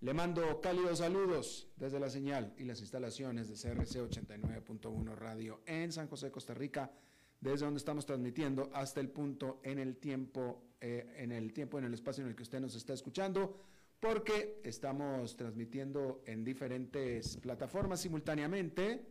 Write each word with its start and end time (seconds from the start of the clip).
le 0.00 0.14
mando 0.14 0.60
cálidos 0.60 0.98
saludos 0.98 1.68
desde 1.76 1.98
la 1.98 2.08
señal 2.08 2.54
y 2.56 2.64
las 2.64 2.80
instalaciones 2.80 3.48
de 3.48 3.54
CRC 3.54 4.00
89.1 4.00 5.16
Radio 5.16 5.60
en 5.66 5.90
San 5.90 6.06
José, 6.06 6.30
Costa 6.30 6.54
Rica, 6.54 6.92
desde 7.40 7.64
donde 7.64 7.78
estamos 7.78 8.06
transmitiendo 8.06 8.70
hasta 8.72 9.00
el 9.00 9.08
punto 9.10 9.60
en 9.64 9.80
el 9.80 9.96
tiempo, 9.96 10.70
eh, 10.80 11.14
en 11.16 11.32
el 11.32 11.52
tiempo, 11.52 11.78
en 11.78 11.84
el 11.84 11.94
espacio 11.94 12.22
en 12.22 12.30
el 12.30 12.36
que 12.36 12.44
usted 12.44 12.60
nos 12.60 12.76
está 12.76 12.92
escuchando, 12.92 13.56
porque 13.98 14.60
estamos 14.62 15.36
transmitiendo 15.36 16.22
en 16.26 16.44
diferentes 16.44 17.36
plataformas 17.38 18.00
simultáneamente. 18.00 19.04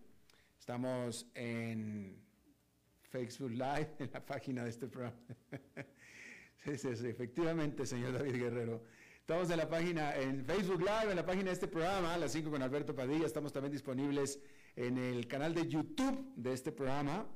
Estamos 0.57 1.29
en 1.35 2.17
Facebook 3.09 3.51
Live, 3.51 3.95
en 3.99 4.09
la 4.13 4.25
página 4.25 4.63
de 4.63 4.69
este 4.69 4.87
programa. 4.87 5.17
sí, 6.63 6.77
sí, 6.77 6.95
sí, 6.95 7.07
efectivamente, 7.07 7.85
señor 7.85 8.13
David 8.13 8.35
Guerrero. 8.35 8.83
Estamos 9.27 9.49
en 9.49 9.57
la 9.57 9.67
página, 9.67 10.15
en 10.15 10.45
Facebook 10.45 10.79
Live, 10.79 11.09
en 11.09 11.17
la 11.17 11.25
página 11.25 11.47
de 11.47 11.51
este 11.51 11.67
programa, 11.67 12.13
a 12.13 12.17
las 12.17 12.31
5 12.31 12.49
con 12.49 12.61
Alberto 12.61 12.95
Padilla. 12.95 13.25
Estamos 13.25 13.51
también 13.51 13.73
disponibles 13.73 14.39
en 14.73 14.97
el 14.97 15.27
canal 15.27 15.53
de 15.53 15.67
YouTube 15.67 16.31
de 16.37 16.53
este 16.53 16.71
programa. 16.71 17.27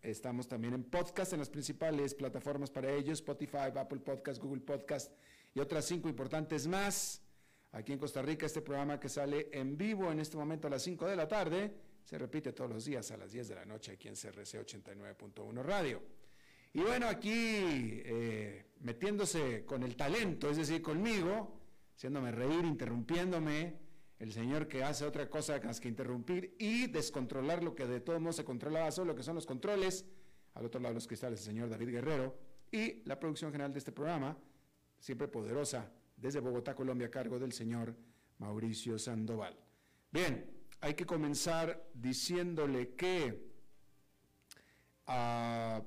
Estamos 0.00 0.48
también 0.48 0.72
en 0.72 0.84
podcast 0.84 1.34
en 1.34 1.40
las 1.40 1.50
principales 1.50 2.14
plataformas 2.14 2.70
para 2.70 2.90
ellos, 2.90 3.18
Spotify, 3.18 3.68
Apple 3.76 3.98
Podcast, 3.98 4.42
Google 4.42 4.62
Podcast 4.62 5.12
y 5.52 5.60
otras 5.60 5.84
cinco 5.84 6.08
importantes 6.08 6.66
más. 6.66 7.20
Aquí 7.72 7.92
en 7.92 7.98
Costa 7.98 8.22
Rica, 8.22 8.46
este 8.46 8.62
programa 8.62 8.98
que 8.98 9.10
sale 9.10 9.50
en 9.52 9.76
vivo 9.76 10.10
en 10.10 10.20
este 10.20 10.38
momento 10.38 10.68
a 10.68 10.70
las 10.70 10.84
5 10.84 11.04
de 11.04 11.16
la 11.16 11.28
tarde, 11.28 11.70
se 12.02 12.16
repite 12.16 12.54
todos 12.54 12.70
los 12.70 12.86
días 12.86 13.10
a 13.10 13.18
las 13.18 13.30
10 13.30 13.48
de 13.48 13.54
la 13.56 13.66
noche 13.66 13.92
aquí 13.92 14.08
en 14.08 14.14
CRC 14.14 14.64
89.1 14.64 15.62
Radio. 15.62 16.00
Y 16.76 16.82
bueno, 16.82 17.08
aquí 17.08 17.30
eh, 17.32 18.66
metiéndose 18.80 19.64
con 19.64 19.82
el 19.82 19.96
talento, 19.96 20.50
es 20.50 20.58
decir, 20.58 20.82
conmigo, 20.82 21.58
haciéndome 21.94 22.30
reír, 22.30 22.66
interrumpiéndome, 22.66 23.78
el 24.18 24.30
señor 24.30 24.68
que 24.68 24.84
hace 24.84 25.06
otra 25.06 25.30
cosa 25.30 25.58
más 25.64 25.80
que 25.80 25.88
interrumpir 25.88 26.54
y 26.58 26.86
descontrolar 26.88 27.64
lo 27.64 27.74
que 27.74 27.86
de 27.86 28.00
todos 28.00 28.20
modos 28.20 28.36
se 28.36 28.44
controlaba 28.44 28.92
solo, 28.92 29.14
que 29.14 29.22
son 29.22 29.36
los 29.36 29.46
controles, 29.46 30.04
al 30.52 30.66
otro 30.66 30.78
lado 30.78 30.90
de 30.92 30.96
los 30.96 31.06
cristales, 31.06 31.40
el 31.40 31.46
señor 31.46 31.70
David 31.70 31.92
Guerrero, 31.92 32.38
y 32.70 33.02
la 33.06 33.18
producción 33.18 33.52
general 33.52 33.72
de 33.72 33.78
este 33.78 33.92
programa, 33.92 34.36
siempre 34.98 35.28
poderosa, 35.28 35.90
desde 36.14 36.40
Bogotá, 36.40 36.74
Colombia, 36.74 37.06
a 37.06 37.10
cargo 37.10 37.38
del 37.38 37.52
señor 37.52 37.96
Mauricio 38.36 38.98
Sandoval. 38.98 39.58
Bien, 40.12 40.44
hay 40.82 40.92
que 40.92 41.06
comenzar 41.06 41.88
diciéndole 41.94 42.90
que... 42.96 43.50
ah, 45.06 45.82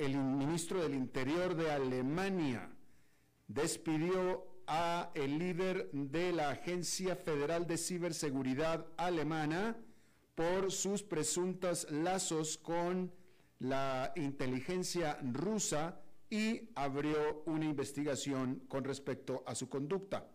el 0.00 0.16
ministro 0.16 0.82
del 0.82 0.94
Interior 0.94 1.54
de 1.54 1.70
Alemania 1.70 2.70
despidió 3.46 4.46
a 4.66 5.10
el 5.14 5.38
líder 5.38 5.90
de 5.92 6.32
la 6.32 6.48
Agencia 6.50 7.16
Federal 7.16 7.66
de 7.66 7.76
Ciberseguridad 7.76 8.86
alemana 8.96 9.76
por 10.34 10.72
sus 10.72 11.02
presuntos 11.02 11.86
lazos 11.90 12.56
con 12.56 13.12
la 13.58 14.12
inteligencia 14.16 15.18
rusa 15.22 16.00
y 16.30 16.70
abrió 16.74 17.42
una 17.44 17.66
investigación 17.66 18.62
con 18.68 18.84
respecto 18.84 19.44
a 19.46 19.54
su 19.54 19.68
conducta. 19.68 20.26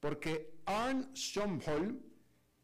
Porque 0.00 0.58
Arn 0.66 1.14
Schomholm, 1.14 2.00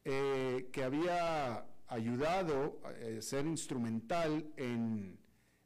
eh, 0.05 0.69
que 0.73 0.83
había 0.83 1.65
ayudado 1.87 2.81
a 2.83 2.93
eh, 2.93 3.23
ser 3.23 3.47
instrumental 3.47 4.45
en 4.57 5.23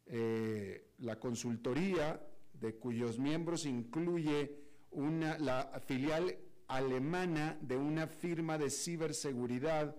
eh, 0.09 0.93
la 0.99 1.19
consultoría, 1.19 2.21
de 2.53 2.75
cuyos 2.77 3.19
miembros 3.19 3.67
incluye 3.67 4.57
una, 4.91 5.39
la 5.39 5.81
filial 5.87 6.37
alemana 6.67 7.57
de 7.61 7.77
una 7.77 8.07
firma 8.07 8.59
de 8.59 8.71
ciberseguridad 8.71 9.95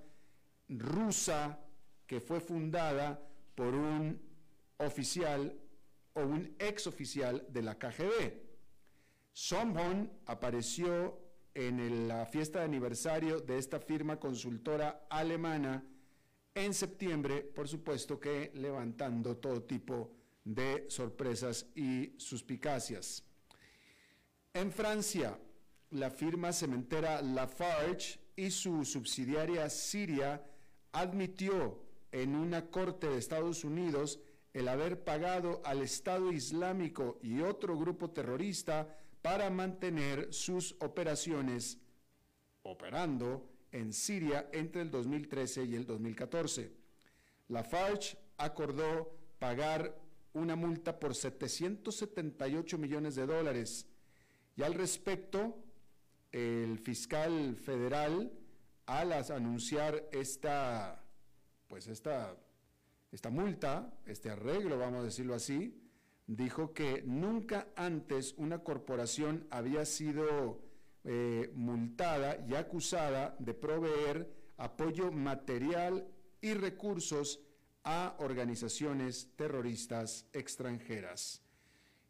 rusa 0.67 1.59
que 2.05 2.19
fue 2.19 2.39
fundada 2.39 3.21
por 3.55 3.73
un 3.73 4.21
oficial 4.77 5.57
o 6.13 6.21
un 6.21 6.55
ex 6.59 6.87
oficial 6.87 7.45
de 7.49 7.61
la 7.61 7.77
KGB. 7.77 8.33
Sombon 9.31 10.11
apareció 10.25 11.17
en 11.53 12.07
la 12.07 12.25
fiesta 12.25 12.59
de 12.59 12.65
aniversario 12.65 13.39
de 13.39 13.57
esta 13.57 13.79
firma 13.79 14.19
consultora 14.19 15.05
alemana 15.09 15.83
en 16.55 16.73
septiembre, 16.73 17.41
por 17.41 17.67
supuesto 17.67 18.19
que 18.19 18.51
levantando 18.55 19.37
todo 19.37 19.63
tipo 19.63 20.11
de 20.43 20.85
sorpresas 20.89 21.67
y 21.75 22.13
suspicacias. 22.17 23.23
En 24.53 24.71
Francia, 24.71 25.39
la 25.91 26.09
firma 26.09 26.51
cementera 26.53 27.21
Lafarge 27.21 28.19
y 28.35 28.51
su 28.51 28.83
subsidiaria 28.85 29.69
Siria 29.69 30.43
admitió 30.91 31.83
en 32.11 32.35
una 32.35 32.65
corte 32.69 33.07
de 33.07 33.17
Estados 33.17 33.63
Unidos 33.63 34.19
el 34.53 34.67
haber 34.67 35.03
pagado 35.03 35.61
al 35.63 35.81
Estado 35.81 36.31
Islámico 36.31 37.19
y 37.21 37.41
otro 37.41 37.77
grupo 37.77 38.09
terrorista 38.09 38.97
para 39.21 39.49
mantener 39.49 40.33
sus 40.33 40.75
operaciones 40.79 41.77
operando 42.63 43.47
en 43.71 43.94
Siria 43.94 44.50
entre 44.51 44.81
el 44.81 44.92
2013 44.92 45.66
y 45.66 45.75
el 45.75 45.86
2014. 45.86 46.71
Lafarge 47.50 48.18
acordó 48.38 49.16
pagar 49.39 50.00
una 50.33 50.56
multa 50.56 51.00
por 51.00 51.16
778 51.16 52.77
millones 52.77 53.16
de 53.16 53.25
dólares 53.25 53.88
y 54.56 54.63
al 54.63 54.74
respecto, 54.74 55.56
el 56.31 56.80
fiscal 56.80 57.56
federal, 57.56 58.31
al 58.86 59.13
anunciar 59.13 60.10
esta, 60.12 61.01
pues 61.68 61.88
esta, 61.88 62.36
esta 63.12 63.30
multa, 63.30 63.94
este 64.06 64.30
arreglo, 64.30 64.77
vamos 64.77 65.00
a 65.00 65.04
decirlo 65.06 65.33
así, 65.33 65.81
dijo 66.27 66.74
que 66.74 67.04
nunca 67.06 67.69
antes 67.75 68.36
una 68.38 68.60
corporación 68.60 69.48
había 69.50 69.86
sido 69.86 70.62
eh, 71.04 71.51
multada 71.56 72.44
y 72.48 72.56
acusada 72.56 73.36
de 73.40 73.54
proveer 73.54 74.30
apoyo 74.57 75.12
material 75.12 76.07
y 76.42 76.54
recursos 76.54 77.40
a 77.84 78.16
organizaciones 78.19 79.30
terroristas 79.36 80.25
extranjeras. 80.34 81.42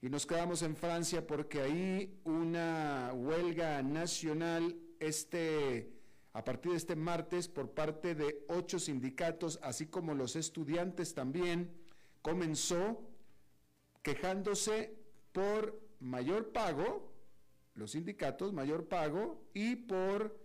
Y 0.02 0.10
nos 0.10 0.26
quedamos 0.26 0.62
en 0.62 0.76
Francia 0.76 1.28
porque 1.28 1.62
ahí 1.62 2.20
una 2.24 3.12
huelga 3.14 3.84
nacional 3.84 4.76
este, 5.00 5.92
a 6.34 6.44
partir 6.44 6.72
de 6.72 6.78
este 6.78 6.96
martes 6.96 7.48
por 7.48 7.72
parte 7.72 8.16
de 8.16 8.46
ocho 8.48 8.80
sindicatos, 8.80 9.60
así 9.62 9.88
como 9.88 10.14
los 10.14 10.36
estudiantes 10.36 11.14
también, 11.14 11.72
comenzó 12.22 13.02
quejándose 14.02 14.96
por 15.32 15.80
mayor 16.00 16.52
pago, 16.52 17.09
los 17.80 17.92
sindicatos 17.92 18.54
mayor 18.54 18.88
pago 18.88 19.42
y 19.54 19.76
por 19.76 20.38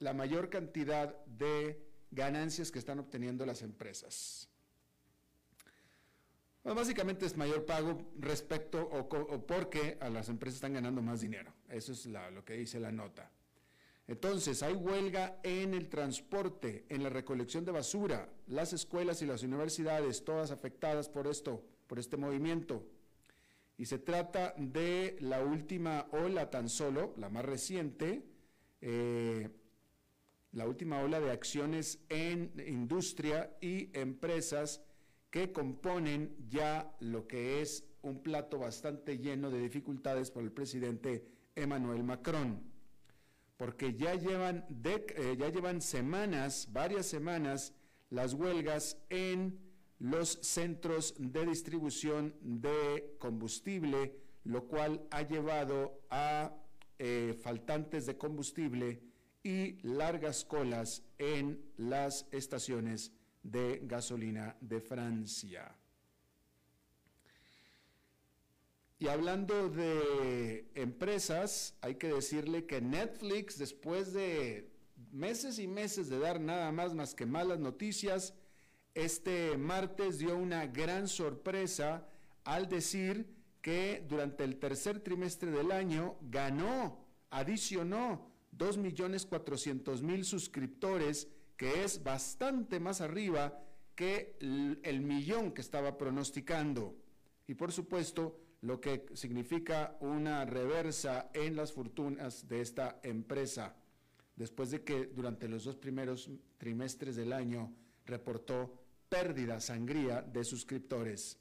la 0.00 0.12
mayor 0.12 0.50
cantidad 0.50 1.24
de 1.24 1.80
ganancias 2.10 2.70
que 2.70 2.80
están 2.80 2.98
obteniendo 2.98 3.46
las 3.46 3.62
empresas. 3.62 4.48
básicamente 6.64 7.24
es 7.24 7.36
mayor 7.36 7.64
pago 7.64 8.10
respecto 8.18 8.82
o, 8.82 9.46
porque 9.46 9.96
a 10.00 10.10
las 10.10 10.28
empresas 10.28 10.56
están 10.56 10.74
ganando 10.74 11.00
más 11.00 11.20
dinero. 11.20 11.54
Eso 11.68 11.92
es 11.92 12.06
lo 12.06 12.44
que 12.44 12.54
dice 12.54 12.80
la 12.80 12.90
nota. 12.90 13.30
Entonces, 14.06 14.62
hay 14.62 14.74
huelga 14.74 15.38
en 15.42 15.72
el 15.72 15.88
transporte, 15.88 16.84
en 16.90 17.02
la 17.02 17.08
recolección 17.08 17.64
de 17.64 17.72
basura, 17.72 18.28
las 18.48 18.74
escuelas 18.74 19.22
y 19.22 19.26
las 19.26 19.42
universidades, 19.42 20.24
todas 20.24 20.50
afectadas 20.50 21.08
por 21.08 21.26
esto, 21.26 21.64
por 21.86 21.98
este 21.98 22.18
movimiento. 22.18 22.84
Y 23.76 23.86
se 23.86 23.98
trata 23.98 24.54
de 24.56 25.16
la 25.20 25.42
última 25.42 26.06
ola 26.12 26.50
tan 26.50 26.68
solo, 26.68 27.14
la 27.16 27.28
más 27.28 27.44
reciente, 27.44 28.24
eh, 28.80 29.48
la 30.52 30.66
última 30.66 31.00
ola 31.00 31.20
de 31.20 31.32
acciones 31.32 31.98
en 32.08 32.52
industria 32.66 33.56
y 33.60 33.90
empresas 33.98 34.80
que 35.30 35.50
componen 35.50 36.36
ya 36.48 36.94
lo 37.00 37.26
que 37.26 37.60
es 37.60 37.84
un 38.02 38.22
plato 38.22 38.58
bastante 38.58 39.18
lleno 39.18 39.50
de 39.50 39.58
dificultades 39.58 40.30
por 40.30 40.44
el 40.44 40.52
presidente 40.52 41.26
Emmanuel 41.56 42.04
Macron, 42.04 42.62
porque 43.56 43.94
ya 43.94 44.14
llevan, 44.14 44.64
eh, 44.84 45.36
ya 45.36 45.48
llevan 45.48 45.80
semanas, 45.80 46.68
varias 46.70 47.06
semanas, 47.06 47.74
las 48.10 48.34
huelgas 48.34 48.98
en 49.08 49.58
los 50.04 50.38
centros 50.42 51.14
de 51.16 51.46
distribución 51.46 52.34
de 52.42 53.16
combustible, 53.18 54.14
lo 54.44 54.68
cual 54.68 55.06
ha 55.10 55.22
llevado 55.22 55.98
a 56.10 56.54
eh, 56.98 57.34
faltantes 57.42 58.04
de 58.04 58.18
combustible 58.18 59.00
y 59.42 59.78
largas 59.82 60.44
colas 60.44 61.02
en 61.16 61.58
las 61.78 62.26
estaciones 62.32 63.12
de 63.42 63.80
gasolina 63.84 64.54
de 64.60 64.82
Francia. 64.82 65.74
Y 68.98 69.08
hablando 69.08 69.70
de 69.70 70.70
empresas, 70.74 71.78
hay 71.80 71.94
que 71.94 72.08
decirle 72.08 72.66
que 72.66 72.82
Netflix, 72.82 73.56
después 73.56 74.12
de 74.12 74.70
meses 75.12 75.58
y 75.58 75.66
meses 75.66 76.10
de 76.10 76.18
dar 76.18 76.42
nada 76.42 76.70
más 76.72 76.92
más 76.92 77.14
que 77.14 77.24
malas 77.24 77.58
noticias, 77.58 78.34
este 78.94 79.58
martes 79.58 80.18
dio 80.18 80.36
una 80.36 80.66
gran 80.66 81.08
sorpresa 81.08 82.06
al 82.44 82.68
decir 82.68 83.26
que 83.60 84.04
durante 84.08 84.44
el 84.44 84.58
tercer 84.58 85.00
trimestre 85.00 85.50
del 85.50 85.72
año 85.72 86.16
ganó, 86.22 87.04
adicionó 87.30 88.30
2.400.000 88.56 90.22
suscriptores, 90.22 91.28
que 91.56 91.82
es 91.82 92.02
bastante 92.02 92.78
más 92.78 93.00
arriba 93.00 93.58
que 93.94 94.36
el, 94.40 95.00
millón 95.00 95.52
que 95.52 95.60
estaba 95.60 95.96
pronosticando. 95.96 96.94
Y 97.46 97.54
por 97.54 97.72
supuesto, 97.72 98.38
lo 98.60 98.80
que 98.80 99.06
significa 99.14 99.96
una 100.00 100.44
reversa 100.44 101.30
en 101.32 101.56
las 101.56 101.72
fortunas 101.72 102.48
de 102.48 102.60
esta 102.60 103.00
empresa, 103.02 103.76
después 104.36 104.70
de 104.70 104.82
que 104.82 105.06
durante 105.06 105.48
los 105.48 105.64
dos 105.64 105.76
primeros 105.76 106.30
trimestres 106.58 107.16
del 107.16 107.32
año 107.32 107.72
reportó 108.04 108.83
pérdida 109.14 109.60
sangría 109.60 110.22
de 110.22 110.42
suscriptores. 110.42 111.38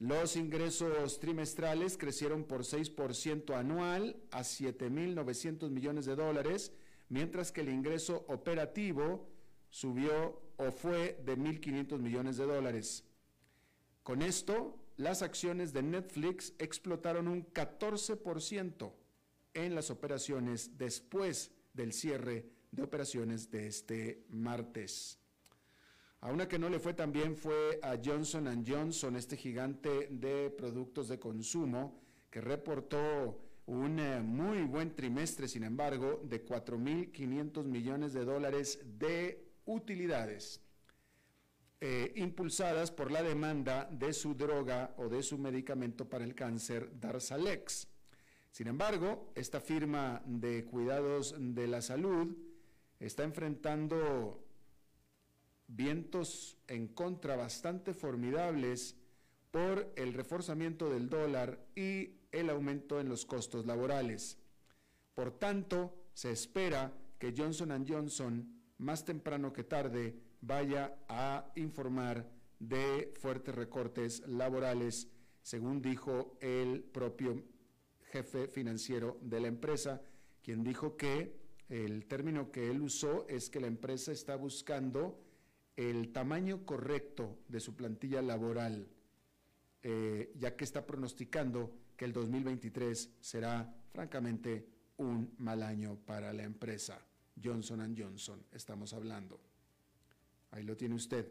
Los 0.00 0.36
ingresos 0.36 1.20
trimestrales 1.20 1.96
crecieron 1.96 2.42
por 2.42 2.62
6% 2.62 3.54
anual 3.54 4.16
a 4.32 4.40
7.900 4.40 5.70
millones 5.70 6.06
de 6.06 6.16
dólares, 6.16 6.72
mientras 7.08 7.52
que 7.52 7.60
el 7.60 7.68
ingreso 7.68 8.24
operativo 8.28 9.30
subió 9.70 10.42
o 10.56 10.72
fue 10.72 11.22
de 11.24 11.38
1.500 11.38 12.00
millones 12.00 12.36
de 12.36 12.46
dólares. 12.46 13.04
Con 14.02 14.20
esto, 14.20 14.76
las 14.96 15.22
acciones 15.22 15.72
de 15.72 15.82
Netflix 15.82 16.52
explotaron 16.58 17.28
un 17.28 17.46
14% 17.52 18.92
en 19.54 19.74
las 19.74 19.90
operaciones 19.90 20.76
después 20.76 21.52
del 21.74 21.92
cierre 21.92 22.50
de 22.72 22.82
operaciones 22.82 23.50
de 23.52 23.68
este 23.68 24.26
martes. 24.30 25.20
A 26.20 26.32
una 26.32 26.48
que 26.48 26.58
no 26.58 26.68
le 26.68 26.80
fue 26.80 26.94
tan 26.94 27.12
bien 27.12 27.36
fue 27.36 27.78
a 27.82 27.96
Johnson 28.02 28.64
Johnson, 28.66 29.16
este 29.16 29.36
gigante 29.36 30.08
de 30.10 30.50
productos 30.50 31.08
de 31.08 31.18
consumo, 31.18 32.00
que 32.30 32.40
reportó 32.40 33.40
un 33.66 33.98
eh, 33.98 34.20
muy 34.20 34.62
buen 34.62 34.94
trimestre, 34.94 35.48
sin 35.48 35.64
embargo, 35.64 36.20
de 36.24 36.44
4.500 36.44 37.64
millones 37.64 38.12
de 38.12 38.24
dólares 38.24 38.80
de 38.98 39.44
utilidades, 39.66 40.60
eh, 41.80 42.12
impulsadas 42.16 42.90
por 42.90 43.10
la 43.10 43.22
demanda 43.22 43.88
de 43.90 44.12
su 44.12 44.34
droga 44.34 44.94
o 44.96 45.08
de 45.08 45.22
su 45.22 45.36
medicamento 45.36 46.08
para 46.08 46.24
el 46.24 46.34
cáncer, 46.34 46.98
Darzalex. 46.98 47.88
Sin 48.52 48.68
embargo, 48.68 49.32
esta 49.34 49.60
firma 49.60 50.22
de 50.24 50.64
cuidados 50.64 51.34
de 51.38 51.66
la 51.66 51.82
salud 51.82 52.34
está 52.98 53.24
enfrentando 53.24 54.45
vientos 55.68 56.56
en 56.68 56.88
contra 56.88 57.36
bastante 57.36 57.94
formidables 57.94 58.96
por 59.50 59.92
el 59.96 60.12
reforzamiento 60.12 60.90
del 60.90 61.08
dólar 61.08 61.66
y 61.74 62.20
el 62.32 62.50
aumento 62.50 63.00
en 63.00 63.08
los 63.08 63.24
costos 63.24 63.66
laborales. 63.66 64.38
Por 65.14 65.38
tanto, 65.38 65.94
se 66.12 66.30
espera 66.30 66.92
que 67.18 67.34
Johnson 67.36 67.86
Johnson, 67.88 68.62
más 68.78 69.04
temprano 69.04 69.52
que 69.52 69.64
tarde, 69.64 70.20
vaya 70.40 70.98
a 71.08 71.50
informar 71.56 72.30
de 72.58 73.12
fuertes 73.18 73.54
recortes 73.54 74.26
laborales, 74.26 75.08
según 75.42 75.80
dijo 75.80 76.36
el 76.40 76.82
propio 76.82 77.42
jefe 78.12 78.48
financiero 78.48 79.18
de 79.22 79.40
la 79.40 79.48
empresa, 79.48 80.02
quien 80.42 80.62
dijo 80.62 80.96
que 80.96 81.40
el 81.68 82.06
término 82.06 82.50
que 82.52 82.70
él 82.70 82.80
usó 82.80 83.26
es 83.28 83.50
que 83.50 83.60
la 83.60 83.66
empresa 83.66 84.12
está 84.12 84.36
buscando 84.36 85.18
el 85.76 86.12
tamaño 86.12 86.64
correcto 86.64 87.38
de 87.48 87.60
su 87.60 87.76
plantilla 87.76 88.22
laboral, 88.22 88.88
eh, 89.82 90.32
ya 90.36 90.56
que 90.56 90.64
está 90.64 90.86
pronosticando 90.86 91.72
que 91.96 92.06
el 92.06 92.12
2023 92.12 93.16
será 93.20 93.74
francamente 93.92 94.66
un 94.98 95.34
mal 95.38 95.62
año 95.62 95.96
para 96.06 96.32
la 96.32 96.44
empresa 96.44 97.06
Johnson 97.42 97.94
Johnson, 97.96 98.44
estamos 98.52 98.92
hablando. 98.92 99.38
Ahí 100.52 100.62
lo 100.62 100.76
tiene 100.76 100.94
usted. 100.94 101.30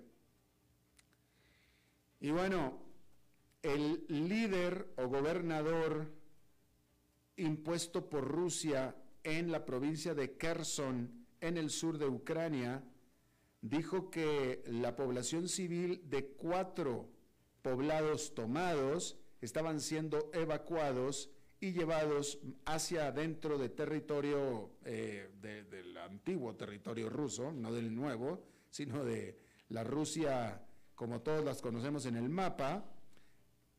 Y 2.20 2.32
bueno, 2.32 2.80
el 3.62 4.06
líder 4.08 4.94
o 4.98 5.08
gobernador 5.08 6.12
impuesto 7.38 8.08
por 8.08 8.28
Rusia 8.28 8.96
en 9.24 9.52
la 9.52 9.66
provincia 9.66 10.14
de 10.14 10.38
Kherson, 10.38 11.26
en 11.42 11.58
el 11.58 11.70
sur 11.70 11.98
de 11.98 12.06
Ucrania, 12.06 12.84
dijo 13.70 14.12
que 14.12 14.64
la 14.68 14.96
población 14.96 15.50
civil 15.50 16.08
de 16.08 16.28
cuatro 16.28 17.10
poblados 17.64 18.36
tomados 18.36 19.18
estaban 19.42 19.82
siendo 19.82 20.30
evacuados 20.34 21.32
y 21.60 21.72
llevados 21.72 22.38
hacia 22.66 23.08
adentro 23.08 23.58
de 23.58 23.70
territorio, 23.70 24.70
eh, 24.84 25.32
del 25.42 25.98
antiguo 25.98 26.56
territorio 26.56 27.10
ruso, 27.10 27.52
no 27.52 27.74
del 27.74 27.96
nuevo, 27.96 28.46
sino 28.70 29.04
de 29.04 29.40
la 29.70 29.84
Rusia 29.84 30.62
como 30.94 31.22
todos 31.22 31.44
las 31.44 31.62
conocemos 31.62 32.06
en 32.06 32.18
el 32.18 32.30
mapa. 32.30 32.86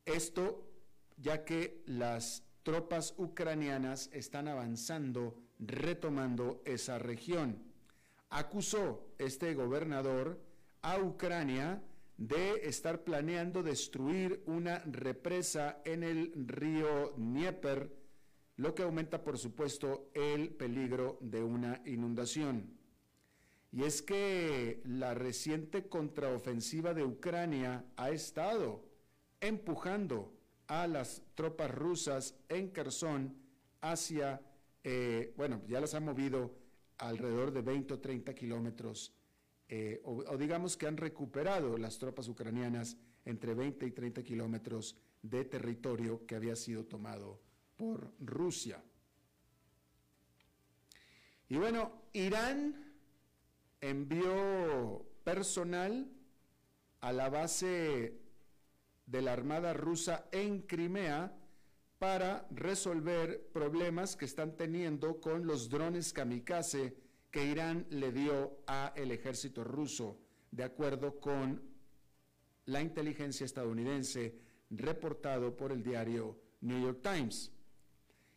Esto 0.04 0.68
ya 1.16 1.44
que 1.44 1.84
las 1.86 2.42
tropas 2.64 3.14
ucranianas 3.18 4.10
están 4.12 4.48
avanzando, 4.48 5.38
retomando 5.60 6.60
esa 6.64 6.98
región 6.98 7.65
acusó 8.36 9.14
este 9.18 9.54
gobernador 9.54 10.38
a 10.82 10.98
Ucrania 10.98 11.82
de 12.18 12.68
estar 12.68 13.02
planeando 13.02 13.62
destruir 13.62 14.42
una 14.44 14.80
represa 14.80 15.80
en 15.86 16.02
el 16.02 16.32
río 16.46 17.14
Dnieper, 17.16 17.90
lo 18.56 18.74
que 18.74 18.82
aumenta, 18.82 19.24
por 19.24 19.38
supuesto, 19.38 20.10
el 20.12 20.50
peligro 20.50 21.16
de 21.22 21.42
una 21.42 21.80
inundación. 21.86 22.76
Y 23.72 23.84
es 23.84 24.02
que 24.02 24.82
la 24.84 25.14
reciente 25.14 25.88
contraofensiva 25.88 26.92
de 26.92 27.04
Ucrania 27.04 27.86
ha 27.96 28.10
estado 28.10 28.84
empujando 29.40 30.34
a 30.66 30.86
las 30.86 31.22
tropas 31.34 31.70
rusas 31.70 32.34
en 32.50 32.70
Kherson 32.70 33.34
hacia, 33.80 34.42
eh, 34.84 35.32
bueno, 35.38 35.62
ya 35.66 35.80
las 35.80 35.94
han 35.94 36.04
movido 36.04 36.65
alrededor 36.98 37.52
de 37.52 37.62
20 37.62 37.94
o 37.94 37.98
30 37.98 38.34
kilómetros, 38.34 39.14
eh, 39.68 40.00
o, 40.04 40.36
digamos 40.36 40.76
que 40.76 40.86
han 40.86 40.96
recuperado 40.96 41.76
las 41.76 41.98
tropas 41.98 42.28
ucranianas 42.28 42.96
entre 43.24 43.54
20 43.54 43.86
y 43.86 43.90
30 43.90 44.22
kilómetros 44.22 44.96
de 45.22 45.44
territorio 45.44 46.24
que 46.26 46.36
había 46.36 46.54
sido 46.56 46.84
tomado 46.84 47.40
por 47.76 48.12
Rusia. 48.20 48.82
Y 51.48 51.56
bueno, 51.56 52.02
Irán 52.12 52.94
envió 53.80 55.06
personal 55.24 56.10
a 57.00 57.12
la 57.12 57.28
base 57.28 58.20
de 59.06 59.22
la 59.22 59.32
Armada 59.32 59.72
rusa 59.72 60.28
en 60.32 60.62
Crimea 60.62 61.36
para 61.98 62.46
resolver 62.50 63.48
problemas 63.52 64.16
que 64.16 64.26
están 64.26 64.56
teniendo 64.56 65.20
con 65.20 65.46
los 65.46 65.68
drones 65.70 66.12
kamikaze 66.12 66.94
que 67.30 67.44
Irán 67.44 67.86
le 67.90 68.12
dio 68.12 68.58
a 68.66 68.92
el 68.96 69.10
ejército 69.12 69.64
ruso, 69.64 70.18
de 70.50 70.64
acuerdo 70.64 71.18
con 71.20 71.62
la 72.66 72.82
inteligencia 72.82 73.44
estadounidense 73.44 74.38
reportado 74.70 75.56
por 75.56 75.72
el 75.72 75.82
diario 75.82 76.38
New 76.60 76.82
York 76.82 77.00
Times. 77.02 77.52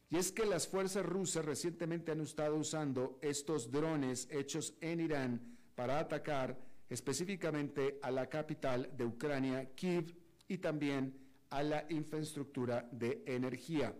Y 0.09 0.17
es 0.17 0.31
que 0.31 0.45
las 0.45 0.67
fuerzas 0.67 1.05
rusas 1.05 1.45
recientemente 1.45 2.11
han 2.11 2.21
estado 2.21 2.55
usando 2.55 3.19
estos 3.21 3.69
drones 3.69 4.27
hechos 4.31 4.73
en 4.81 5.01
Irán 5.01 5.57
para 5.75 5.99
atacar 5.99 6.57
específicamente 6.89 7.99
a 8.01 8.09
la 8.09 8.27
capital 8.27 8.89
de 8.97 9.05
Ucrania, 9.05 9.69
Kiev, 9.75 10.15
y 10.47 10.57
también 10.57 11.15
a 11.49 11.63
la 11.63 11.85
infraestructura 11.89 12.87
de 12.91 13.23
energía. 13.25 13.95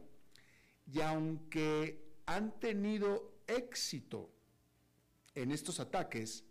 Y 0.92 1.02
aunque 1.02 2.20
han 2.26 2.60
tenido 2.60 3.42
éxito 3.48 4.30
en 5.36 5.52
estos 5.52 5.80
ataques, 5.80 6.44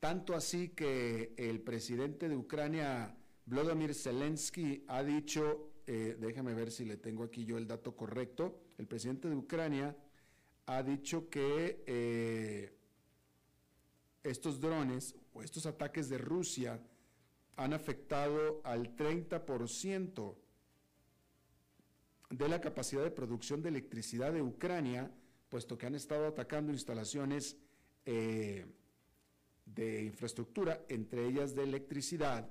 tanto 0.00 0.34
así 0.34 0.70
que 0.70 1.34
el 1.36 1.60
presidente 1.60 2.28
de 2.28 2.36
Ucrania, 2.36 3.16
Vladimir 3.46 3.94
Zelensky, 3.94 4.84
ha 4.88 5.02
dicho, 5.02 5.72
eh, 5.86 6.16
déjame 6.18 6.54
ver 6.54 6.70
si 6.70 6.84
le 6.84 6.96
tengo 6.96 7.24
aquí 7.24 7.44
yo 7.44 7.56
el 7.56 7.66
dato 7.66 7.96
correcto, 7.96 8.60
el 8.78 8.86
presidente 8.86 9.28
de 9.28 9.36
Ucrania 9.36 9.96
ha 10.66 10.82
dicho 10.82 11.28
que 11.28 11.84
eh, 11.86 12.76
estos 14.22 14.60
drones 14.60 15.14
o 15.32 15.42
estos 15.42 15.66
ataques 15.66 16.08
de 16.08 16.18
Rusia 16.18 16.80
han 17.56 17.72
afectado 17.72 18.60
al 18.64 18.96
30% 18.96 20.36
de 22.30 22.48
la 22.48 22.60
capacidad 22.60 23.02
de 23.02 23.10
producción 23.10 23.62
de 23.62 23.68
electricidad 23.68 24.32
de 24.32 24.42
Ucrania, 24.42 25.10
puesto 25.48 25.78
que 25.78 25.86
han 25.86 25.94
estado 25.94 26.26
atacando 26.26 26.72
instalaciones 26.72 27.56
eh, 28.06 28.66
de 29.66 30.04
infraestructura, 30.04 30.84
entre 30.88 31.26
ellas 31.26 31.54
de 31.54 31.62
electricidad. 31.62 32.48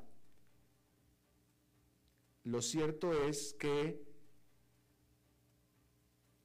Lo 2.44 2.62
cierto 2.62 3.28
es 3.28 3.54
que 3.60 4.04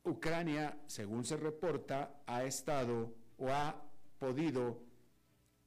Ucrania, 0.05 0.81
según 0.87 1.25
se 1.25 1.37
reporta, 1.37 2.23
ha 2.27 2.45
estado 2.45 3.15
o 3.37 3.49
ha 3.49 3.85
podido 4.19 4.83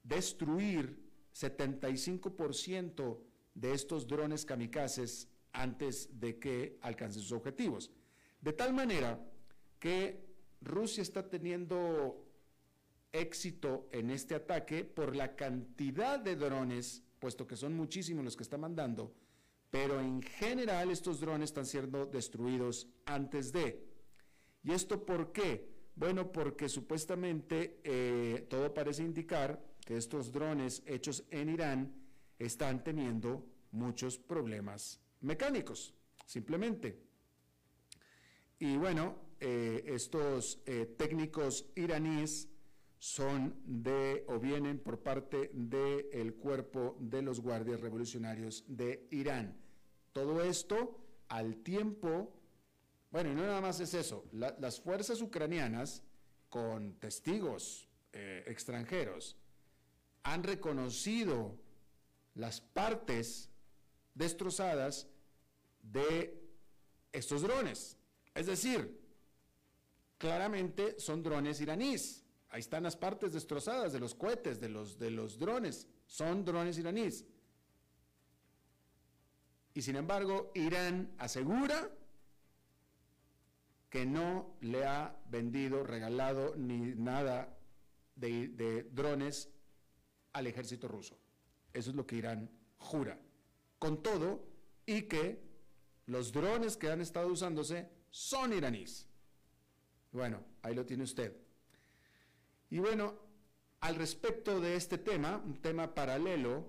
destruir 0.04 1.01
75% 1.34 3.20
de 3.54 3.74
estos 3.74 4.08
drones 4.08 4.46
kamikazes 4.46 5.28
antes 5.54 6.20
de 6.20 6.40
que 6.40 6.78
alcancen 6.82 7.22
sus 7.22 7.32
objetivos. 7.32 7.92
De 8.40 8.54
tal 8.54 8.74
manera 8.74 9.20
que 9.80 10.26
Rusia 10.62 11.02
está 11.02 11.30
teniendo 11.30 12.28
éxito 13.12 13.90
en 13.92 14.10
este 14.10 14.36
ataque 14.36 14.86
por 14.86 15.16
la 15.16 15.36
cantidad 15.36 16.20
de 16.20 16.36
drones, 16.36 17.04
puesto 17.20 17.46
que 17.46 17.56
son 17.56 17.76
muchísimos 17.76 18.24
los 18.24 18.36
que 18.36 18.44
está 18.44 18.58
mandando, 18.58 19.14
pero 19.70 20.00
en 20.00 20.22
general 20.22 20.92
estos 20.92 21.20
drones 21.20 21.50
están 21.50 21.66
siendo 21.66 22.06
destruidos 22.06 22.88
antes 23.06 23.52
de. 23.52 23.86
¿Y 24.64 24.72
esto 24.72 25.06
por 25.06 25.32
qué? 25.32 25.70
Bueno, 25.96 26.32
porque 26.32 26.70
supuestamente 26.70 27.80
eh, 27.84 28.46
todo 28.50 28.74
parece 28.74 29.04
indicar 29.04 29.62
estos 29.98 30.32
drones 30.32 30.84
hechos 30.86 31.24
en 31.30 31.50
Irán 31.50 31.94
están 32.38 32.84
teniendo 32.84 33.46
muchos 33.72 34.18
problemas 34.18 35.00
mecánicos, 35.22 35.94
simplemente. 36.26 37.00
Y 38.60 38.78
bueno, 38.78 39.16
eh, 39.40 39.84
estos 39.88 40.62
eh, 40.66 40.96
técnicos 40.98 41.66
iraníes 41.76 42.48
son 43.00 43.56
de 43.66 44.24
o 44.28 44.40
vienen 44.40 44.78
por 44.78 45.02
parte 45.02 45.50
del 45.54 46.36
cuerpo 46.36 46.96
de 47.00 47.24
los 47.24 47.40
guardias 47.40 47.82
revolucionarios 47.82 48.64
de 48.68 49.08
Irán. 49.10 49.58
Todo 50.14 50.44
esto 50.44 51.04
al 51.28 51.64
tiempo, 51.64 52.40
bueno, 53.10 53.32
y 53.32 53.34
no 53.34 53.42
nada 53.42 53.62
más 53.62 53.80
es 53.80 53.96
eso, 53.96 54.26
las 54.32 54.80
fuerzas 54.80 55.22
ucranianas 55.22 56.04
con 56.50 57.00
testigos 57.00 57.90
eh, 58.14 58.44
extranjeros 58.46 59.41
han 60.24 60.44
reconocido 60.44 61.58
las 62.36 62.62
partes 62.62 63.50
destrozadas 64.14 65.08
de 65.82 66.40
estos 67.12 67.42
drones. 67.42 67.98
Es 68.34 68.46
decir, 68.46 69.00
claramente 70.18 71.00
son 71.00 71.24
drones 71.24 71.60
iraníes. 71.62 72.24
Ahí 72.50 72.60
están 72.60 72.84
las 72.84 72.96
partes 72.96 73.34
destrozadas 73.34 73.94
de 73.94 74.00
los 74.00 74.14
cohetes, 74.14 74.60
de 74.60 74.70
los, 74.70 75.00
de 75.00 75.10
los 75.12 75.40
drones. 75.40 75.88
Son 76.06 76.44
drones 76.44 76.78
iraníes. 76.78 77.26
Y 79.74 79.82
sin 79.82 79.96
embargo, 79.96 80.52
Irán 80.54 81.14
asegura 81.18 81.90
que 83.90 84.06
no 84.06 84.54
le 84.62 84.86
ha 84.86 85.16
vendido, 85.30 85.84
regalado 85.84 86.56
ni 86.56 86.94
nada 86.96 87.58
de, 88.16 88.50
de 88.50 88.84
drones 88.84 89.50
al 90.34 90.48
ejército 90.48 90.88
ruso. 90.88 91.18
Eso 91.74 91.90
es 91.90 91.96
lo 91.96 92.06
que 92.06 92.18
Irán 92.18 92.50
jura. 92.78 93.18
Con 93.80 94.04
todo, 94.04 94.52
y 94.86 95.04
que 95.04 95.42
los 96.08 96.32
drones 96.32 96.78
que 96.78 96.90
han 96.90 97.02
estado 97.02 97.28
usándose 97.28 97.90
son 98.10 98.54
iraníes. 98.54 99.08
Bueno, 100.12 100.44
ahí 100.62 100.76
lo 100.76 100.86
tiene 100.86 101.04
usted. 101.04 101.36
Y 102.70 102.80
bueno, 102.80 103.16
al 103.80 103.96
respecto 103.96 104.60
de 104.60 104.76
este 104.76 104.98
tema, 104.98 105.42
un 105.46 105.62
tema 105.62 105.94
paralelo, 105.94 106.68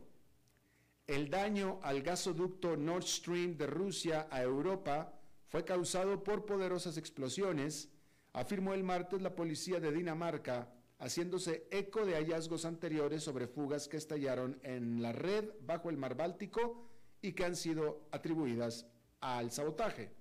el 1.07 1.29
daño 1.29 1.81
al 1.83 2.03
gasoducto 2.03 2.77
Nord 2.77 3.05
Stream 3.05 3.57
de 3.57 3.67
Rusia 3.67 4.29
a 4.31 4.43
Europa 4.43 5.13
fue 5.49 5.65
causado 5.65 6.23
por 6.23 6.47
poderosas 6.47 6.97
explosiones, 6.97 7.89
afirmó 8.33 8.73
el 8.73 8.85
martes 8.85 9.21
la 9.21 9.35
policía 9.35 9.81
de 9.81 9.93
Dinamarca 9.93 10.73
haciéndose 11.03 11.67
eco 11.73 12.07
de 12.07 12.15
hallazgos 12.15 12.65
anteriores 12.65 13.25
sobre 13.25 13.49
fugas 13.49 13.89
que 13.89 13.97
estallaron 13.97 14.61
en 14.63 15.03
la 15.03 15.11
red 15.11 15.51
bajo 15.63 15.91
el 15.91 15.97
mar 15.97 16.17
Báltico 16.17 16.89
y 17.21 17.33
que 17.33 17.45
han 17.45 17.57
sido 17.57 18.07
atribuidas 18.13 18.87
al 19.21 19.51
sabotaje. 19.51 20.13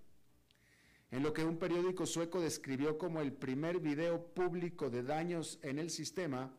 En 1.12 1.22
lo 1.22 1.34
que 1.34 1.46
un 1.46 1.58
periódico 1.58 2.08
sueco 2.08 2.42
describió 2.42 2.98
como 2.98 3.22
el 3.22 3.32
primer 3.32 3.80
video 3.80 4.26
público 4.34 4.90
de 4.90 5.04
daños 5.04 5.60
en 5.62 5.78
el 5.78 5.92
sistema, 5.92 6.52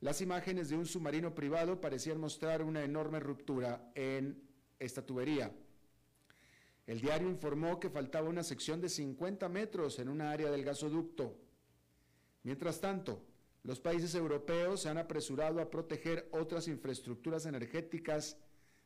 las 0.00 0.22
imágenes 0.22 0.70
de 0.70 0.76
un 0.76 0.86
submarino 0.86 1.34
privado 1.34 1.78
parecían 1.78 2.18
mostrar 2.18 2.62
una 2.62 2.82
enorme 2.82 3.20
ruptura 3.20 3.92
en 3.94 4.48
esta 4.78 5.04
tubería. 5.04 5.52
El 6.86 7.02
diario 7.02 7.28
informó 7.28 7.78
que 7.78 7.90
faltaba 7.90 8.30
una 8.30 8.44
sección 8.44 8.80
de 8.80 8.88
50 8.88 9.46
metros 9.50 9.98
en 9.98 10.08
una 10.08 10.30
área 10.30 10.50
del 10.50 10.64
gasoducto. 10.64 11.36
Mientras 12.44 12.80
tanto, 12.80 13.26
los 13.62 13.80
países 13.80 14.14
europeos 14.14 14.82
se 14.82 14.88
han 14.88 14.98
apresurado 14.98 15.60
a 15.60 15.70
proteger 15.70 16.28
otras 16.32 16.68
infraestructuras 16.68 17.46
energéticas, 17.46 18.36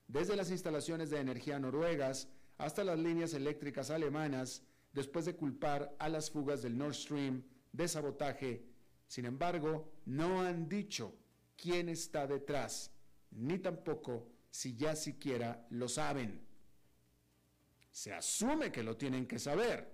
desde 0.09 0.37
las 0.37 0.51
instalaciones 0.51 1.11
de 1.11 1.21
energía 1.21 1.59
noruegas 1.59 2.29
hasta 2.59 2.85
las 2.85 2.99
líneas 2.99 3.35
eléctricas 3.35 3.91
alemanas, 3.91 4.63
después 4.93 5.25
de 5.25 5.37
culpar 5.37 5.95
a 5.99 6.09
las 6.09 6.31
fugas 6.31 6.63
del 6.63 6.77
Nord 6.77 6.95
Stream 6.95 7.45
de 7.73 7.89
sabotaje. 7.89 8.67
Sin 9.07 9.25
embargo, 9.25 9.93
no 10.05 10.43
han 10.43 10.69
dicho 10.69 11.15
quién 11.57 11.89
está 11.89 12.27
detrás, 12.27 12.91
ni 13.31 13.59
tampoco 13.59 14.29
si 14.51 14.77
ya 14.77 14.95
siquiera 14.97 15.67
lo 15.71 15.89
saben. 15.89 16.47
Se 17.91 18.13
asume 18.13 18.73
que 18.73 18.83
lo 18.83 18.97
tienen 18.97 19.27
que 19.27 19.39
saber. 19.39 19.93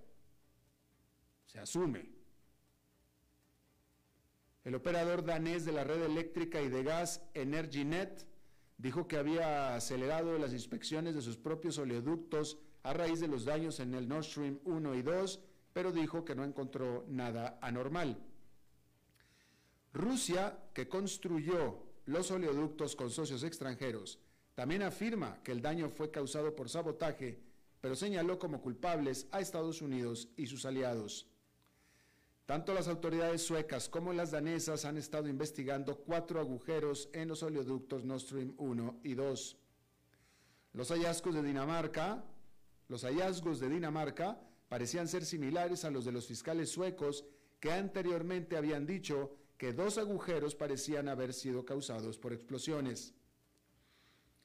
Se 1.45 1.59
asume. 1.59 2.18
El 4.63 4.75
operador 4.75 5.23
danés 5.23 5.65
de 5.65 5.71
la 5.71 5.83
red 5.83 6.03
eléctrica 6.03 6.61
y 6.61 6.69
de 6.69 6.83
gas 6.83 7.21
EnergyNet 7.33 8.27
dijo 8.77 9.07
que 9.07 9.17
había 9.17 9.75
acelerado 9.75 10.37
las 10.37 10.53
inspecciones 10.53 11.15
de 11.15 11.21
sus 11.21 11.37
propios 11.37 11.77
oleoductos 11.77 12.57
a 12.83 12.93
raíz 12.93 13.19
de 13.19 13.27
los 13.27 13.45
daños 13.45 13.79
en 13.79 13.93
el 13.93 14.07
Nord 14.07 14.23
Stream 14.23 14.59
1 14.65 14.95
y 14.95 15.01
2 15.01 15.39
pero 15.73 15.91
dijo 15.91 16.25
que 16.25 16.35
no 16.35 16.43
encontró 16.43 17.05
nada 17.07 17.57
anormal. 17.61 18.17
Rusia, 19.93 20.59
que 20.73 20.87
construyó 20.87 21.83
los 22.05 22.31
oleoductos 22.31 22.95
con 22.95 23.09
socios 23.09 23.43
extranjeros, 23.43 24.19
también 24.55 24.81
afirma 24.81 25.41
que 25.43 25.51
el 25.51 25.61
daño 25.61 25.89
fue 25.89 26.11
causado 26.11 26.55
por 26.55 26.69
sabotaje, 26.69 27.39
pero 27.81 27.95
señaló 27.95 28.39
como 28.39 28.61
culpables 28.61 29.27
a 29.31 29.39
Estados 29.39 29.81
Unidos 29.81 30.29
y 30.35 30.47
sus 30.47 30.65
aliados. 30.65 31.27
Tanto 32.49 32.73
las 32.73 32.87
autoridades 32.87 33.43
suecas 33.43 33.89
como 33.89 34.11
las 34.11 34.31
danesas 34.31 34.83
han 34.83 34.97
estado 34.97 35.29
investigando 35.29 35.97
cuatro 35.97 36.39
agujeros 36.39 37.07
en 37.13 37.27
los 37.27 37.43
oleoductos 37.43 38.03
Nord 38.03 38.21
Stream 38.21 38.55
1 38.57 39.01
y 39.03 39.13
2. 39.13 39.57
Los 40.73 40.89
hallazgos 40.89 41.35
de 41.35 41.43
Dinamarca, 41.43 42.25
los 42.87 43.03
hallazgos 43.03 43.59
de 43.59 43.69
Dinamarca 43.69 44.41
parecían 44.67 45.07
ser 45.07 45.25
similares 45.25 45.85
a 45.85 45.91
los 45.91 46.05
de 46.05 46.11
los 46.11 46.25
fiscales 46.25 46.71
suecos 46.71 47.23
que 47.59 47.71
anteriormente 47.71 48.57
habían 48.57 48.87
dicho 48.87 49.37
que 49.59 49.71
dos 49.71 49.99
agujeros 49.99 50.55
parecían 50.55 51.07
haber 51.07 51.35
sido 51.35 51.65
causados 51.65 52.17
por 52.17 52.33
explosiones. 52.33 53.13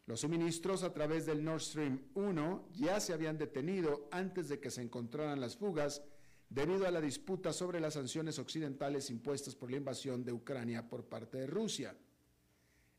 Los 0.04 0.20
suministros 0.20 0.82
a 0.82 0.92
través 0.92 1.24
del 1.24 1.42
Nord 1.42 1.62
Stream 1.62 2.02
1 2.12 2.68
ya 2.74 3.00
se 3.00 3.14
habían 3.14 3.38
detenido 3.38 4.10
antes 4.10 4.50
de 4.50 4.60
que 4.60 4.70
se 4.70 4.82
encontraran 4.82 5.40
las 5.40 5.56
fugas 5.56 6.02
debido 6.54 6.86
a 6.86 6.90
la 6.92 7.00
disputa 7.00 7.52
sobre 7.52 7.80
las 7.80 7.94
sanciones 7.94 8.38
occidentales 8.38 9.10
impuestas 9.10 9.56
por 9.56 9.72
la 9.72 9.76
invasión 9.78 10.24
de 10.24 10.32
Ucrania 10.32 10.88
por 10.88 11.04
parte 11.04 11.38
de 11.38 11.46
Rusia. 11.48 11.96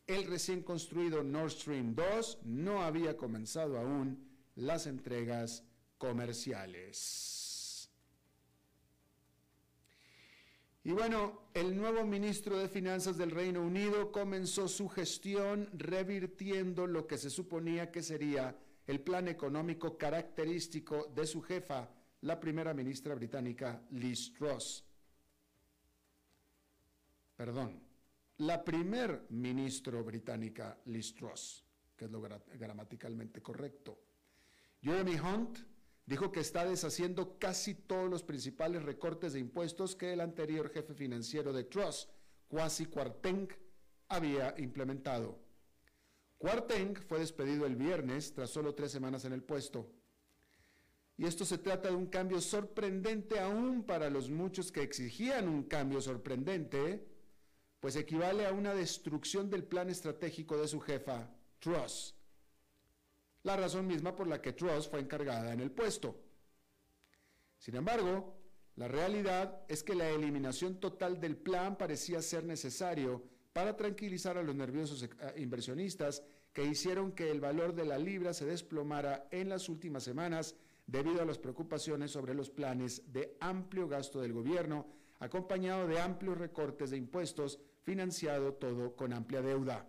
El 0.05 0.25
recién 0.25 0.61
construido 0.61 1.23
Nord 1.23 1.51
Stream 1.51 1.95
2 1.95 2.39
no 2.43 2.83
había 2.83 3.15
comenzado 3.15 3.77
aún 3.77 4.27
las 4.55 4.87
entregas 4.87 5.63
comerciales. 5.97 7.89
Y 10.83 10.91
bueno, 10.91 11.47
el 11.53 11.75
nuevo 11.77 12.05
ministro 12.05 12.57
de 12.57 12.67
Finanzas 12.67 13.17
del 13.17 13.31
Reino 13.31 13.61
Unido 13.61 14.11
comenzó 14.11 14.67
su 14.67 14.89
gestión 14.89 15.69
revirtiendo 15.73 16.85
lo 16.87 17.07
que 17.07 17.17
se 17.17 17.29
suponía 17.29 17.89
que 17.89 18.03
sería 18.03 18.55
el 18.85 18.99
plan 18.99 19.29
económico 19.29 19.97
característico 19.97 21.11
de 21.15 21.25
su 21.25 21.41
jefa, 21.41 21.89
la 22.25 22.39
primera 22.39 22.73
ministra 22.73 23.13
británica 23.13 23.79
Liz 23.91 24.33
Truss. 24.33 24.83
Perdón, 27.35 27.79
la 28.37 28.63
primer 28.63 29.27
ministro 29.29 30.03
británica 30.03 30.75
Liz 30.85 31.13
Truss, 31.13 31.63
que 31.95 32.05
es 32.05 32.11
lo 32.11 32.19
gramaticalmente 32.19 33.43
correcto. 33.43 33.99
Jeremy 34.81 35.19
Hunt 35.19 35.59
dijo 36.03 36.31
que 36.31 36.39
está 36.39 36.65
deshaciendo 36.65 37.37
casi 37.37 37.75
todos 37.75 38.09
los 38.09 38.23
principales 38.23 38.81
recortes 38.81 39.33
de 39.33 39.39
impuestos 39.39 39.95
que 39.95 40.11
el 40.11 40.21
anterior 40.21 40.71
jefe 40.71 40.95
financiero 40.95 41.53
de 41.53 41.65
Truss, 41.65 42.09
Kwasi 42.47 42.87
Kwarteng, 42.87 43.49
había 44.07 44.55
implementado. 44.57 45.39
Kwarteng 46.39 46.95
fue 47.07 47.19
despedido 47.19 47.67
el 47.67 47.75
viernes 47.75 48.33
tras 48.33 48.49
solo 48.49 48.73
tres 48.73 48.91
semanas 48.91 49.25
en 49.25 49.33
el 49.33 49.43
puesto. 49.43 49.91
Y 51.17 51.25
esto 51.25 51.45
se 51.45 51.57
trata 51.57 51.89
de 51.89 51.95
un 51.95 52.07
cambio 52.07 52.41
sorprendente 52.41 53.39
aún 53.39 53.83
para 53.83 54.09
los 54.09 54.29
muchos 54.29 54.71
que 54.71 54.81
exigían 54.81 55.47
un 55.47 55.63
cambio 55.63 56.01
sorprendente, 56.01 57.07
pues 57.79 57.95
equivale 57.95 58.45
a 58.45 58.51
una 58.51 58.73
destrucción 58.73 59.49
del 59.49 59.63
plan 59.63 59.89
estratégico 59.89 60.57
de 60.57 60.67
su 60.67 60.79
jefa, 60.79 61.29
Truss 61.59 62.15
la 63.45 63.55
razón 63.55 63.85
misma 63.85 64.15
por 64.15 64.27
la 64.27 64.41
que 64.41 64.53
Truss 64.53 64.87
fue 64.87 64.99
encargada 64.99 65.53
en 65.53 65.59
el 65.59 65.71
puesto. 65.71 66.19
Sin 67.59 67.75
embargo, 67.75 68.35
la 68.75 68.87
realidad 68.87 69.61
es 69.69 69.83
que 69.83 69.93
la 69.93 70.09
eliminación 70.09 70.79
total 70.79 71.21
del 71.21 71.37
plan 71.37 71.77
parecía 71.77 72.23
ser 72.23 72.43
necesario 72.43 73.23
para 73.53 73.75
tranquilizar 73.75 74.37
a 74.37 74.43
los 74.43 74.55
nerviosos 74.55 75.03
eh, 75.03 75.09
inversionistas 75.37 76.23
que 76.51 76.65
hicieron 76.65 77.11
que 77.11 77.29
el 77.29 77.39
valor 77.39 77.75
de 77.75 77.85
la 77.85 77.99
libra 77.99 78.33
se 78.33 78.45
desplomara 78.45 79.27
en 79.29 79.47
las 79.47 79.69
últimas 79.69 80.03
semanas 80.03 80.55
debido 80.87 81.21
a 81.21 81.25
las 81.25 81.39
preocupaciones 81.39 82.11
sobre 82.11 82.33
los 82.33 82.49
planes 82.49 83.01
de 83.11 83.37
amplio 83.39 83.87
gasto 83.87 84.21
del 84.21 84.33
gobierno, 84.33 84.87
acompañado 85.19 85.87
de 85.87 85.99
amplios 85.99 86.37
recortes 86.37 86.91
de 86.91 86.97
impuestos, 86.97 87.59
financiado 87.83 88.53
todo 88.53 88.95
con 88.95 89.13
amplia 89.13 89.41
deuda. 89.41 89.87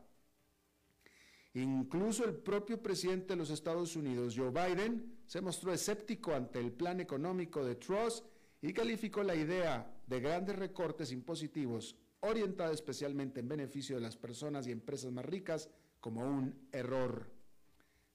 Incluso 1.55 2.25
el 2.25 2.35
propio 2.35 2.83
presidente 2.83 3.29
de 3.29 3.37
los 3.37 3.51
Estados 3.51 3.97
Unidos, 3.97 4.35
Joe 4.37 4.51
Biden, 4.51 5.21
se 5.27 5.41
mostró 5.41 5.73
escéptico 5.73 6.35
ante 6.35 6.61
el 6.61 6.73
plan 6.73 7.01
económico 7.01 7.65
de 7.65 7.77
Truss 7.77 8.23
y 8.61 8.73
calificó 8.73 9.23
la 9.23 9.35
idea 9.35 9.91
de 10.07 10.21
grandes 10.21 10.57
recortes 10.57 11.13
impositivos 11.13 11.97
orientada 12.21 12.73
especialmente 12.73 13.41
en 13.41 13.49
beneficio 13.49 13.97
de 13.97 14.03
las 14.03 14.17
personas 14.17 14.67
y 14.67 14.73
empresas 14.73 15.13
más 15.13 15.25
ricas 15.25 15.71
como 16.01 16.23
un 16.23 16.69
error. 16.73 17.31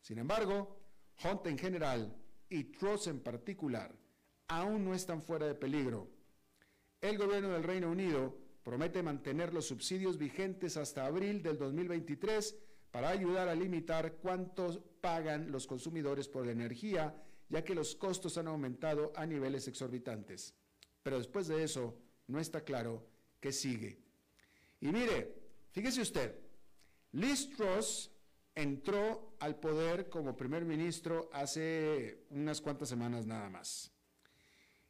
Sin 0.01 0.17
embargo, 0.17 0.77
Hunt 1.23 1.45
en 1.47 1.57
general 1.57 2.20
y 2.51 2.65
Truss 2.65 3.07
en 3.07 3.21
particular 3.21 3.95
aún 4.49 4.83
no 4.83 4.93
están 4.93 5.21
fuera 5.21 5.47
de 5.47 5.55
peligro. 5.55 6.09
El 6.99 7.17
gobierno 7.17 7.49
del 7.49 7.63
Reino 7.63 7.89
Unido 7.89 8.37
promete 8.63 9.01
mantener 9.01 9.53
los 9.53 9.65
subsidios 9.65 10.17
vigentes 10.17 10.75
hasta 10.75 11.05
abril 11.05 11.41
del 11.41 11.57
2023 11.57 12.55
para 12.91 13.09
ayudar 13.09 13.47
a 13.47 13.55
limitar 13.55 14.17
cuántos 14.17 14.79
pagan 14.99 15.49
los 15.49 15.65
consumidores 15.65 16.27
por 16.27 16.45
la 16.45 16.51
energía, 16.51 17.15
ya 17.47 17.63
que 17.63 17.73
los 17.73 17.95
costos 17.95 18.37
han 18.37 18.49
aumentado 18.49 19.13
a 19.15 19.25
niveles 19.25 19.69
exorbitantes. 19.69 20.53
Pero 21.01 21.17
después 21.17 21.47
de 21.47 21.63
eso, 21.63 21.97
no 22.27 22.39
está 22.39 22.65
claro 22.65 23.07
qué 23.39 23.53
sigue. 23.53 23.97
Y 24.81 24.87
mire, 24.87 25.33
fíjese 25.71 26.01
usted, 26.01 26.35
Liz 27.13 27.49
Truss 27.51 28.10
entró 28.55 29.35
al 29.39 29.59
poder 29.59 30.09
como 30.09 30.35
primer 30.35 30.65
ministro 30.65 31.29
hace 31.33 32.25
unas 32.29 32.61
cuantas 32.61 32.89
semanas 32.89 33.25
nada 33.25 33.49
más. 33.49 33.91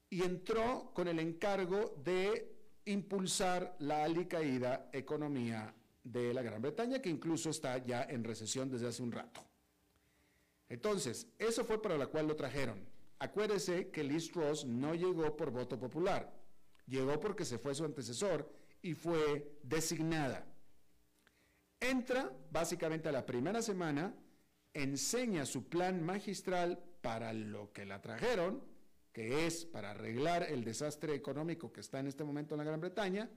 Y 0.10 0.24
entró 0.24 0.92
con 0.94 1.08
el 1.08 1.20
encargo 1.20 1.96
de 2.04 2.56
impulsar 2.86 3.76
la 3.80 4.04
alicaída 4.04 4.90
economía 4.92 5.74
de 6.04 6.34
la 6.34 6.42
Gran 6.42 6.62
Bretaña, 6.62 7.02
que 7.02 7.10
incluso 7.10 7.50
está 7.50 7.78
ya 7.78 8.04
en 8.04 8.24
recesión 8.24 8.70
desde 8.70 8.88
hace 8.88 9.04
un 9.04 9.12
rato. 9.12 9.42
Entonces, 10.68 11.28
eso 11.38 11.64
fue 11.64 11.82
para 11.82 11.98
la 11.98 12.08
cual 12.08 12.28
lo 12.28 12.36
trajeron. 12.36 12.88
Acuérdese 13.20 13.90
que 13.90 14.04
Liz 14.04 14.32
Truss 14.32 14.66
no 14.66 14.96
llegó 14.96 15.36
por 15.36 15.52
voto 15.52 15.78
popular, 15.78 16.34
llegó 16.88 17.20
porque 17.20 17.46
se 17.46 17.60
fue 17.60 17.76
su 17.76 17.86
antecesor 17.86 18.52
y 18.82 18.94
fue 18.94 19.60
designada. 19.62 20.51
Entra 21.82 22.32
básicamente 22.52 23.10
a 23.10 23.12
la 23.12 23.26
primera 23.26 23.62
semana, 23.62 24.14
enseña 24.72 25.48
su 25.48 25.68
plan 25.68 26.04
magistral 26.04 26.82
para 27.02 27.34
lo 27.34 27.74
que 27.74 27.86
la 27.86 28.02
trajeron, 28.02 28.64
que 29.12 29.48
es 29.48 29.66
para 29.66 29.92
arreglar 29.92 30.44
el 30.44 30.64
desastre 30.64 31.16
económico 31.16 31.74
que 31.74 31.82
está 31.82 32.00
en 32.00 32.08
este 32.08 32.24
momento 32.24 32.54
en 32.54 32.60
la 32.60 32.66
Gran 32.66 32.80
Bretaña, 32.80 33.30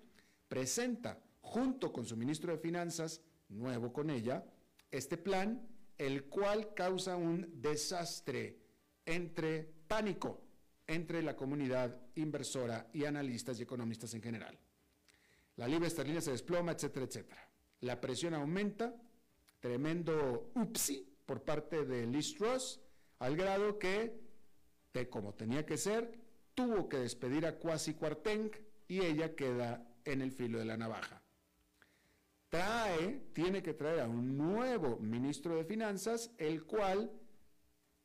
presenta 0.46 1.18
junto 1.40 1.90
con 1.90 2.04
su 2.04 2.18
ministro 2.18 2.52
de 2.52 2.58
Finanzas, 2.58 3.22
nuevo 3.48 3.92
con 3.92 4.10
ella, 4.10 4.44
este 4.90 5.16
plan, 5.16 5.66
el 5.96 6.24
cual 6.24 6.74
causa 6.74 7.16
un 7.16 7.62
desastre 7.62 8.58
entre 9.06 9.64
pánico 9.88 10.42
entre 10.86 11.22
la 11.22 11.34
comunidad 11.34 11.98
inversora 12.14 12.88
y 12.92 13.06
analistas 13.06 13.58
y 13.58 13.62
economistas 13.62 14.12
en 14.12 14.22
general. 14.22 14.58
La 15.56 15.66
libra 15.66 15.88
esterlina 15.88 16.20
se 16.20 16.32
desploma, 16.32 16.72
etcétera, 16.72 17.06
etcétera. 17.06 17.53
La 17.84 18.00
presión 18.00 18.32
aumenta, 18.32 18.96
tremendo 19.60 20.50
upsi 20.54 21.06
por 21.26 21.42
parte 21.42 21.84
de 21.84 22.06
Liz 22.06 22.34
Truss, 22.34 22.80
al 23.18 23.36
grado 23.36 23.78
que, 23.78 24.22
como 25.10 25.34
tenía 25.34 25.66
que 25.66 25.76
ser, 25.76 26.18
tuvo 26.54 26.88
que 26.88 26.96
despedir 26.96 27.44
a 27.44 27.58
Kwasi 27.58 27.92
Kwarteng 27.92 28.50
y 28.88 29.00
ella 29.00 29.34
queda 29.34 29.86
en 30.02 30.22
el 30.22 30.32
filo 30.32 30.58
de 30.58 30.64
la 30.64 30.78
navaja. 30.78 31.20
Trae, 32.48 33.26
tiene 33.34 33.62
que 33.62 33.74
traer 33.74 34.00
a 34.00 34.08
un 34.08 34.38
nuevo 34.38 34.96
ministro 34.96 35.54
de 35.56 35.66
Finanzas, 35.66 36.30
el 36.38 36.64
cual 36.64 37.12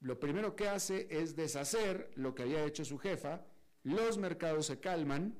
lo 0.01 0.19
primero 0.19 0.57
que 0.57 0.67
hace 0.67 1.07
es 1.09 1.37
deshacer 1.37 2.11
lo 2.15 2.35
que 2.35 2.43
había 2.43 2.65
hecho 2.65 2.83
su 2.83 2.97
jefa, 2.97 3.45
los 3.83 4.17
mercados 4.17 4.65
se 4.65 4.81
calman 4.81 5.37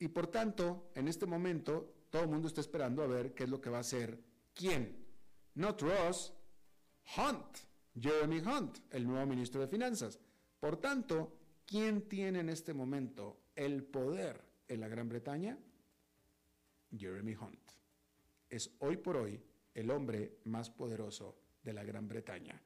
y 0.00 0.08
por 0.08 0.26
tanto, 0.26 0.90
en 0.96 1.06
este 1.06 1.26
momento, 1.26 1.95
todo 2.16 2.24
el 2.24 2.30
mundo 2.30 2.48
está 2.48 2.62
esperando 2.62 3.02
a 3.02 3.06
ver 3.06 3.34
qué 3.34 3.44
es 3.44 3.50
lo 3.50 3.60
que 3.60 3.68
va 3.68 3.76
a 3.76 3.80
hacer 3.82 4.18
quién. 4.54 5.04
Not 5.56 5.82
Ross, 5.82 6.32
Hunt, 7.14 7.58
Jeremy 7.94 8.38
Hunt, 8.38 8.78
el 8.90 9.06
nuevo 9.06 9.26
ministro 9.26 9.60
de 9.60 9.68
Finanzas. 9.68 10.18
Por 10.58 10.78
tanto, 10.78 11.36
¿quién 11.66 12.08
tiene 12.08 12.40
en 12.40 12.48
este 12.48 12.72
momento 12.72 13.42
el 13.54 13.84
poder 13.84 14.42
en 14.66 14.80
la 14.80 14.88
Gran 14.88 15.10
Bretaña? 15.10 15.58
Jeremy 16.96 17.34
Hunt. 17.34 17.72
Es 18.48 18.70
hoy 18.78 18.96
por 18.96 19.18
hoy 19.18 19.38
el 19.74 19.90
hombre 19.90 20.38
más 20.44 20.70
poderoso 20.70 21.36
de 21.62 21.74
la 21.74 21.84
Gran 21.84 22.08
Bretaña. 22.08 22.58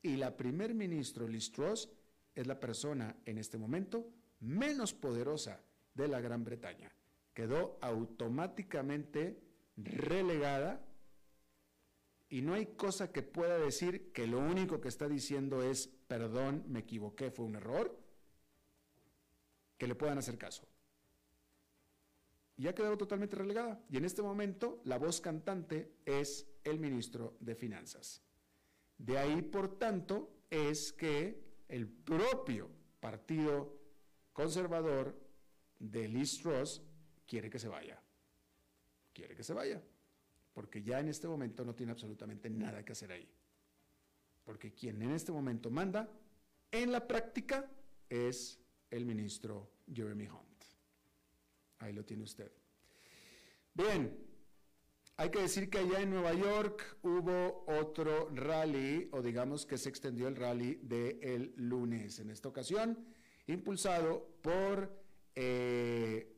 Y 0.00 0.16
la 0.16 0.34
primer 0.34 0.72
ministro 0.72 1.28
Liz 1.28 1.52
Truss 1.52 1.90
es 2.34 2.46
la 2.46 2.58
persona 2.58 3.14
en 3.26 3.36
este 3.36 3.58
momento 3.58 4.08
menos 4.40 4.94
poderosa 4.94 5.60
de 5.92 6.08
la 6.08 6.22
Gran 6.22 6.42
Bretaña. 6.42 6.90
Quedó 7.34 7.78
automáticamente 7.82 9.42
relegada 9.76 10.80
y 12.28 12.42
no 12.42 12.54
hay 12.54 12.66
cosa 12.66 13.12
que 13.12 13.22
pueda 13.22 13.58
decir 13.58 14.12
que 14.12 14.26
lo 14.26 14.38
único 14.38 14.80
que 14.80 14.88
está 14.88 15.08
diciendo 15.08 15.62
es, 15.62 15.88
perdón, 16.08 16.64
me 16.68 16.80
equivoqué, 16.80 17.30
fue 17.30 17.44
un 17.44 17.56
error, 17.56 17.96
que 19.78 19.86
le 19.86 19.94
puedan 19.94 20.18
hacer 20.18 20.38
caso. 20.38 20.66
Y 22.56 22.68
ha 22.68 22.74
quedado 22.74 22.96
totalmente 22.96 23.36
relegada. 23.36 23.84
Y 23.90 23.96
en 23.96 24.04
este 24.04 24.22
momento 24.22 24.80
la 24.84 24.98
voz 24.98 25.20
cantante 25.20 25.96
es 26.04 26.46
el 26.62 26.78
ministro 26.78 27.36
de 27.40 27.54
Finanzas. 27.54 28.22
De 28.96 29.18
ahí, 29.18 29.42
por 29.42 29.78
tanto, 29.78 30.30
es 30.50 30.92
que 30.92 31.42
el 31.68 31.88
propio 31.88 32.70
partido 33.00 33.76
conservador 34.32 35.18
de 35.78 36.08
Liz 36.08 36.40
Truss 36.40 36.82
quiere 37.26 37.50
que 37.50 37.58
se 37.58 37.68
vaya. 37.68 38.00
Quiere 39.12 39.34
que 39.34 39.44
se 39.44 39.52
vaya 39.52 39.82
porque 40.54 40.82
ya 40.82 41.00
en 41.00 41.08
este 41.08 41.26
momento 41.26 41.64
no 41.64 41.74
tiene 41.74 41.92
absolutamente 41.92 42.48
nada 42.48 42.84
que 42.84 42.92
hacer 42.92 43.10
ahí. 43.12 43.28
Porque 44.44 44.72
quien 44.72 45.02
en 45.02 45.10
este 45.10 45.32
momento 45.32 45.68
manda 45.68 46.08
en 46.70 46.92
la 46.92 47.06
práctica 47.06 47.68
es 48.08 48.60
el 48.90 49.04
ministro 49.04 49.72
Jeremy 49.92 50.28
Hunt. 50.28 50.64
Ahí 51.80 51.92
lo 51.92 52.04
tiene 52.04 52.22
usted. 52.22 52.52
Bien, 53.74 54.16
hay 55.16 55.30
que 55.30 55.40
decir 55.40 55.68
que 55.68 55.78
allá 55.78 56.00
en 56.00 56.10
Nueva 56.10 56.32
York 56.34 56.98
hubo 57.02 57.64
otro 57.66 58.30
rally, 58.32 59.08
o 59.12 59.22
digamos 59.22 59.66
que 59.66 59.76
se 59.76 59.88
extendió 59.88 60.28
el 60.28 60.36
rally 60.36 60.76
del 60.82 61.52
lunes, 61.56 62.20
en 62.20 62.30
esta 62.30 62.48
ocasión, 62.48 63.04
impulsado 63.48 64.36
por 64.40 65.02
eh, 65.34 66.33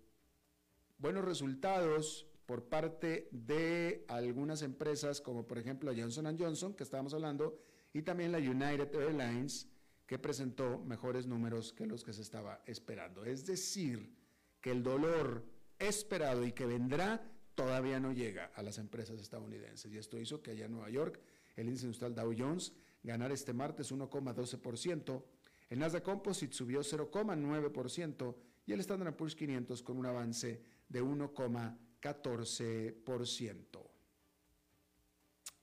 buenos 0.98 1.24
resultados 1.24 2.26
por 2.46 2.68
parte 2.68 3.28
de 3.32 4.04
algunas 4.08 4.62
empresas 4.62 5.20
como 5.20 5.46
por 5.46 5.58
ejemplo 5.58 5.92
Johnson 5.96 6.36
Johnson, 6.38 6.74
que 6.74 6.84
estábamos 6.84 7.14
hablando, 7.14 7.58
y 7.92 8.02
también 8.02 8.32
la 8.32 8.38
United 8.38 8.94
Airlines, 8.94 9.68
que 10.06 10.18
presentó 10.18 10.78
mejores 10.78 11.26
números 11.26 11.72
que 11.72 11.86
los 11.86 12.04
que 12.04 12.12
se 12.12 12.22
estaba 12.22 12.62
esperando. 12.66 13.24
Es 13.24 13.44
decir, 13.46 14.14
que 14.60 14.70
el 14.70 14.82
dolor 14.82 15.44
esperado 15.78 16.44
y 16.44 16.52
que 16.52 16.66
vendrá 16.66 17.32
todavía 17.54 17.98
no 17.98 18.12
llega 18.12 18.52
a 18.54 18.62
las 18.62 18.78
empresas 18.78 19.20
estadounidenses. 19.20 19.92
Y 19.92 19.98
esto 19.98 20.18
hizo 20.18 20.42
que 20.42 20.52
allá 20.52 20.66
en 20.66 20.72
Nueva 20.72 20.90
York 20.90 21.20
el 21.56 21.66
índice 21.66 21.86
industrial 21.86 22.14
Dow 22.14 22.32
Jones 22.36 22.72
ganara 23.02 23.34
este 23.34 23.52
martes 23.52 23.92
1,12%, 23.92 25.24
el 25.70 25.78
Nasdaq 25.78 26.04
Composite 26.04 26.52
subió 26.52 26.80
0,9% 26.80 28.36
y 28.66 28.72
el 28.72 28.80
Standard 28.80 29.14
Poor's 29.14 29.34
500 29.34 29.82
con 29.82 29.96
un 29.96 30.06
avance 30.06 30.62
de 30.88 31.02
1,5%. 31.02 31.86
14%. 32.14 33.90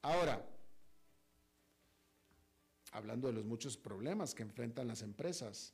Ahora, 0.02 0.46
hablando 2.92 3.28
de 3.28 3.34
los 3.34 3.46
muchos 3.46 3.78
problemas 3.78 4.36
que 4.36 4.44
enfrentan 4.44 4.88
las 4.88 5.02
empresas 5.02 5.74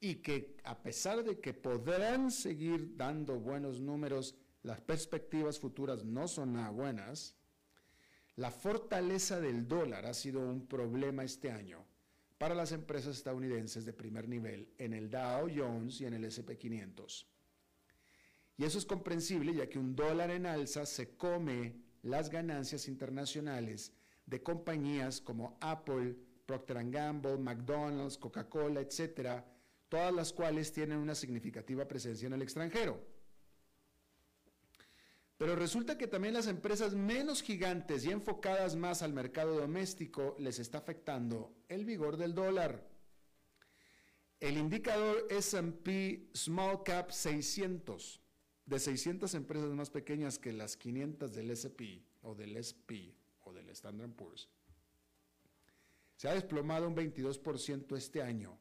y 0.00 0.16
que 0.16 0.58
a 0.64 0.82
pesar 0.82 1.24
de 1.24 1.40
que 1.40 1.54
podrán 1.54 2.30
seguir 2.30 2.94
dando 2.96 3.40
buenos 3.40 3.80
números, 3.80 4.34
las 4.62 4.82
perspectivas 4.82 5.58
futuras 5.58 6.04
no 6.04 6.28
son 6.28 6.52
nada 6.52 6.68
buenas, 6.70 7.34
la 8.34 8.50
fortaleza 8.50 9.40
del 9.40 9.66
dólar 9.66 10.04
ha 10.04 10.12
sido 10.12 10.40
un 10.40 10.66
problema 10.66 11.24
este 11.24 11.50
año 11.50 11.86
para 12.36 12.54
las 12.54 12.72
empresas 12.72 13.16
estadounidenses 13.16 13.86
de 13.86 13.94
primer 13.94 14.28
nivel 14.28 14.68
en 14.76 14.92
el 14.92 15.08
Dow 15.08 15.48
Jones 15.54 16.02
y 16.02 16.04
en 16.04 16.12
el 16.12 16.26
SP 16.28 16.58
500. 16.58 17.35
Y 18.58 18.64
eso 18.64 18.78
es 18.78 18.86
comprensible 18.86 19.54
ya 19.54 19.68
que 19.68 19.78
un 19.78 19.94
dólar 19.94 20.30
en 20.30 20.46
alza 20.46 20.86
se 20.86 21.16
come 21.16 21.76
las 22.02 22.30
ganancias 22.30 22.88
internacionales 22.88 23.92
de 24.24 24.42
compañías 24.42 25.20
como 25.20 25.58
Apple, 25.60 26.16
Procter 26.46 26.88
Gamble, 26.90 27.36
McDonald's, 27.36 28.16
Coca-Cola, 28.16 28.80
etcétera, 28.80 29.44
todas 29.88 30.12
las 30.14 30.32
cuales 30.32 30.72
tienen 30.72 30.98
una 30.98 31.14
significativa 31.14 31.86
presencia 31.86 32.26
en 32.26 32.32
el 32.32 32.42
extranjero. 32.42 33.04
Pero 35.36 35.54
resulta 35.54 35.98
que 35.98 36.06
también 36.06 36.32
las 36.32 36.46
empresas 36.46 36.94
menos 36.94 37.42
gigantes 37.42 38.04
y 38.04 38.10
enfocadas 38.10 38.74
más 38.74 39.02
al 39.02 39.12
mercado 39.12 39.58
doméstico 39.58 40.34
les 40.38 40.58
está 40.58 40.78
afectando 40.78 41.54
el 41.68 41.84
vigor 41.84 42.16
del 42.16 42.34
dólar. 42.34 42.88
El 44.40 44.56
indicador 44.56 45.26
SP 45.28 46.30
Small 46.32 46.82
Cap 46.84 47.10
600 47.10 48.22
de 48.66 48.78
600 48.78 49.32
empresas 49.34 49.70
más 49.70 49.90
pequeñas 49.90 50.38
que 50.38 50.52
las 50.52 50.76
500 50.76 51.32
del 51.32 51.50
SP 51.54 52.02
o 52.22 52.34
del 52.34 52.56
SP 52.58 53.14
o 53.44 53.52
del 53.52 53.68
Standard 53.70 54.10
Poor's, 54.10 54.48
se 56.16 56.28
ha 56.28 56.34
desplomado 56.34 56.88
un 56.88 56.96
22% 56.96 57.96
este 57.96 58.22
año, 58.22 58.58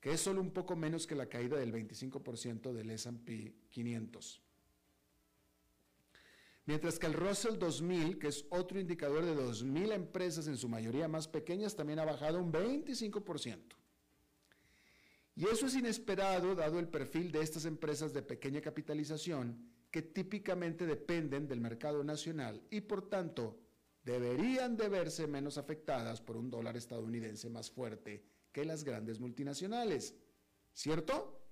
que 0.00 0.12
es 0.12 0.20
solo 0.20 0.40
un 0.40 0.50
poco 0.50 0.74
menos 0.76 1.06
que 1.06 1.14
la 1.14 1.28
caída 1.28 1.58
del 1.58 1.72
25% 1.72 2.72
del 2.72 2.90
S&P 2.90 3.54
500. 3.70 4.40
Mientras 6.64 6.98
que 6.98 7.06
el 7.06 7.12
Russell 7.12 7.58
2000, 7.58 8.18
que 8.18 8.28
es 8.28 8.44
otro 8.50 8.80
indicador 8.80 9.24
de 9.24 9.36
2.000 9.36 9.92
empresas, 9.92 10.48
en 10.48 10.56
su 10.56 10.68
mayoría 10.68 11.06
más 11.06 11.28
pequeñas, 11.28 11.76
también 11.76 11.98
ha 11.98 12.04
bajado 12.04 12.42
un 12.42 12.52
25%. 12.52 13.76
Y 15.36 15.46
eso 15.46 15.66
es 15.66 15.74
inesperado 15.74 16.54
dado 16.54 16.78
el 16.78 16.88
perfil 16.88 17.30
de 17.30 17.42
estas 17.42 17.66
empresas 17.66 18.14
de 18.14 18.22
pequeña 18.22 18.62
capitalización 18.62 19.70
que 19.90 20.00
típicamente 20.00 20.86
dependen 20.86 21.46
del 21.46 21.60
mercado 21.60 22.02
nacional 22.02 22.62
y 22.70 22.80
por 22.80 23.08
tanto 23.08 23.60
deberían 24.02 24.78
de 24.78 24.88
verse 24.88 25.26
menos 25.26 25.58
afectadas 25.58 26.22
por 26.22 26.38
un 26.38 26.50
dólar 26.50 26.76
estadounidense 26.76 27.50
más 27.50 27.70
fuerte 27.70 28.24
que 28.50 28.64
las 28.64 28.82
grandes 28.82 29.20
multinacionales. 29.20 30.14
¿Cierto? 30.72 31.42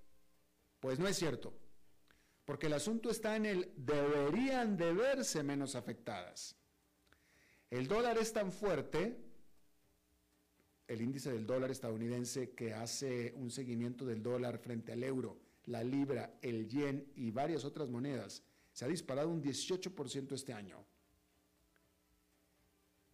Pues 0.81 0.99
no 0.99 1.07
es 1.07 1.17
cierto, 1.17 1.53
porque 2.45 2.67
el 2.69 2.75
asunto 2.75 3.11
está 3.11 3.37
en 3.37 3.47
el 3.47 3.73
deberían 3.77 4.79
de 4.79 4.93
verse 4.93 5.43
menos 5.43 5.75
afectadas. 5.75 6.57
El 7.71 7.87
dólar 7.87 8.17
es 8.19 8.33
tan 8.33 8.53
fuerte 8.53 9.24
el 10.87 11.01
índice 11.01 11.33
del 11.33 11.47
dólar 11.47 11.71
estadounidense 11.71 12.51
que 12.51 12.75
hace 12.75 13.33
un 13.37 13.51
seguimiento 13.51 14.05
del 14.05 14.23
dólar 14.23 14.59
frente 14.59 14.93
al 14.93 15.03
euro, 15.03 15.39
la 15.67 15.83
libra, 15.83 16.39
el 16.43 16.69
yen 16.69 17.11
y 17.17 17.31
varias 17.31 17.65
otras 17.65 17.89
monedas, 17.89 18.43
se 18.73 18.85
ha 18.85 18.89
disparado 18.89 19.29
un 19.29 19.43
18% 19.43 20.33
este 20.33 20.53
año. 20.53 20.85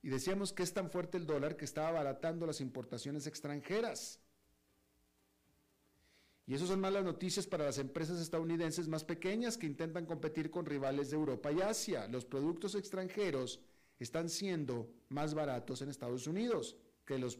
Y 0.03 0.09
decíamos 0.09 0.53
que 0.53 0.63
es 0.63 0.73
tan 0.73 0.91
fuerte 0.91 1.19
el 1.19 1.27
dólar 1.27 1.57
que 1.57 1.67
está 1.67 1.87
abaratando 1.89 2.47
las 2.47 2.61
importaciones 2.61 3.27
extranjeras. 3.27 4.19
Y 6.47 6.55
eso 6.55 6.67
son 6.67 6.81
malas 6.81 7.05
noticias 7.05 7.47
para 7.47 7.67
las 7.67 7.79
empresas 7.79 8.19
estadounidenses 8.21 8.89
más 8.89 9.05
pequeñas 9.05 9.57
que 9.57 9.67
intentan 9.67 10.07
competir 10.07 10.51
con 10.51 10.67
rivales 10.67 11.11
de 11.11 11.17
Europa 11.17 11.53
y 11.53 11.61
Asia. 11.61 12.09
Los 12.09 12.25
productos 12.25 12.75
extranjeros 12.75 13.61
están 14.01 14.31
siendo 14.31 14.91
más 15.11 15.35
baratos 15.35 15.83
en 15.83 15.91
Estados 15.91 16.27
Unidos 16.27 16.77
que 17.11 17.19
los, 17.19 17.37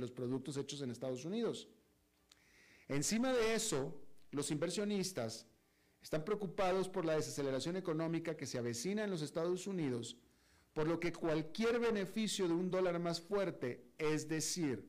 los 0.00 0.10
productos 0.10 0.58
hechos 0.58 0.82
en 0.82 0.90
Estados 0.90 1.24
Unidos. 1.24 1.66
Encima 2.88 3.32
de 3.32 3.54
eso, 3.54 3.98
los 4.32 4.50
inversionistas 4.50 5.46
están 6.02 6.26
preocupados 6.26 6.90
por 6.90 7.06
la 7.06 7.14
desaceleración 7.14 7.76
económica 7.76 8.36
que 8.36 8.44
se 8.44 8.58
avecina 8.58 9.04
en 9.04 9.10
los 9.10 9.22
Estados 9.22 9.66
Unidos, 9.66 10.18
por 10.74 10.86
lo 10.86 11.00
que 11.00 11.12
cualquier 11.12 11.80
beneficio 11.80 12.46
de 12.46 12.52
un 12.52 12.70
dólar 12.70 12.98
más 12.98 13.18
fuerte, 13.18 13.92
es 13.96 14.28
decir, 14.28 14.86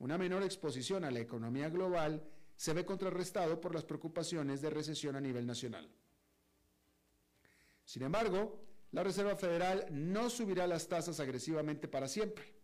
una 0.00 0.18
menor 0.18 0.42
exposición 0.42 1.04
a 1.04 1.12
la 1.12 1.20
economía 1.20 1.68
global, 1.68 2.24
se 2.56 2.72
ve 2.72 2.84
contrarrestado 2.84 3.60
por 3.60 3.72
las 3.72 3.84
preocupaciones 3.84 4.60
de 4.60 4.70
recesión 4.70 5.14
a 5.14 5.20
nivel 5.20 5.46
nacional. 5.46 5.88
Sin 7.84 8.02
embargo, 8.02 8.60
la 8.90 9.04
Reserva 9.04 9.36
Federal 9.36 9.86
no 9.92 10.28
subirá 10.28 10.66
las 10.66 10.88
tasas 10.88 11.20
agresivamente 11.20 11.86
para 11.86 12.08
siempre. 12.08 12.59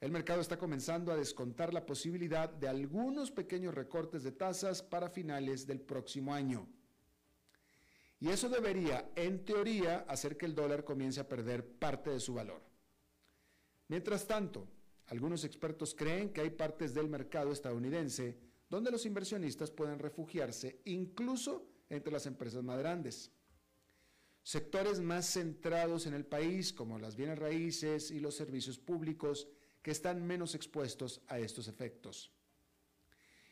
El 0.00 0.10
mercado 0.10 0.40
está 0.40 0.58
comenzando 0.58 1.12
a 1.12 1.16
descontar 1.16 1.74
la 1.74 1.84
posibilidad 1.84 2.48
de 2.48 2.68
algunos 2.68 3.30
pequeños 3.30 3.74
recortes 3.74 4.22
de 4.22 4.32
tasas 4.32 4.82
para 4.82 5.10
finales 5.10 5.66
del 5.66 5.80
próximo 5.80 6.32
año. 6.32 6.66
Y 8.18 8.28
eso 8.28 8.48
debería, 8.48 9.12
en 9.14 9.44
teoría, 9.44 10.06
hacer 10.08 10.38
que 10.38 10.46
el 10.46 10.54
dólar 10.54 10.84
comience 10.84 11.20
a 11.20 11.28
perder 11.28 11.66
parte 11.78 12.10
de 12.10 12.20
su 12.20 12.34
valor. 12.34 12.62
Mientras 13.88 14.26
tanto, 14.26 14.66
algunos 15.06 15.44
expertos 15.44 15.94
creen 15.94 16.32
que 16.32 16.40
hay 16.40 16.50
partes 16.50 16.94
del 16.94 17.08
mercado 17.08 17.52
estadounidense 17.52 18.38
donde 18.70 18.90
los 18.90 19.04
inversionistas 19.04 19.70
pueden 19.70 19.98
refugiarse, 19.98 20.80
incluso 20.84 21.66
entre 21.88 22.12
las 22.12 22.24
empresas 22.24 22.62
más 22.62 22.78
grandes. 22.78 23.32
Sectores 24.42 25.00
más 25.00 25.26
centrados 25.26 26.06
en 26.06 26.14
el 26.14 26.24
país, 26.24 26.72
como 26.72 26.98
las 26.98 27.16
bienes 27.16 27.38
raíces 27.38 28.10
y 28.10 28.20
los 28.20 28.36
servicios 28.36 28.78
públicos, 28.78 29.48
que 29.82 29.90
están 29.90 30.26
menos 30.26 30.54
expuestos 30.54 31.22
a 31.28 31.38
estos 31.38 31.68
efectos. 31.68 32.32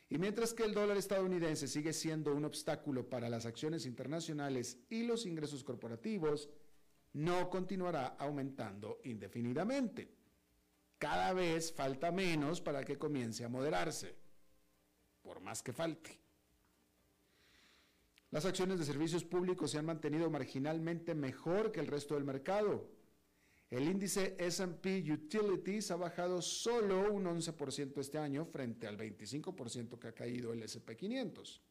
Y 0.09 0.17
mientras 0.17 0.53
que 0.53 0.63
el 0.63 0.73
dólar 0.73 0.97
estadounidense 0.97 1.67
sigue 1.67 1.93
siendo 1.93 2.33
un 2.33 2.45
obstáculo 2.45 3.07
para 3.07 3.29
las 3.29 3.45
acciones 3.45 3.85
internacionales 3.85 4.79
y 4.89 5.03
los 5.03 5.25
ingresos 5.25 5.63
corporativos, 5.63 6.49
no 7.13 7.49
continuará 7.49 8.15
aumentando 8.17 8.99
indefinidamente. 9.03 10.15
Cada 10.97 11.31
vez 11.33 11.71
falta 11.71 12.11
menos 12.11 12.59
para 12.59 12.83
que 12.83 12.97
comience 12.97 13.45
a 13.45 13.49
moderarse, 13.49 14.15
por 15.21 15.39
más 15.41 15.61
que 15.61 15.73
falte. 15.73 16.19
Las 18.31 18.45
acciones 18.45 18.77
de 18.79 18.85
servicios 18.85 19.23
públicos 19.23 19.71
se 19.71 19.77
han 19.77 19.85
mantenido 19.85 20.29
marginalmente 20.29 21.15
mejor 21.15 21.71
que 21.71 21.79
el 21.79 21.87
resto 21.87 22.15
del 22.15 22.25
mercado. 22.25 22.89
El 23.69 23.87
índice 23.87 24.35
SP 24.41 25.05
Utilities 25.11 25.91
ha 25.91 25.95
bajado 25.95 26.41
solo 26.41 27.13
un 27.13 27.25
11% 27.25 27.99
este 27.99 28.17
año 28.17 28.45
frente 28.45 28.87
al 28.87 28.97
25% 28.97 29.99
que 29.99 30.07
ha 30.07 30.15
caído 30.15 30.53
el 30.53 30.63
SP500. 30.63 31.61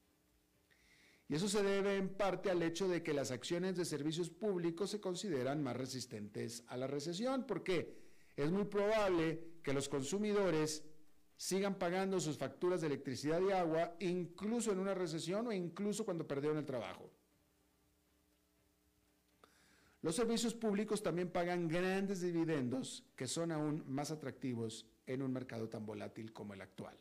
Y 1.28 1.34
eso 1.34 1.48
se 1.48 1.62
debe 1.62 1.96
en 1.96 2.08
parte 2.08 2.50
al 2.50 2.62
hecho 2.62 2.88
de 2.88 3.02
que 3.02 3.12
las 3.12 3.32
acciones 3.32 3.76
de 3.76 3.84
servicios 3.84 4.30
públicos 4.30 4.90
se 4.90 5.00
consideran 5.00 5.62
más 5.62 5.76
resistentes 5.76 6.62
a 6.68 6.76
la 6.76 6.86
recesión, 6.86 7.44
porque 7.46 7.98
es 8.36 8.50
muy 8.52 8.64
probable 8.64 9.58
que 9.64 9.72
los 9.72 9.88
consumidores 9.88 10.84
sigan 11.36 11.78
pagando 11.78 12.20
sus 12.20 12.38
facturas 12.38 12.80
de 12.80 12.86
electricidad 12.86 13.40
y 13.40 13.50
agua 13.50 13.96
incluso 13.98 14.70
en 14.70 14.78
una 14.78 14.94
recesión 14.94 15.48
o 15.48 15.52
incluso 15.52 16.04
cuando 16.04 16.26
perdieron 16.26 16.58
el 16.58 16.64
trabajo. 16.64 17.12
Los 20.00 20.14
servicios 20.14 20.54
públicos 20.54 21.02
también 21.02 21.30
pagan 21.30 21.66
grandes 21.66 22.20
dividendos 22.20 23.04
que 23.16 23.26
son 23.26 23.50
aún 23.50 23.82
más 23.86 24.10
atractivos 24.12 24.86
en 25.06 25.22
un 25.22 25.32
mercado 25.32 25.68
tan 25.68 25.84
volátil 25.84 26.32
como 26.32 26.54
el 26.54 26.60
actual. 26.60 26.96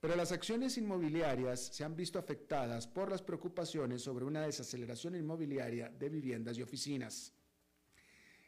Pero 0.00 0.14
las 0.14 0.30
acciones 0.30 0.78
inmobiliarias 0.78 1.60
se 1.74 1.82
han 1.82 1.96
visto 1.96 2.18
afectadas 2.18 2.86
por 2.86 3.10
las 3.10 3.22
preocupaciones 3.22 4.02
sobre 4.02 4.24
una 4.24 4.42
desaceleración 4.42 5.16
inmobiliaria 5.16 5.88
de 5.88 6.08
viviendas 6.08 6.56
y 6.58 6.62
oficinas. 6.62 7.32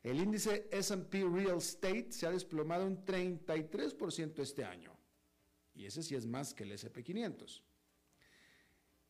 El 0.04 0.20
índice 0.20 0.68
SP 0.70 1.26
Real 1.26 1.58
Estate 1.58 2.12
se 2.12 2.26
ha 2.26 2.30
desplomado 2.30 2.86
un 2.86 3.04
33% 3.04 4.38
este 4.38 4.64
año, 4.64 4.96
y 5.74 5.86
ese 5.86 6.04
sí 6.04 6.14
es 6.14 6.26
más 6.26 6.54
que 6.54 6.62
el 6.62 6.72
SP500. 6.72 7.62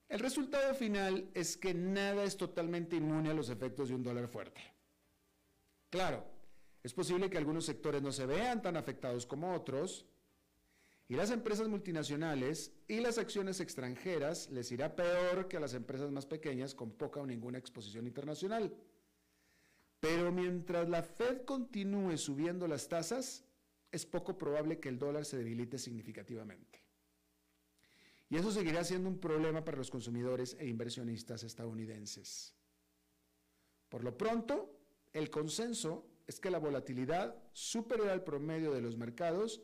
El 0.09 0.21
resultado 0.21 0.75
final 0.75 1.29
es 1.35 1.57
que 1.57 1.75
nada 1.75 2.25
es 2.25 2.37
totalmente 2.37 2.97
inmune 2.97 3.31
a 3.31 3.35
los 3.35 3.51
efectos 3.51 3.88
de 3.88 3.94
un 3.94 4.03
dólar 4.03 4.29
fuerte. 4.29 4.61
Claro, 5.90 6.25
es 6.83 6.94
posible 6.94 7.29
que 7.29 7.38
algunos 7.38 7.66
sectores 7.66 8.01
no 8.01 8.12
se 8.12 8.25
vean 8.25 8.62
tan 8.62 8.77
afectados 8.77 9.27
como 9.27 9.55
otros, 9.55 10.07
y 11.09 11.14
las 11.14 11.31
empresas 11.31 11.68
multinacionales 11.68 12.73
y 12.87 13.01
las 13.01 13.16
acciones 13.16 13.61
extranjeras 13.61 14.51
les 14.51 14.71
irá 14.73 14.94
peor 14.94 15.49
que 15.49 15.57
a 15.57 15.61
las 15.61 15.73
empresas 15.73 16.11
más 16.11 16.27
pequeñas 16.27 16.75
con 16.75 16.90
poca 16.92 17.21
o 17.21 17.27
ninguna 17.27 17.59
exposición 17.59 18.07
internacional. 18.07 18.75
Pero 20.01 20.31
mientras 20.31 20.88
la 20.88 21.03
Fed 21.03 21.44
continúe 21.47 22.18
subiendo 22.18 22.68
las 22.68 22.88
tasas, 22.88 23.44
es 23.90 24.05
poco 24.05 24.37
probable 24.37 24.81
que 24.81 24.90
el 24.90 24.99
dólar 24.99 25.25
se 25.25 25.38
debilite 25.38 25.79
significativamente. 25.79 26.88
Y 28.31 28.37
eso 28.37 28.51
seguirá 28.51 28.85
siendo 28.85 29.09
un 29.09 29.19
problema 29.19 29.64
para 29.64 29.79
los 29.79 29.91
consumidores 29.91 30.57
e 30.59 30.67
inversionistas 30.67 31.43
estadounidenses. 31.45 32.55
Por 33.88 34.05
lo 34.05 34.17
pronto, 34.17 34.79
el 35.12 35.31
consenso 35.31 36.07
es 36.27 36.38
que 36.38 36.51
la 36.51 36.59
volatilidad 36.59 37.43
superior 37.53 38.11
al 38.11 38.23
promedio 38.23 38.73
de 38.73 38.83
los 38.83 38.97
mercados 38.97 39.62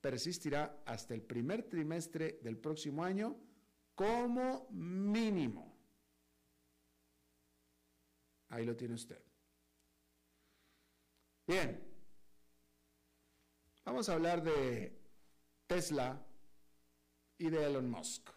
persistirá 0.00 0.82
hasta 0.86 1.14
el 1.14 1.22
primer 1.22 1.64
trimestre 1.64 2.38
del 2.42 2.58
próximo 2.58 3.02
año 3.02 3.36
como 3.96 4.68
mínimo. 4.70 5.76
Ahí 8.48 8.64
lo 8.64 8.76
tiene 8.76 8.94
usted. 8.94 9.20
Bien, 11.46 11.82
vamos 13.84 14.08
a 14.08 14.14
hablar 14.14 14.42
de 14.42 14.96
Tesla 15.66 16.25
y 17.38 17.50
de 17.50 17.64
Elon 17.64 17.90
Musk. 17.90 18.30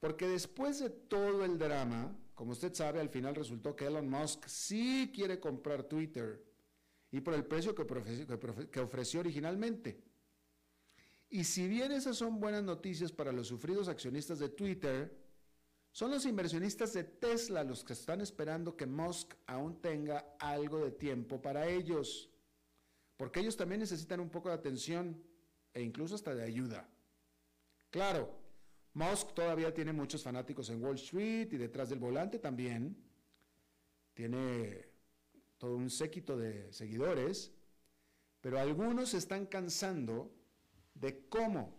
Porque 0.00 0.28
después 0.28 0.80
de 0.80 0.90
todo 0.90 1.44
el 1.44 1.58
drama, 1.58 2.16
como 2.34 2.52
usted 2.52 2.74
sabe, 2.74 3.00
al 3.00 3.08
final 3.08 3.34
resultó 3.34 3.74
que 3.74 3.86
Elon 3.86 4.08
Musk 4.08 4.46
sí 4.46 5.10
quiere 5.14 5.40
comprar 5.40 5.84
Twitter 5.84 6.44
y 7.10 7.20
por 7.20 7.34
el 7.34 7.44
precio 7.44 7.74
que, 7.74 8.80
ofreció 8.80 9.20
originalmente. 9.20 10.02
Y 11.30 11.44
si 11.44 11.68
bien 11.68 11.92
esas 11.92 12.16
son 12.16 12.40
buenas 12.40 12.64
noticias 12.64 13.12
para 13.12 13.32
los 13.32 13.46
sufridos 13.46 13.88
accionistas 13.88 14.40
de 14.40 14.48
Twitter, 14.48 15.16
son 15.92 16.10
los 16.10 16.26
inversionistas 16.26 16.92
de 16.92 17.04
Tesla 17.04 17.62
los 17.62 17.84
que 17.84 17.92
están 17.92 18.20
esperando 18.20 18.76
que 18.76 18.86
Musk 18.86 19.34
aún 19.46 19.80
tenga 19.80 20.34
algo 20.40 20.84
de 20.84 20.90
tiempo 20.90 21.40
para 21.40 21.68
ellos, 21.68 22.28
porque 23.16 23.40
ellos 23.40 23.56
también 23.56 23.80
necesitan 23.80 24.18
un 24.18 24.28
poco 24.28 24.48
de 24.48 24.56
atención 24.56 25.22
e 25.72 25.82
incluso 25.82 26.16
hasta 26.16 26.34
de 26.34 26.42
ayuda. 26.42 26.88
Claro, 27.94 28.28
Musk 28.94 29.34
todavía 29.34 29.72
tiene 29.72 29.92
muchos 29.92 30.20
fanáticos 30.20 30.68
en 30.68 30.82
Wall 30.82 30.96
Street 30.96 31.52
y 31.52 31.56
detrás 31.56 31.90
del 31.90 32.00
volante 32.00 32.40
también. 32.40 32.96
Tiene 34.14 34.88
todo 35.58 35.76
un 35.76 35.88
séquito 35.88 36.36
de 36.36 36.72
seguidores, 36.72 37.52
pero 38.40 38.58
algunos 38.58 39.14
están 39.14 39.46
cansando 39.46 40.34
de 40.92 41.28
cómo 41.28 41.72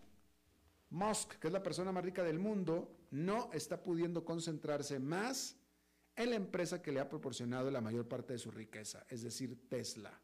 Musk, 0.90 1.34
que 1.34 1.48
es 1.48 1.54
la 1.54 1.62
persona 1.62 1.92
más 1.92 2.06
rica 2.06 2.24
del 2.24 2.40
mundo, 2.40 2.98
no 3.12 3.52
está 3.52 3.84
pudiendo 3.84 4.24
concentrarse 4.24 5.00
más 5.00 5.58
en 6.16 6.30
la 6.30 6.38
empresa 6.38 6.82
que 6.82 6.94
le 6.94 7.02
ha 7.02 7.10
proporcionado 7.10 7.70
la 7.72 7.82
mayor 7.82 8.08
parte 8.08 8.32
de 8.32 8.40
su 8.40 8.52
riqueza, 8.52 9.06
es 9.10 9.22
decir, 9.22 9.68
Tesla, 9.68 10.18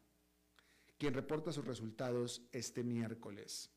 quien 0.96 1.12
reporta 1.12 1.52
sus 1.52 1.66
resultados 1.66 2.48
este 2.50 2.82
miércoles. 2.82 3.70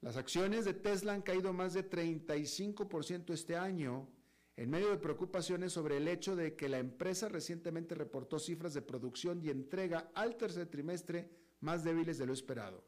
Las 0.00 0.16
acciones 0.16 0.64
de 0.64 0.72
Tesla 0.72 1.12
han 1.12 1.22
caído 1.22 1.52
más 1.52 1.74
de 1.74 1.88
35% 1.88 3.34
este 3.34 3.56
año, 3.56 4.08
en 4.56 4.70
medio 4.70 4.90
de 4.90 4.98
preocupaciones 4.98 5.72
sobre 5.72 5.98
el 5.98 6.08
hecho 6.08 6.36
de 6.36 6.56
que 6.56 6.68
la 6.68 6.78
empresa 6.78 7.28
recientemente 7.28 7.94
reportó 7.94 8.38
cifras 8.38 8.72
de 8.72 8.82
producción 8.82 9.42
y 9.42 9.50
entrega 9.50 10.10
al 10.14 10.36
tercer 10.36 10.68
trimestre 10.68 11.30
más 11.60 11.84
débiles 11.84 12.18
de 12.18 12.26
lo 12.26 12.32
esperado. 12.32 12.84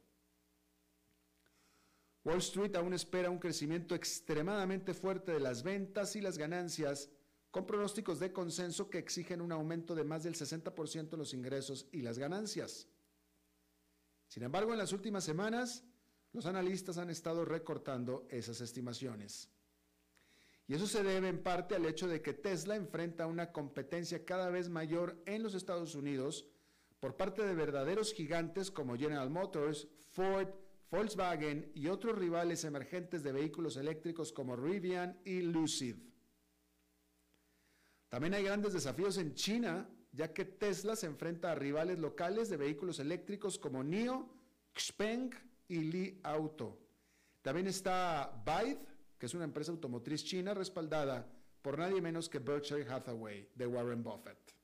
Wall 2.24 2.38
Street 2.38 2.74
aún 2.76 2.94
espera 2.94 3.30
un 3.30 3.38
crecimiento 3.38 3.94
extremadamente 3.94 4.94
fuerte 4.94 5.32
de 5.32 5.40
las 5.40 5.62
ventas 5.62 6.14
y 6.16 6.20
las 6.20 6.38
ganancias, 6.38 7.10
con 7.50 7.66
pronósticos 7.66 8.20
de 8.20 8.32
consenso 8.32 8.88
que 8.88 8.98
exigen 8.98 9.42
un 9.42 9.52
aumento 9.52 9.94
de 9.94 10.04
más 10.04 10.22
del 10.22 10.34
60% 10.34 11.12
en 11.12 11.18
los 11.18 11.34
ingresos 11.34 11.88
y 11.92 12.00
las 12.00 12.18
ganancias. 12.18 12.88
Sin 14.28 14.44
embargo, 14.44 14.72
en 14.72 14.78
las 14.78 14.92
últimas 14.92 15.24
semanas, 15.24 15.84
los 16.32 16.46
analistas 16.46 16.98
han 16.98 17.10
estado 17.10 17.44
recortando 17.44 18.26
esas 18.30 18.60
estimaciones. 18.60 19.50
Y 20.66 20.74
eso 20.74 20.86
se 20.86 21.02
debe 21.02 21.28
en 21.28 21.42
parte 21.42 21.74
al 21.74 21.84
hecho 21.84 22.08
de 22.08 22.22
que 22.22 22.32
Tesla 22.32 22.76
enfrenta 22.76 23.26
una 23.26 23.52
competencia 23.52 24.24
cada 24.24 24.48
vez 24.48 24.68
mayor 24.68 25.20
en 25.26 25.42
los 25.42 25.54
Estados 25.54 25.94
Unidos 25.94 26.46
por 27.00 27.16
parte 27.16 27.42
de 27.42 27.54
verdaderos 27.54 28.14
gigantes 28.14 28.70
como 28.70 28.96
General 28.96 29.28
Motors, 29.28 29.88
Ford, 30.10 30.48
Volkswagen 30.90 31.72
y 31.74 31.88
otros 31.88 32.16
rivales 32.16 32.64
emergentes 32.64 33.22
de 33.22 33.32
vehículos 33.32 33.76
eléctricos 33.76 34.32
como 34.32 34.56
Rivian 34.56 35.18
y 35.24 35.40
Lucid. 35.42 35.96
También 38.08 38.34
hay 38.34 38.44
grandes 38.44 38.74
desafíos 38.74 39.16
en 39.16 39.34
China, 39.34 39.88
ya 40.12 40.32
que 40.32 40.44
Tesla 40.44 40.94
se 40.94 41.06
enfrenta 41.06 41.50
a 41.50 41.54
rivales 41.54 41.98
locales 41.98 42.50
de 42.50 42.58
vehículos 42.58 42.98
eléctricos 43.00 43.58
como 43.58 43.82
NIO, 43.82 44.28
Xpeng 44.76 45.30
y 45.72 45.80
Li 45.80 46.20
Auto. 46.22 46.78
También 47.40 47.66
está 47.66 48.42
BYD, 48.44 48.76
que 49.18 49.26
es 49.26 49.34
una 49.34 49.44
empresa 49.44 49.72
automotriz 49.72 50.22
china 50.22 50.52
respaldada 50.52 51.26
por 51.62 51.78
nadie 51.78 52.00
menos 52.02 52.28
que 52.28 52.38
Berkshire 52.38 52.86
Hathaway 52.86 53.48
de 53.54 53.66
Warren 53.66 54.02
Buffett. 54.02 54.54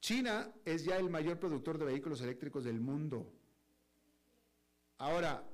China 0.00 0.52
es 0.64 0.84
ya 0.84 0.96
el 0.96 1.08
mayor 1.08 1.38
productor 1.38 1.78
de 1.78 1.84
vehículos 1.84 2.20
eléctricos 2.22 2.64
del 2.64 2.80
mundo. 2.80 3.32
Ahora, 4.98 5.46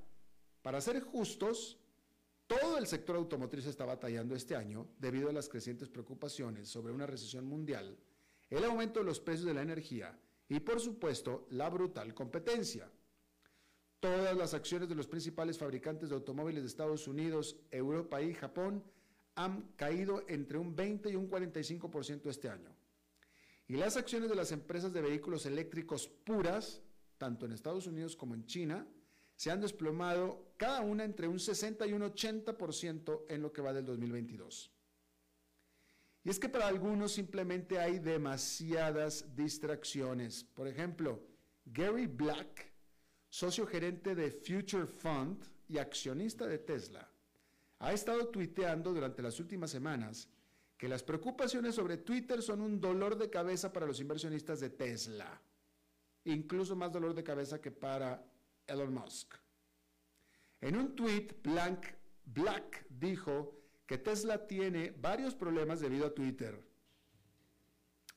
para 0.62 0.80
ser 0.80 1.00
justos, 1.02 1.78
todo 2.46 2.78
el 2.78 2.86
sector 2.86 3.16
automotriz 3.16 3.66
está 3.66 3.84
batallando 3.84 4.34
este 4.34 4.56
año 4.56 4.88
debido 4.98 5.28
a 5.28 5.32
las 5.32 5.48
crecientes 5.48 5.88
preocupaciones 5.90 6.68
sobre 6.68 6.92
una 6.92 7.06
recesión 7.06 7.44
mundial, 7.44 7.98
el 8.48 8.64
aumento 8.64 9.00
de 9.00 9.06
los 9.06 9.20
precios 9.20 9.46
de 9.46 9.54
la 9.54 9.62
energía 9.62 10.18
y, 10.48 10.60
por 10.60 10.80
supuesto, 10.80 11.46
la 11.50 11.68
brutal 11.68 12.14
competencia. 12.14 12.90
Todas 14.00 14.36
las 14.36 14.54
acciones 14.54 14.88
de 14.88 14.94
los 14.94 15.06
principales 15.06 15.58
fabricantes 15.58 16.10
de 16.10 16.14
automóviles 16.14 16.62
de 16.62 16.68
Estados 16.68 17.08
Unidos, 17.08 17.56
Europa 17.70 18.20
y 18.22 18.34
Japón 18.34 18.84
han 19.34 19.62
caído 19.76 20.24
entre 20.28 20.58
un 20.58 20.74
20 20.74 21.10
y 21.10 21.16
un 21.16 21.30
45% 21.30 22.28
este 22.28 22.48
año. 22.48 22.74
Y 23.68 23.76
las 23.76 23.96
acciones 23.96 24.28
de 24.28 24.36
las 24.36 24.52
empresas 24.52 24.92
de 24.92 25.00
vehículos 25.02 25.44
eléctricos 25.46 26.08
puras, 26.08 26.82
tanto 27.18 27.46
en 27.46 27.52
Estados 27.52 27.86
Unidos 27.86 28.16
como 28.16 28.34
en 28.34 28.46
China, 28.46 28.86
se 29.34 29.50
han 29.50 29.60
desplomado 29.60 30.54
cada 30.56 30.80
una 30.80 31.04
entre 31.04 31.28
un 31.28 31.38
60 31.38 31.86
y 31.86 31.92
un 31.92 32.02
80% 32.02 33.24
en 33.28 33.42
lo 33.42 33.52
que 33.52 33.62
va 33.62 33.72
del 33.72 33.84
2022. 33.84 34.72
Y 36.24 36.30
es 36.30 36.40
que 36.40 36.48
para 36.48 36.66
algunos 36.66 37.12
simplemente 37.12 37.78
hay 37.78 37.98
demasiadas 37.98 39.36
distracciones. 39.36 40.42
Por 40.42 40.66
ejemplo, 40.66 41.22
Gary 41.64 42.06
Black, 42.06 42.72
socio 43.36 43.66
gerente 43.66 44.14
de 44.14 44.30
Future 44.30 44.86
Fund 44.86 45.44
y 45.68 45.76
accionista 45.76 46.46
de 46.46 46.56
Tesla, 46.56 47.06
ha 47.80 47.92
estado 47.92 48.28
tuiteando 48.28 48.94
durante 48.94 49.20
las 49.20 49.38
últimas 49.38 49.70
semanas 49.70 50.26
que 50.78 50.88
las 50.88 51.02
preocupaciones 51.02 51.74
sobre 51.74 51.98
Twitter 51.98 52.40
son 52.40 52.62
un 52.62 52.80
dolor 52.80 53.18
de 53.18 53.28
cabeza 53.28 53.70
para 53.74 53.84
los 53.84 54.00
inversionistas 54.00 54.60
de 54.60 54.70
Tesla, 54.70 55.38
incluso 56.24 56.74
más 56.76 56.90
dolor 56.90 57.12
de 57.12 57.24
cabeza 57.24 57.60
que 57.60 57.70
para 57.70 58.24
Elon 58.66 58.94
Musk. 58.94 59.34
En 60.62 60.74
un 60.74 60.96
tweet, 60.96 61.36
Black, 61.42 61.94
Black 62.24 62.86
dijo 62.88 63.60
que 63.84 63.98
Tesla 63.98 64.46
tiene 64.46 64.94
varios 64.98 65.34
problemas 65.34 65.80
debido 65.80 66.06
a 66.06 66.14
Twitter. 66.14 66.58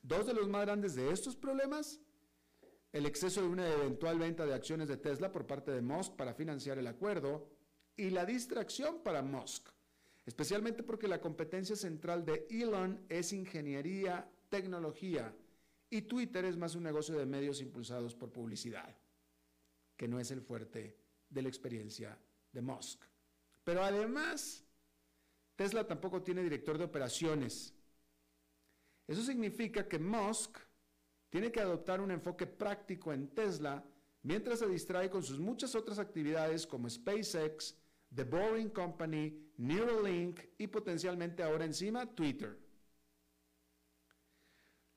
Dos 0.00 0.26
de 0.26 0.32
los 0.32 0.48
más 0.48 0.62
grandes 0.62 0.94
de 0.94 1.12
estos 1.12 1.36
problemas, 1.36 2.00
el 2.92 3.06
exceso 3.06 3.42
de 3.42 3.48
una 3.48 3.68
eventual 3.68 4.18
venta 4.18 4.44
de 4.44 4.54
acciones 4.54 4.88
de 4.88 4.96
Tesla 4.96 5.30
por 5.30 5.46
parte 5.46 5.70
de 5.70 5.80
Musk 5.80 6.14
para 6.16 6.34
financiar 6.34 6.78
el 6.78 6.86
acuerdo 6.86 7.48
y 7.96 8.10
la 8.10 8.24
distracción 8.24 9.02
para 9.02 9.22
Musk, 9.22 9.68
especialmente 10.26 10.82
porque 10.82 11.08
la 11.08 11.20
competencia 11.20 11.76
central 11.76 12.24
de 12.24 12.46
Elon 12.50 13.04
es 13.08 13.32
ingeniería, 13.32 14.28
tecnología 14.48 15.34
y 15.88 16.02
Twitter 16.02 16.44
es 16.44 16.56
más 16.56 16.74
un 16.74 16.82
negocio 16.82 17.16
de 17.16 17.26
medios 17.26 17.60
impulsados 17.60 18.14
por 18.14 18.32
publicidad 18.32 18.96
que 19.96 20.08
no 20.08 20.18
es 20.18 20.30
el 20.30 20.40
fuerte 20.40 20.96
de 21.28 21.42
la 21.42 21.48
experiencia 21.48 22.18
de 22.52 22.62
Musk. 22.62 23.04
Pero 23.62 23.82
además, 23.82 24.64
Tesla 25.56 25.86
tampoco 25.86 26.22
tiene 26.22 26.42
director 26.42 26.78
de 26.78 26.84
operaciones. 26.84 27.74
Eso 29.06 29.22
significa 29.22 29.86
que 29.86 29.98
Musk 29.98 30.56
tiene 31.30 31.50
que 31.50 31.60
adoptar 31.60 32.00
un 32.00 32.10
enfoque 32.10 32.46
práctico 32.46 33.12
en 33.12 33.28
Tesla 33.28 33.84
mientras 34.22 34.58
se 34.58 34.66
distrae 34.66 35.08
con 35.08 35.22
sus 35.22 35.38
muchas 35.38 35.74
otras 35.74 35.98
actividades 35.98 36.66
como 36.66 36.90
SpaceX, 36.90 37.76
The 38.14 38.24
Boring 38.24 38.70
Company, 38.70 39.52
Neuralink 39.56 40.40
y 40.58 40.66
potencialmente 40.66 41.42
ahora 41.42 41.64
encima 41.64 42.14
Twitter. 42.14 42.58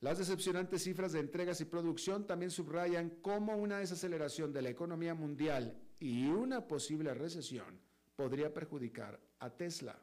Las 0.00 0.18
decepcionantes 0.18 0.82
cifras 0.82 1.12
de 1.12 1.20
entregas 1.20 1.60
y 1.60 1.64
producción 1.64 2.26
también 2.26 2.50
subrayan 2.50 3.08
cómo 3.22 3.56
una 3.56 3.78
desaceleración 3.78 4.52
de 4.52 4.60
la 4.60 4.68
economía 4.68 5.14
mundial 5.14 5.80
y 5.98 6.26
una 6.26 6.66
posible 6.66 7.14
recesión 7.14 7.80
podría 8.16 8.52
perjudicar 8.52 9.18
a 9.38 9.50
Tesla. 9.50 9.98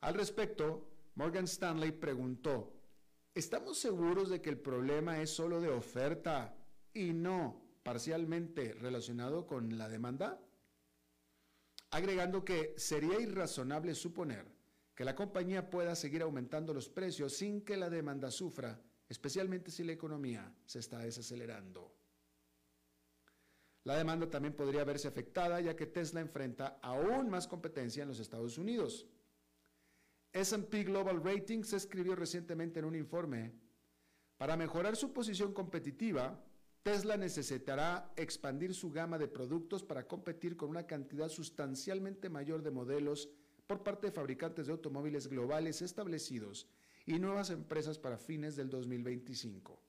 Al 0.00 0.14
respecto, 0.14 0.88
Morgan 1.14 1.44
Stanley 1.44 1.92
preguntó, 1.92 2.75
¿estamos 3.36 3.78
seguros 3.78 4.30
de 4.30 4.40
que 4.40 4.48
el 4.48 4.58
problema 4.58 5.20
es 5.20 5.28
solo 5.28 5.60
de 5.60 5.68
oferta 5.68 6.56
y 6.94 7.12
no 7.12 7.62
parcialmente 7.82 8.72
relacionado 8.72 9.46
con 9.46 9.76
la 9.76 9.90
demanda? 9.90 10.40
Agregando 11.90 12.44
que 12.44 12.74
sería 12.78 13.20
irrazonable 13.20 13.94
suponer 13.94 14.46
que 14.94 15.04
la 15.04 15.14
compañía 15.14 15.68
pueda 15.68 15.94
seguir 15.94 16.22
aumentando 16.22 16.72
los 16.72 16.88
precios 16.88 17.34
sin 17.34 17.60
que 17.60 17.76
la 17.76 17.90
demanda 17.90 18.30
sufra, 18.30 18.80
especialmente 19.06 19.70
si 19.70 19.84
la 19.84 19.92
economía 19.92 20.50
se 20.64 20.78
está 20.78 21.00
desacelerando. 21.00 21.94
La 23.84 23.98
demanda 23.98 24.30
también 24.30 24.56
podría 24.56 24.82
verse 24.84 25.08
afectada 25.08 25.60
ya 25.60 25.76
que 25.76 25.86
Tesla 25.86 26.20
enfrenta 26.20 26.78
aún 26.82 27.28
más 27.28 27.46
competencia 27.46 28.02
en 28.02 28.08
los 28.08 28.18
Estados 28.18 28.56
Unidos. 28.56 29.06
SP 30.36 30.84
Global 30.84 31.22
Ratings 31.24 31.72
escribió 31.72 32.14
recientemente 32.14 32.80
en 32.80 32.84
un 32.84 32.94
informe, 32.94 33.54
para 34.36 34.56
mejorar 34.56 34.94
su 34.94 35.12
posición 35.12 35.54
competitiva, 35.54 36.44
Tesla 36.82 37.16
necesitará 37.16 38.12
expandir 38.16 38.74
su 38.74 38.90
gama 38.90 39.18
de 39.18 39.28
productos 39.28 39.82
para 39.82 40.06
competir 40.06 40.56
con 40.56 40.68
una 40.68 40.86
cantidad 40.86 41.28
sustancialmente 41.28 42.28
mayor 42.28 42.62
de 42.62 42.70
modelos 42.70 43.30
por 43.66 43.82
parte 43.82 44.08
de 44.08 44.12
fabricantes 44.12 44.66
de 44.66 44.72
automóviles 44.72 45.26
globales 45.26 45.80
establecidos 45.80 46.68
y 47.06 47.18
nuevas 47.18 47.50
empresas 47.50 47.98
para 47.98 48.18
fines 48.18 48.56
del 48.56 48.68
2025. 48.68 49.82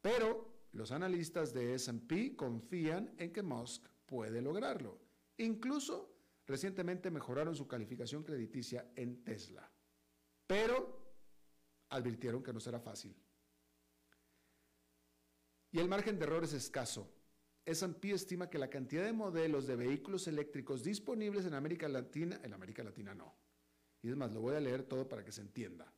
Pero 0.00 0.48
los 0.72 0.92
analistas 0.92 1.52
de 1.52 1.74
SP 1.74 2.36
confían 2.36 3.12
en 3.18 3.32
que 3.32 3.42
Musk 3.42 3.84
puede 4.06 4.40
lograrlo. 4.40 5.00
Incluso 5.38 6.15
recientemente 6.46 7.10
mejoraron 7.10 7.54
su 7.54 7.66
calificación 7.66 8.22
crediticia 8.22 8.90
en 8.94 9.24
Tesla. 9.24 9.70
Pero 10.46 11.06
advirtieron 11.90 12.42
que 12.42 12.52
no 12.52 12.60
será 12.60 12.80
fácil. 12.80 13.16
Y 15.72 15.78
el 15.78 15.88
margen 15.88 16.18
de 16.18 16.24
error 16.24 16.44
es 16.44 16.52
escaso. 16.52 17.12
S&P 17.64 18.12
estima 18.12 18.48
que 18.48 18.58
la 18.58 18.70
cantidad 18.70 19.04
de 19.04 19.12
modelos 19.12 19.66
de 19.66 19.74
vehículos 19.74 20.28
eléctricos 20.28 20.84
disponibles 20.84 21.46
en 21.46 21.54
América 21.54 21.88
Latina, 21.88 22.40
en 22.44 22.54
América 22.54 22.84
Latina 22.84 23.14
no. 23.14 23.34
Y 24.02 24.08
es 24.08 24.16
más, 24.16 24.32
lo 24.32 24.40
voy 24.40 24.54
a 24.54 24.60
leer 24.60 24.84
todo 24.84 25.08
para 25.08 25.24
que 25.24 25.32
se 25.32 25.40
entienda. 25.40 25.92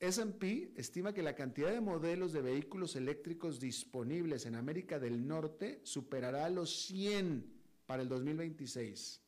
S&P 0.00 0.72
estima 0.76 1.12
que 1.12 1.22
la 1.22 1.34
cantidad 1.34 1.70
de 1.70 1.80
modelos 1.80 2.32
de 2.32 2.40
vehículos 2.40 2.96
eléctricos 2.96 3.60
disponibles 3.60 4.46
en 4.46 4.54
América 4.54 4.98
del 4.98 5.26
Norte 5.26 5.80
superará 5.84 6.48
los 6.48 6.86
100 6.86 7.57
para 7.88 8.02
el 8.02 8.08
2026, 8.10 9.22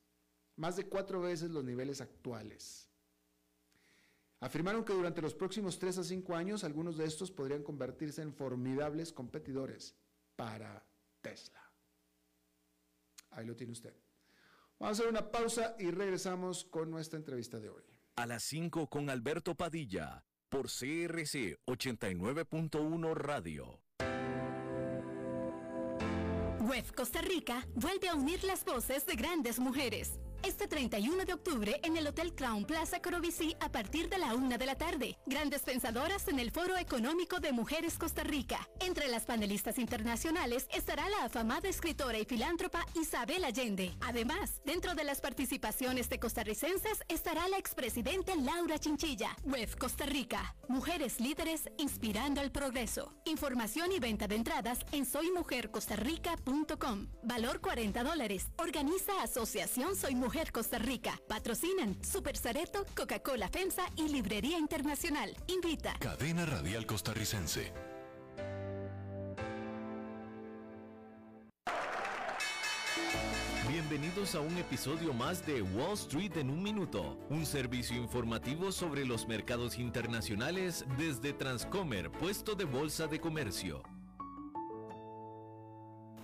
más 0.57 0.77
de 0.77 0.85
cuatro 0.85 1.23
veces 1.23 1.51
los 1.51 1.65
niveles 1.65 2.03
actuales. 2.03 2.91
Afirmaron 4.39 4.85
que 4.85 4.93
durante 4.93 5.23
los 5.23 5.35
próximos 5.35 5.79
tres 5.79 5.97
a 5.97 6.05
cinco 6.05 6.37
años 6.37 6.63
algunos 6.63 6.99
de 6.99 7.07
estos 7.07 7.31
podrían 7.31 7.63
convertirse 7.63 8.21
en 8.21 8.35
formidables 8.35 9.15
competidores 9.15 9.97
para 10.37 10.87
Tesla. 11.23 11.63
Ahí 13.31 13.47
lo 13.47 13.57
tiene 13.57 13.73
usted. 13.73 13.95
Vamos 14.79 14.99
a 14.99 15.01
hacer 15.01 15.11
una 15.11 15.31
pausa 15.31 15.75
y 15.79 15.91
regresamos 15.91 16.65
con 16.65 16.91
nuestra 16.91 17.19
entrevista 17.19 17.59
de 17.59 17.71
hoy. 17.71 17.85
A 18.17 18.27
las 18.27 18.43
5 18.43 18.91
con 18.91 19.09
Alberto 19.09 19.55
Padilla, 19.55 20.27
por 20.51 20.67
CRC 20.67 21.59
89.1 21.65 23.15
Radio. 23.15 23.80
Web 26.71 26.95
Costa 26.95 27.21
Rica 27.21 27.67
vuelve 27.75 28.09
a 28.09 28.15
unir 28.15 28.45
las 28.45 28.65
voces 28.65 29.05
de 29.05 29.17
grandes 29.17 29.59
mujeres 29.59 30.21
este 30.61 30.77
31 30.77 31.25
de 31.25 31.33
octubre 31.33 31.81
en 31.83 31.97
el 31.97 32.07
Hotel 32.07 32.35
Crown 32.35 32.67
Plaza 32.67 33.01
Corobicí 33.01 33.57
a 33.61 33.73
partir 33.73 34.11
de 34.11 34.19
la 34.19 34.35
una 34.35 34.59
de 34.59 34.67
la 34.67 34.75
tarde. 34.75 35.17
Grandes 35.25 35.63
pensadoras 35.63 36.29
en 36.29 36.39
el 36.39 36.51
Foro 36.51 36.77
Económico 36.77 37.41
de 37.41 37.53
Mujeres 37.53 37.97
Costa 37.97 38.25
Rica. 38.25 38.69
Entre 38.81 39.09
las 39.09 39.25
panelistas 39.25 39.79
internacionales 39.79 40.69
estará 40.71 41.09
la 41.09 41.25
afamada 41.25 41.67
escritora 41.67 42.19
y 42.19 42.27
filántropa 42.27 42.85
Isabel 42.95 43.45
Allende. 43.45 43.97
Además, 44.03 44.61
dentro 44.67 44.95
de 44.95 45.05
las 45.05 45.23
participaciones 45.23 46.11
de 46.11 46.21
costarricenses 46.21 47.05
estará 47.09 47.49
la 47.49 47.57
expresidente 47.57 48.37
Laura 48.37 48.79
Chinchilla. 48.79 49.35
Web 49.45 49.79
Costa 49.79 50.05
Rica. 50.05 50.57
Mujeres 50.69 51.21
líderes 51.21 51.71
inspirando 51.79 52.43
el 52.43 52.53
progreso. 52.53 53.15
Información 53.25 53.93
y 53.93 53.99
venta 53.99 54.29
de 54.29 54.37
entradas 54.37 54.81
en 54.93 55.07
soymujercostarrica.com. 55.07 57.07
Valor 57.23 57.63
40 57.63 58.05
dólares. 58.05 58.49
Organiza 58.59 59.23
Asociación 59.23 59.97
Soy 59.97 60.15
Mujer 60.15 60.50
Costa 60.51 60.79
Rica. 60.79 61.21
Patrocinan 61.29 61.97
Super 62.03 62.37
Sareto, 62.37 62.85
Coca-Cola 62.97 63.49
FEMSA 63.49 63.85
y 63.97 64.09
Librería 64.09 64.59
Internacional. 64.59 65.37
Invita. 65.47 65.95
Cadena 65.99 66.47
Radial 66.47 66.87
Costarricense. 66.87 67.73
Bienvenidos 73.69 74.35
a 74.35 74.41
un 74.41 74.57
episodio 74.59 75.13
más 75.13 75.47
de 75.47 75.63
Wall 75.63 75.95
Street 75.95 76.37
en 76.37 76.51
un 76.51 76.63
minuto, 76.63 77.19
un 77.29 77.47
servicio 77.47 77.97
informativo 77.97 78.73
sobre 78.73 79.05
los 79.05 79.27
mercados 79.29 79.79
internacionales 79.79 80.85
desde 80.99 81.33
Transcomer, 81.33 82.11
puesto 82.11 82.55
de 82.55 82.65
bolsa 82.65 83.07
de 83.07 83.21
comercio. 83.21 83.83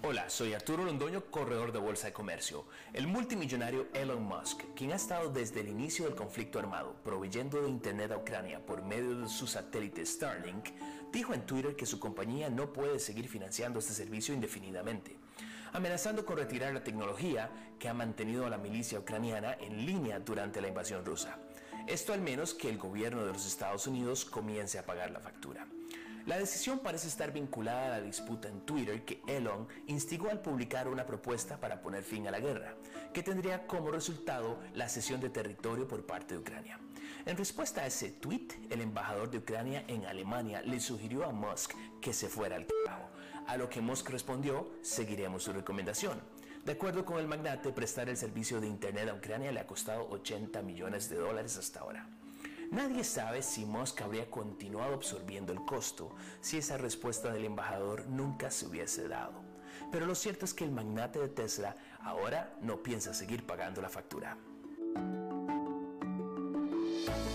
Hola, 0.02 0.28
soy 0.28 0.52
Arturo 0.52 0.84
Londoño, 0.84 1.24
corredor 1.30 1.72
de 1.72 1.78
Bolsa 1.78 2.08
de 2.08 2.12
Comercio. 2.12 2.66
El 2.92 3.06
multimillonario 3.06 3.88
Elon 3.94 4.22
Musk, 4.22 4.62
quien 4.76 4.92
ha 4.92 4.96
estado 4.96 5.30
desde 5.30 5.60
el 5.60 5.68
inicio 5.68 6.04
del 6.04 6.14
conflicto 6.14 6.58
armado 6.58 6.94
proveyendo 7.02 7.62
de 7.62 7.68
Internet 7.68 8.12
a 8.12 8.18
Ucrania 8.18 8.64
por 8.64 8.82
medio 8.82 9.18
de 9.18 9.28
su 9.28 9.46
satélite 9.46 10.04
Starlink, 10.04 10.68
dijo 11.12 11.34
en 11.34 11.46
Twitter 11.46 11.74
que 11.74 11.86
su 11.86 11.98
compañía 11.98 12.50
no 12.50 12.72
puede 12.72 13.00
seguir 13.00 13.26
financiando 13.28 13.78
este 13.80 13.94
servicio 13.94 14.34
indefinidamente, 14.34 15.16
amenazando 15.72 16.24
con 16.24 16.36
retirar 16.36 16.72
la 16.74 16.84
tecnología 16.84 17.50
que 17.78 17.88
ha 17.88 17.94
mantenido 17.94 18.46
a 18.46 18.50
la 18.50 18.58
milicia 18.58 19.00
ucraniana 19.00 19.54
en 19.54 19.86
línea 19.86 20.20
durante 20.20 20.60
la 20.60 20.68
invasión 20.68 21.04
rusa. 21.04 21.38
Esto 21.86 22.12
al 22.12 22.20
menos 22.20 22.54
que 22.54 22.68
el 22.68 22.78
gobierno 22.78 23.24
de 23.24 23.32
los 23.32 23.46
Estados 23.46 23.86
Unidos 23.86 24.24
comience 24.24 24.78
a 24.78 24.84
pagar 24.84 25.10
la 25.10 25.20
factura. 25.20 25.66
La 26.26 26.38
decisión 26.38 26.80
parece 26.80 27.06
estar 27.06 27.32
vinculada 27.32 27.86
a 27.86 27.98
la 27.98 28.00
disputa 28.00 28.48
en 28.48 28.62
Twitter 28.62 29.04
que 29.04 29.22
Elon 29.28 29.68
instigó 29.86 30.28
al 30.28 30.40
publicar 30.40 30.88
una 30.88 31.06
propuesta 31.06 31.60
para 31.60 31.80
poner 31.80 32.02
fin 32.02 32.26
a 32.26 32.32
la 32.32 32.40
guerra, 32.40 32.74
que 33.14 33.22
tendría 33.22 33.68
como 33.68 33.92
resultado 33.92 34.58
la 34.74 34.88
cesión 34.88 35.20
de 35.20 35.30
territorio 35.30 35.86
por 35.86 36.04
parte 36.04 36.34
de 36.34 36.40
Ucrania. 36.40 36.80
En 37.26 37.36
respuesta 37.36 37.82
a 37.82 37.86
ese 37.86 38.10
tweet, 38.10 38.48
el 38.70 38.80
embajador 38.80 39.30
de 39.30 39.38
Ucrania 39.38 39.84
en 39.86 40.04
Alemania 40.04 40.62
le 40.62 40.80
sugirió 40.80 41.24
a 41.24 41.30
Musk 41.30 41.74
que 42.00 42.12
se 42.12 42.28
fuera 42.28 42.56
al 42.56 42.66
trabajo, 42.66 43.08
a 43.46 43.56
lo 43.56 43.68
que 43.68 43.80
Musk 43.80 44.10
respondió, 44.10 44.68
seguiremos 44.82 45.44
su 45.44 45.52
recomendación. 45.52 46.20
De 46.64 46.72
acuerdo 46.72 47.04
con 47.04 47.20
el 47.20 47.28
magnate, 47.28 47.70
prestar 47.70 48.08
el 48.08 48.16
servicio 48.16 48.60
de 48.60 48.66
Internet 48.66 49.08
a 49.10 49.14
Ucrania 49.14 49.52
le 49.52 49.60
ha 49.60 49.66
costado 49.68 50.08
80 50.10 50.60
millones 50.62 51.08
de 51.08 51.18
dólares 51.18 51.56
hasta 51.56 51.78
ahora. 51.78 52.08
Nadie 52.70 53.04
sabe 53.04 53.42
si 53.42 53.64
Musk 53.64 54.02
habría 54.02 54.30
continuado 54.30 54.94
absorbiendo 54.94 55.52
el 55.52 55.64
costo 55.64 56.14
si 56.40 56.58
esa 56.58 56.76
respuesta 56.76 57.32
del 57.32 57.44
embajador 57.44 58.06
nunca 58.08 58.50
se 58.50 58.66
hubiese 58.66 59.08
dado. 59.08 59.44
Pero 59.92 60.06
lo 60.06 60.14
cierto 60.14 60.44
es 60.44 60.54
que 60.54 60.64
el 60.64 60.72
magnate 60.72 61.18
de 61.18 61.28
Tesla 61.28 61.76
ahora 62.00 62.56
no 62.60 62.82
piensa 62.82 63.14
seguir 63.14 63.46
pagando 63.46 63.80
la 63.80 63.88
factura. 63.88 64.36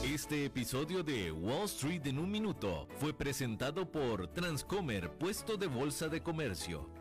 Este 0.03 0.45
episodio 0.45 1.03
de 1.03 1.31
Wall 1.31 1.65
Street 1.65 2.05
en 2.05 2.19
un 2.19 2.29
minuto 2.29 2.87
fue 2.99 3.13
presentado 3.13 3.89
por 3.89 4.27
Transcomer, 4.27 5.09
puesto 5.17 5.55
de 5.55 5.67
bolsa 5.67 6.09
de 6.09 6.21
comercio. 6.21 7.00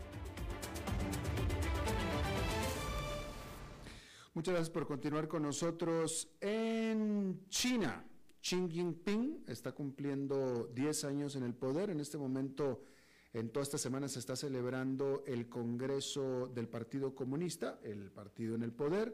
Muchas 4.33 4.53
gracias 4.53 4.69
por 4.69 4.87
continuar 4.87 5.27
con 5.27 5.43
nosotros. 5.43 6.29
En 6.39 7.49
China, 7.49 8.01
Xi 8.41 8.69
Jinping 8.69 9.43
está 9.45 9.73
cumpliendo 9.73 10.69
10 10.73 11.03
años 11.03 11.35
en 11.35 11.43
el 11.43 11.53
poder. 11.53 11.89
En 11.89 11.99
este 11.99 12.17
momento, 12.17 12.81
en 13.33 13.49
toda 13.49 13.63
esta 13.63 13.77
semana 13.77 14.07
se 14.07 14.19
está 14.19 14.37
celebrando 14.37 15.25
el 15.27 15.49
Congreso 15.49 16.47
del 16.47 16.69
Partido 16.69 17.13
Comunista, 17.13 17.81
el 17.83 18.09
partido 18.09 18.55
en 18.55 18.63
el 18.63 18.71
poder, 18.71 19.13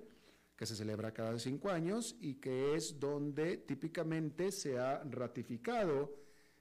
que 0.55 0.67
se 0.67 0.75
celebra 0.75 1.15
cada 1.15 1.39
cinco 1.39 1.71
años 1.71 2.15
y 2.21 2.35
que 2.35 2.75
es 2.75 2.99
donde 2.99 3.57
típicamente 3.57 4.51
se 4.51 4.77
ha 4.77 5.03
ratificado 5.03 6.13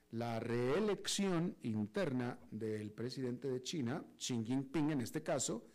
la 0.09 0.39
reelección 0.39 1.55
interna 1.61 2.39
del 2.49 2.91
presidente 2.91 3.49
de 3.49 3.61
China, 3.61 4.03
Xi 4.17 4.43
Jinping 4.43 4.89
en 4.89 5.01
este 5.01 5.21
caso, 5.21 5.67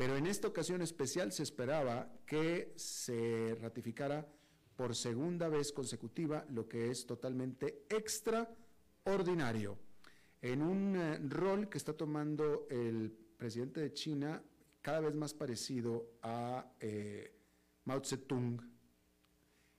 pero 0.00 0.16
en 0.16 0.26
esta 0.26 0.48
ocasión 0.48 0.80
especial 0.80 1.30
se 1.30 1.42
esperaba 1.42 2.10
que 2.24 2.72
se 2.74 3.54
ratificara 3.60 4.26
por 4.74 4.96
segunda 4.96 5.50
vez 5.50 5.72
consecutiva, 5.72 6.46
lo 6.48 6.66
que 6.66 6.90
es 6.90 7.04
totalmente 7.04 7.84
extraordinario. 7.90 9.78
En 10.40 10.62
un 10.62 10.96
eh, 10.96 11.18
rol 11.28 11.68
que 11.68 11.76
está 11.76 11.92
tomando 11.92 12.66
el 12.70 13.12
presidente 13.36 13.82
de 13.82 13.92
China 13.92 14.42
cada 14.80 15.00
vez 15.00 15.14
más 15.14 15.34
parecido 15.34 16.12
a 16.22 16.72
eh, 16.80 17.36
Mao 17.84 18.02
Zedong. 18.02 18.58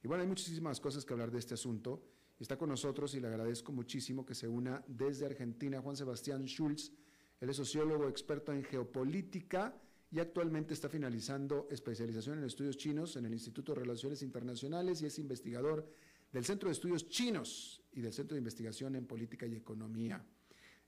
Y 0.03 0.07
bueno, 0.07 0.21
hay 0.21 0.29
muchísimas 0.29 0.79
cosas 0.79 1.03
que 1.03 1.13
hablar 1.13 1.31
de 1.31 1.39
este 1.39 1.55
asunto. 1.55 1.99
Está 2.39 2.59
con 2.59 2.69
nosotros 2.69 3.15
y 3.15 3.19
le 3.19 3.27
agradezco 3.27 3.71
muchísimo 3.71 4.23
que 4.23 4.35
se 4.35 4.47
una 4.47 4.83
desde 4.87 5.25
Argentina 5.25 5.81
Juan 5.81 5.97
Sebastián 5.97 6.45
Schulz. 6.45 6.91
Él 7.39 7.49
es 7.49 7.55
sociólogo 7.55 8.07
experto 8.07 8.53
en 8.53 8.63
geopolítica 8.63 9.81
y 10.11 10.19
actualmente 10.19 10.73
está 10.73 10.89
finalizando 10.89 11.67
especialización 11.71 12.39
en 12.39 12.43
estudios 12.43 12.77
chinos 12.77 13.15
en 13.15 13.25
el 13.25 13.33
Instituto 13.33 13.73
de 13.73 13.79
Relaciones 13.79 14.21
Internacionales 14.21 15.01
y 15.01 15.05
es 15.05 15.17
investigador 15.17 15.87
del 16.31 16.45
Centro 16.45 16.67
de 16.67 16.73
Estudios 16.73 17.07
Chinos 17.07 17.81
y 17.93 18.01
del 18.01 18.11
Centro 18.11 18.35
de 18.35 18.39
Investigación 18.39 18.95
en 18.95 19.07
Política 19.07 19.45
y 19.45 19.55
Economía. 19.55 20.23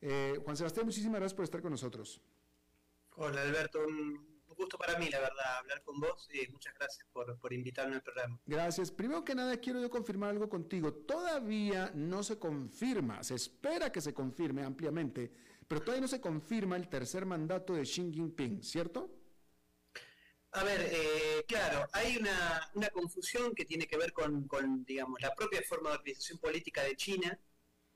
Eh, 0.01 0.39
Juan 0.43 0.57
Sebastián, 0.57 0.85
muchísimas 0.85 1.21
gracias 1.21 1.35
por 1.35 1.45
estar 1.45 1.61
con 1.61 1.71
nosotros. 1.71 2.21
Hola 3.15 3.43
Alberto, 3.43 3.79
un 3.87 4.33
gusto 4.57 4.77
para 4.77 4.99
mí, 4.99 5.09
la 5.09 5.19
verdad, 5.19 5.57
hablar 5.59 5.81
con 5.83 5.99
vos 6.01 6.29
y 6.33 6.51
muchas 6.51 6.73
gracias 6.75 7.07
por, 7.13 7.37
por 7.39 7.53
invitarme 7.53 7.95
al 7.95 8.01
programa. 8.01 8.39
Gracias. 8.45 8.91
Primero 8.91 9.23
que 9.23 9.35
nada, 9.35 9.55
quiero 9.57 9.79
yo 9.79 9.89
confirmar 9.89 10.31
algo 10.31 10.49
contigo. 10.49 10.93
Todavía 10.93 11.91
no 11.95 12.23
se 12.23 12.37
confirma, 12.37 13.23
se 13.23 13.35
espera 13.35 13.91
que 13.91 14.01
se 14.01 14.13
confirme 14.13 14.63
ampliamente 14.63 15.31
pero 15.67 15.81
todavía 15.81 16.01
no 16.01 16.07
se 16.07 16.21
confirma 16.21 16.75
el 16.75 16.89
tercer 16.89 17.25
mandato 17.25 17.73
de 17.73 17.83
Xi 17.83 18.11
Jinping, 18.11 18.63
¿cierto? 18.63 19.09
A 20.55 20.63
ver, 20.63 20.87
eh, 20.91 21.43
claro, 21.47 21.87
hay 21.93 22.17
una, 22.17 22.89
confusión 22.91 23.55
que 23.55 23.65
tiene 23.65 23.87
que 23.87 23.97
ver 23.97 24.13
con, 24.13 24.47
digamos, 24.85 25.19
la 25.19 25.33
propia 25.33 25.63
forma 25.67 25.89
de 25.89 25.95
organización 25.95 26.37
política 26.37 26.83
de 26.83 26.95
China, 26.95 27.39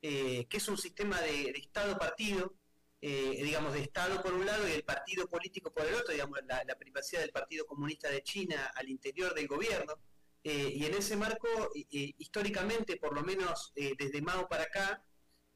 eh, 0.02 0.44
que 0.48 0.56
es 0.56 0.68
un 0.68 0.76
sistema 0.76 1.20
de, 1.20 1.50
Estado-partido, 1.50 2.56
eh, 3.00 3.40
digamos, 3.44 3.74
de 3.74 3.82
Estado 3.82 4.20
por 4.22 4.34
un 4.34 4.44
lado 4.44 4.68
y 4.68 4.72
el 4.72 4.82
partido 4.82 5.28
político 5.28 5.72
por 5.72 5.86
el 5.86 5.94
otro, 5.94 6.12
digamos, 6.12 6.40
la, 6.48 6.64
la 6.64 6.76
privacidad 6.76 7.20
del 7.20 7.30
Partido 7.30 7.64
Comunista 7.64 8.10
de 8.10 8.24
China 8.24 8.72
al 8.74 8.88
interior 8.88 9.34
del 9.34 9.46
gobierno. 9.46 9.94
y 10.42 10.84
en 10.84 10.94
ese 10.94 11.16
marco, 11.16 11.48
históricamente, 11.74 12.96
por 12.96 13.14
lo 13.14 13.22
menos 13.22 13.72
desde 13.74 14.22
Mao 14.22 14.48
para 14.48 14.64
acá, 14.64 15.04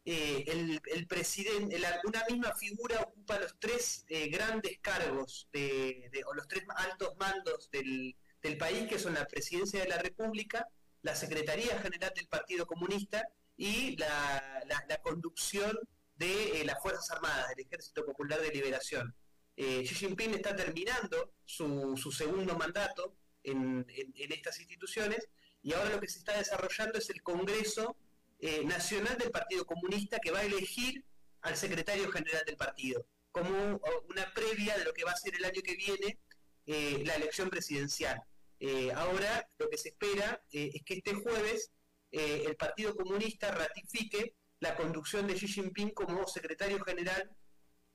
eh, 0.05 0.80
el, 0.86 1.07
presidente, 1.07 1.80
una 2.05 2.24
misma 2.28 2.53
figura 2.57 3.03
ocupa 3.03 3.38
los 3.38 3.57
tres 3.61 4.05
eh, 4.09 4.28
grandes 4.28 4.78
cargos 4.80 5.48
de, 5.53 6.11
o 6.26 6.34
los 6.34 6.48
tres 6.48 6.64
altos 6.76 7.16
mandos 7.18 7.70
del, 7.70 8.16
país, 8.59 8.88
que 8.88 8.98
son 8.98 9.14
la 9.14 9.26
presidencia 9.26 9.80
de 9.80 9.88
la 9.88 9.98
República, 9.98 10.66
la 11.03 11.14
Secretaría 11.14 11.78
General 11.80 12.12
del 12.16 12.26
Partido 12.26 12.66
Comunista 12.66 13.28
y 13.57 13.96
la, 13.96 14.66
conducción 15.03 15.78
de 16.16 16.61
eh, 16.61 16.64
las 16.64 16.82
Fuerzas 16.82 17.09
Armadas, 17.12 17.48
del 17.50 17.66
Ejército 17.66 18.05
Popular 18.05 18.40
de 18.40 18.50
Liberación. 18.50 19.14
Xi 19.55 19.94
Jinping 19.94 20.34
está 20.34 20.57
terminando 20.57 21.34
su, 21.44 21.96
segundo 21.96 22.57
mandato 22.57 23.14
en 23.44 23.86
estas 24.16 24.59
instituciones 24.59 25.28
y 25.62 25.74
ahora 25.74 25.90
lo 25.90 26.00
que 26.00 26.09
se 26.09 26.18
está 26.18 26.36
desarrollando 26.36 26.98
es 26.98 27.11
el 27.11 27.22
Congreso 27.22 27.96
eh, 28.45 28.64
nacional 28.64 29.16
del 29.18 29.30
Partido 29.30 29.64
Comunista 29.64 30.18
que 30.18 30.32
va 30.32 30.40
a 30.40 30.45
elegir 30.45 31.05
al 31.43 31.57
secretario 31.57 32.11
general 32.11 32.43
del 32.45 32.57
partido, 32.57 33.07
como 33.30 33.80
una 34.09 34.34
previa 34.34 34.76
de 34.76 34.84
lo 34.84 34.93
que 34.93 35.05
va 35.05 35.12
a 35.12 35.16
ser 35.16 35.36
el 35.36 35.45
año 35.45 35.62
que 35.62 35.76
viene 35.76 36.18
eh, 36.66 37.05
la 37.07 37.14
elección 37.14 37.49
presidencial. 37.49 38.20
Eh, 38.59 38.90
ahora 38.97 39.49
lo 39.59 39.70
que 39.70 39.78
se 39.78 39.90
espera 39.90 40.43
es 40.51 40.82
que 40.84 40.95
este 40.95 41.14
jueves 41.14 41.70
el 42.11 42.57
Partido 42.57 42.97
Comunista 42.97 43.53
ratifique 43.53 44.34
la 44.59 44.74
conducción 44.74 45.28
de 45.28 45.34
Xi 45.34 45.47
Jinping 45.47 45.90
como 45.90 46.26
secretario 46.26 46.82
general 46.84 47.30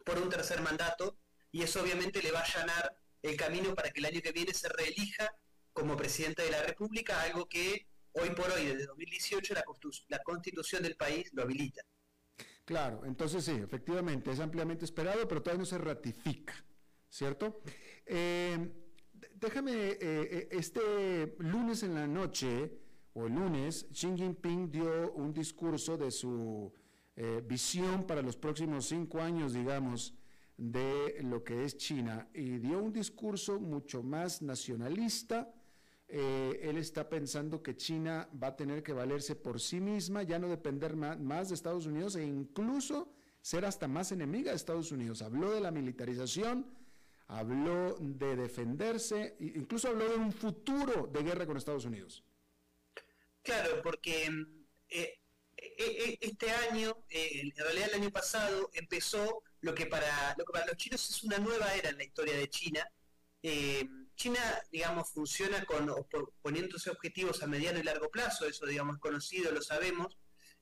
por 0.06 0.18
un 0.18 0.30
tercer 0.30 0.62
mandato 0.62 1.20
y 1.52 1.62
eso 1.62 1.82
obviamente 1.82 2.24
le 2.24 2.32
va 2.32 2.40
a 2.40 2.44
allanar 2.44 2.98
el 3.22 3.36
camino 3.36 3.76
para 3.76 3.92
que 3.92 4.00
el 4.00 4.06
año 4.06 4.22
que 4.22 4.32
viene 4.32 4.54
se 4.54 4.70
reelija 4.70 5.30
como 5.74 5.98
presidente 5.98 6.42
de 6.42 6.52
la 6.52 6.64
República, 6.64 7.22
algo 7.22 7.48
que 7.48 7.87
hoy 8.22 8.30
por 8.32 8.50
hoy, 8.52 8.66
desde 8.66 8.86
2018, 8.86 9.54
la, 9.54 9.64
la 10.10 10.24
constitución 10.24 10.84
del 10.84 10.96
país 10.96 11.30
lo 11.34 11.44
habilita. 11.44 11.84
Claro, 12.68 13.06
entonces 13.06 13.46
sí, 13.46 13.52
efectivamente, 13.52 14.30
es 14.30 14.42
ampliamente 14.42 14.84
esperado, 14.84 15.26
pero 15.26 15.42
todavía 15.42 15.60
no 15.60 15.66
se 15.66 15.78
ratifica, 15.78 16.54
¿cierto? 17.10 17.62
Eh, 18.06 18.58
déjame, 19.36 19.72
eh, 19.72 19.98
eh, 20.02 20.48
este 20.52 21.36
lunes 21.40 21.84
en 21.84 21.96
la 21.96 22.06
noche, 22.06 22.74
o 23.14 23.28
lunes, 23.30 23.88
Xi 23.94 24.16
Jinping 24.16 24.70
dio 24.70 25.14
un 25.14 25.34
discurso 25.34 25.98
de 25.98 26.12
su 26.12 26.74
visión 27.46 28.06
para 28.06 28.22
los 28.22 28.38
próximos 28.38 28.86
cinco 28.86 29.20
años, 29.20 29.54
digamos, 29.54 30.14
de 30.56 31.18
lo 31.24 31.44
que 31.44 31.64
es 31.64 31.78
China 31.78 32.30
y 32.32 32.60
dio 32.60 32.78
un 32.80 32.94
discurso 32.94 33.60
mucho 33.60 34.04
más 34.04 34.44
nacionalista. 34.44 35.52
Eh, 36.10 36.60
él 36.64 36.78
está 36.78 37.10
pensando 37.10 37.62
que 37.62 37.76
China 37.76 38.30
va 38.42 38.48
a 38.48 38.56
tener 38.56 38.82
que 38.82 38.94
valerse 38.94 39.36
por 39.36 39.60
sí 39.60 39.82
misma, 39.82 40.24
ya 40.24 40.40
no 40.40 40.48
depender 40.48 40.96
más, 40.96 41.50
de 41.50 41.56
Estados 41.56 41.86
Unidos 41.86 42.16
e 42.16 42.24
incluso 42.24 43.14
ser 43.42 43.66
hasta 43.66 43.88
más 43.88 44.12
enemiga 44.12 44.52
de 44.52 44.58
Estados 44.58 44.92
Unidos. 44.92 45.22
Habló 45.22 45.52
de 45.52 45.60
la 45.60 45.72
militarización, 45.72 46.74
habló 47.28 47.98
de 48.00 48.36
defenderse, 48.38 49.36
incluso 49.40 49.90
habló 49.90 50.08
de 50.10 50.16
un 50.16 50.32
futuro 50.32 51.08
de 51.08 51.24
guerra 51.24 51.46
con 51.46 51.58
Estados 51.58 51.86
Unidos. 51.86 52.24
Claro, 53.42 53.82
porque 53.82 54.30
eh, 54.90 55.20
eh, 55.58 56.18
este 56.22 56.52
año, 56.52 57.04
en 57.10 57.52
realidad 57.56 57.90
el 57.90 58.02
año 58.02 58.12
pasado, 58.12 58.70
empezó 58.74 59.44
lo 59.62 59.74
que 59.74 59.86
para, 59.86 60.36
lo 60.38 60.46
que 60.46 60.54
para 60.54 60.66
los 60.66 60.78
chinos 60.78 61.10
es 61.10 61.24
una 61.24 61.38
nueva 61.38 61.74
era 61.76 61.90
en 61.90 61.98
la 61.98 62.04
historia 62.04 62.38
de 62.38 62.50
China. 62.50 62.90
Eh, 63.44 63.88
China, 64.18 64.42
digamos, 64.72 65.12
funciona 65.12 65.64
con 65.64 65.90
poniéndose 66.42 66.90
objetivos 66.90 67.42
a 67.42 67.48
mediano 67.48 67.80
y 67.80 67.84
largo 67.84 68.10
plazo, 68.10 68.46
eso, 68.46 68.66
digamos, 68.66 68.96
es 68.96 69.02
conocido, 69.02 69.52
lo 69.52 69.62
sabemos. 69.62 70.18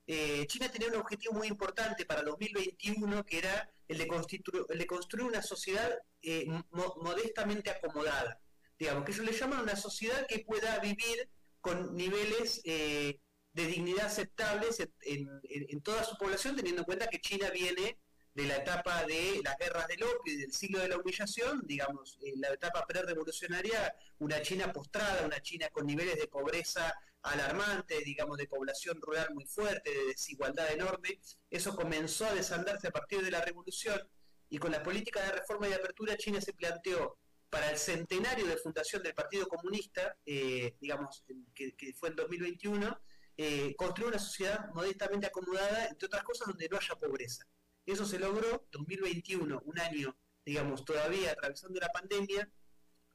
Eh, 0.06 0.46
China 0.46 0.70
tenía 0.70 0.88
un 0.88 0.96
objetivo 0.96 1.32
muy 1.34 1.48
importante 1.48 2.04
para 2.04 2.22
2021, 2.22 3.24
que 3.24 3.38
era 3.38 3.68
el 3.88 3.98
de, 3.98 4.08
el 4.68 4.78
de 4.78 4.86
construir 4.86 5.26
una 5.26 5.42
sociedad 5.42 5.90
eh, 6.22 6.46
modestamente 6.70 7.70
acomodada. 7.70 8.40
Digamos, 8.78 9.04
que 9.04 9.12
ellos 9.12 9.24
le 9.24 9.32
llaman 9.32 9.60
una 9.60 9.74
sociedad 9.74 10.26
que 10.28 10.40
pueda 10.40 10.78
vivir 10.78 11.28
con 11.60 11.96
niveles 11.96 12.62
de 12.62 13.66
dignidad 13.66 14.06
aceptables 14.06 14.86
en, 15.00 15.80
toda 15.80 16.04
su 16.04 16.16
población, 16.18 16.54
teniendo 16.54 16.82
en 16.82 16.86
cuenta 16.86 17.08
que 17.08 17.22
China 17.22 17.48
viene 17.50 17.98
de 18.36 18.44
la 18.44 18.56
etapa 18.56 19.02
de 19.06 19.40
las 19.42 19.56
guerras 19.56 19.88
del 19.88 20.02
opio 20.02 20.34
y 20.34 20.36
del 20.36 20.52
siglo 20.52 20.80
de 20.80 20.88
la 20.88 20.98
humillación, 20.98 21.62
digamos, 21.64 22.18
en 22.22 22.38
la 22.38 22.48
etapa 22.48 22.84
pre-revolucionaria, 22.86 23.96
una 24.18 24.42
China 24.42 24.70
postrada, 24.74 25.24
una 25.24 25.40
China 25.40 25.70
con 25.72 25.86
niveles 25.86 26.16
de 26.16 26.28
pobreza 26.28 26.94
alarmantes, 27.22 28.04
digamos, 28.04 28.36
de 28.36 28.46
población 28.46 29.00
rural 29.00 29.32
muy 29.32 29.46
fuerte, 29.46 29.90
de 29.90 30.06
desigualdad 30.08 30.70
enorme. 30.70 31.18
Eso 31.48 31.74
comenzó 31.74 32.26
a 32.26 32.34
desandarse 32.34 32.88
a 32.88 32.90
partir 32.90 33.22
de 33.22 33.30
la 33.30 33.40
revolución 33.40 33.98
y 34.50 34.58
con 34.58 34.70
la 34.70 34.82
política 34.82 35.22
de 35.22 35.32
reforma 35.32 35.66
y 35.66 35.70
de 35.70 35.76
apertura 35.76 36.18
China 36.18 36.38
se 36.38 36.52
planteó 36.52 37.18
para 37.48 37.70
el 37.70 37.78
centenario 37.78 38.46
de 38.46 38.58
fundación 38.58 39.02
del 39.02 39.14
Partido 39.14 39.48
Comunista, 39.48 40.14
eh, 40.26 40.76
digamos, 40.78 41.24
que, 41.54 41.94
fue 41.98 42.10
en 42.10 42.16
2021, 42.16 43.00
eh, 43.38 43.74
construir 43.76 44.08
una 44.08 44.18
sociedad 44.18 44.68
modestamente 44.74 45.26
acomodada, 45.26 45.86
entre 45.86 46.04
otras 46.04 46.22
cosas, 46.22 46.48
donde 46.48 46.68
no 46.68 46.76
haya 46.76 46.94
pobreza. 46.96 47.46
Eso 47.86 48.04
se 48.04 48.18
logró 48.18 48.66
2021, 48.72 49.62
un 49.64 49.78
año, 49.78 50.16
digamos, 50.44 50.84
todavía 50.84 51.30
atravesando 51.32 51.78
la 51.78 51.88
pandemia. 51.88 52.50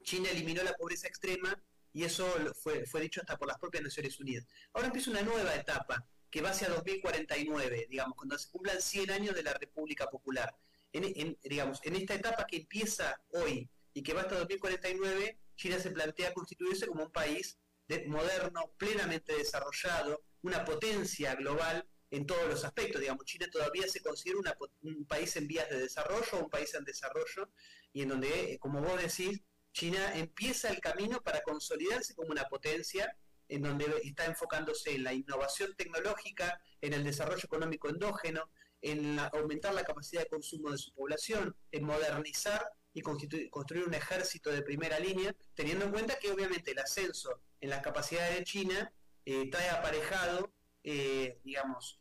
China 0.03 0.29
eliminó 0.31 0.63
la 0.63 0.73
pobreza 0.73 1.07
extrema 1.07 1.61
y 1.93 2.03
eso 2.05 2.25
fue, 2.55 2.85
fue 2.85 3.01
dicho 3.01 3.19
hasta 3.21 3.37
por 3.37 3.49
las 3.49 3.59
propias 3.59 3.83
Naciones 3.83 4.19
Unidas. 4.19 4.47
Ahora 4.73 4.87
empieza 4.87 5.11
una 5.11 5.21
nueva 5.21 5.53
etapa 5.55 6.07
que 6.29 6.41
va 6.41 6.51
hacia 6.51 6.69
2049, 6.69 7.87
digamos, 7.89 8.15
cuando 8.15 8.37
se 8.37 8.49
cumplan 8.49 8.81
100 8.81 9.11
años 9.11 9.35
de 9.35 9.43
la 9.43 9.53
República 9.53 10.09
Popular. 10.09 10.55
En, 10.93 11.37
digamos, 11.43 11.79
en 11.83 11.95
esta 11.95 12.15
etapa 12.15 12.47
que 12.47 12.57
empieza 12.57 13.21
hoy 13.29 13.69
y 13.93 14.01
que 14.01 14.13
va 14.13 14.21
hasta 14.21 14.39
2049, 14.39 15.37
China 15.55 15.79
se 15.79 15.91
plantea 15.91 16.33
constituirse 16.33 16.87
como 16.87 17.03
un 17.03 17.11
país 17.11 17.59
moderno, 18.07 18.73
plenamente 18.77 19.35
desarrollado, 19.35 20.23
una 20.41 20.63
potencia 20.63 21.35
global 21.35 21.85
en 22.11 22.25
todos 22.25 22.47
los 22.47 22.63
aspectos. 22.63 23.01
Digamos, 23.01 23.25
China 23.25 23.47
todavía 23.51 23.87
se 23.87 24.01
considera 24.01 24.39
un 24.83 25.05
país 25.05 25.35
en 25.37 25.47
vías 25.47 25.69
de 25.69 25.79
desarrollo, 25.79 26.43
un 26.43 26.49
país 26.49 26.73
en 26.75 26.83
desarrollo, 26.83 27.49
y 27.93 28.03
en 28.03 28.09
donde, 28.09 28.53
eh, 28.53 28.59
como 28.59 28.81
vos 28.81 29.01
decís, 29.01 29.41
China 29.73 30.17
empieza 30.17 30.69
el 30.69 30.81
camino 30.81 31.21
para 31.21 31.41
consolidarse 31.41 32.13
como 32.13 32.29
una 32.29 32.43
potencia, 32.45 33.17
en 33.47 33.63
donde 33.63 33.85
está 34.03 34.25
enfocándose 34.25 34.93
en 34.95 35.03
la 35.03 35.13
innovación 35.13 35.73
tecnológica, 35.75 36.61
en 36.81 36.93
el 36.93 37.03
desarrollo 37.03 37.43
económico 37.43 37.89
endógeno, 37.89 38.49
en 38.81 39.19
aumentar 39.19 39.73
la 39.73 39.83
capacidad 39.83 40.23
de 40.23 40.29
consumo 40.29 40.71
de 40.71 40.77
su 40.77 40.93
población, 40.93 41.55
en 41.71 41.83
modernizar 41.83 42.65
y 42.93 43.01
construir 43.01 43.87
un 43.87 43.93
ejército 43.93 44.51
de 44.51 44.61
primera 44.63 44.99
línea, 44.99 45.35
teniendo 45.53 45.85
en 45.85 45.91
cuenta 45.91 46.17
que 46.17 46.31
obviamente 46.31 46.71
el 46.71 46.79
ascenso 46.79 47.41
en 47.61 47.69
las 47.69 47.81
capacidades 47.81 48.37
de 48.37 48.43
China 48.43 48.93
eh, 49.25 49.49
trae 49.49 49.69
aparejado 49.69 50.51
eh, 50.83 51.39
digamos, 51.43 51.99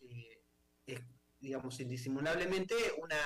eh, 0.86 1.04
digamos, 1.38 1.80
indisimulablemente 1.80 2.74
una, 2.98 3.16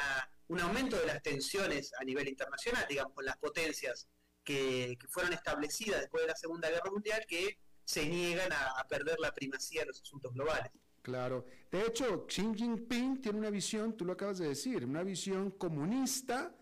un 0.49 0.61
aumento 0.61 0.99
de 0.99 1.07
las 1.07 1.23
tensiones 1.23 1.93
a 1.99 2.05
nivel 2.05 2.29
internacional, 2.29 2.85
digamos, 2.89 3.13
con 3.15 3.25
las 3.25 3.37
potencias 3.39 4.09
que, 4.43 4.99
fueron 5.09 5.33
establecidas 5.33 6.01
después 6.01 6.23
de 6.23 6.29
la 6.29 6.37
Segunda 6.37 6.71
Guerra 6.71 6.91
Mundial 6.91 7.25
que 7.27 7.59
se 7.85 8.07
niegan 8.07 8.53
a, 8.53 8.87
perder 8.89 9.19
la 9.21 9.33
primacía 9.33 9.83
de 9.83 9.89
los 9.89 10.01
asuntos 10.01 10.33
globales. 10.33 10.71
Claro. 11.03 11.45
De 11.71 11.83
hecho, 11.83 12.27
Xi 12.27 12.55
Jinping 12.55 13.21
tiene 13.21 13.39
una 13.39 13.51
visión, 13.51 13.97
tú 13.97 14.05
lo 14.05 14.15
acabas 14.15 14.39
de 14.39 14.49
decir, 14.49 14.85
una 14.85 15.03
visión 15.03 15.51
comunista, 15.51 16.55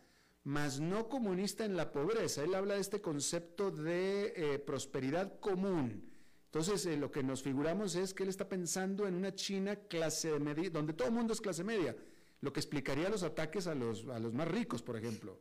más 0.45 0.81
no 0.81 1.09
comunista 1.09 1.65
en 1.65 1.77
la 1.77 1.93
pobreza. 1.93 2.43
Él 2.43 2.55
habla 2.55 2.75
de 2.75 2.81
este 2.81 3.01
concepto 3.01 3.71
de 3.71 4.33
eh, 4.37 4.59
prosperidad 4.59 5.39
común 5.39 6.12
entonces, 6.53 6.85
eh, 6.85 6.99
lo 6.99 7.11
que 7.11 7.23
nos 7.23 7.43
figuramos 7.43 7.95
es 7.95 8.13
que 8.13 8.25
él 8.25 8.29
está 8.29 8.47
pensando 8.47 9.09
en 9.09 9.15
una 9.15 9.35
China 9.35 9.75
clase 9.89 10.39
media, 10.39 10.69
donde 10.69 10.93
todo 10.93 11.09
el 11.09 11.15
mundo 11.15 11.33
es 11.33 11.41
clase 11.41 11.65
media, 11.65 11.97
lo 12.43 12.53
que 12.53 12.61
explicaría 12.61 13.09
los 13.09 13.23
ataques 13.23 13.67
a 13.67 13.75
los, 13.75 14.07
a 14.09 14.19
los 14.19 14.35
más 14.35 14.47
ricos, 14.47 14.83
por 14.83 14.99
ejemplo. 14.99 15.41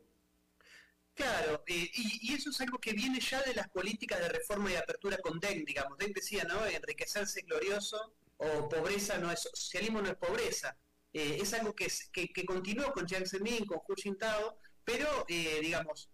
Claro, 1.14 1.66
eh, 1.68 1.92
y, 1.94 2.34
eso 2.34 2.52
es 2.52 2.62
algo 2.62 2.78
que 2.78 2.94
viene 2.94 3.20
ya 3.20 3.42
de 3.44 3.54
las 3.54 3.68
políticas 3.68 4.22
de 4.22 4.30
reforma 4.30 4.72
y 4.72 4.76
apertura 4.76 5.18
con 5.18 5.38
Deng, 5.38 5.66
digamos. 5.66 5.98
Deng 5.98 6.14
decía, 6.14 6.46
¿no? 6.46 6.66
Enriquecerse 6.66 7.42
glorioso 7.42 8.14
o 8.38 8.70
pobreza 8.70 9.18
no 9.18 9.30
es, 9.30 9.42
socialismo 9.54 10.02
no 10.02 10.08
es 10.08 10.16
pobreza. 10.16 10.78
Eh, 11.12 11.40
es 11.42 11.54
algo 11.54 11.76
que, 11.76 11.88
que, 12.14 12.46
continuó 12.46 12.94
con 12.94 13.06
Jiang 13.06 13.28
Zemin, 13.28 13.66
con 13.66 13.80
Hu 13.80 13.96
Jintao, 13.98 14.58
pero, 14.86 15.26
digamos, 15.28 16.10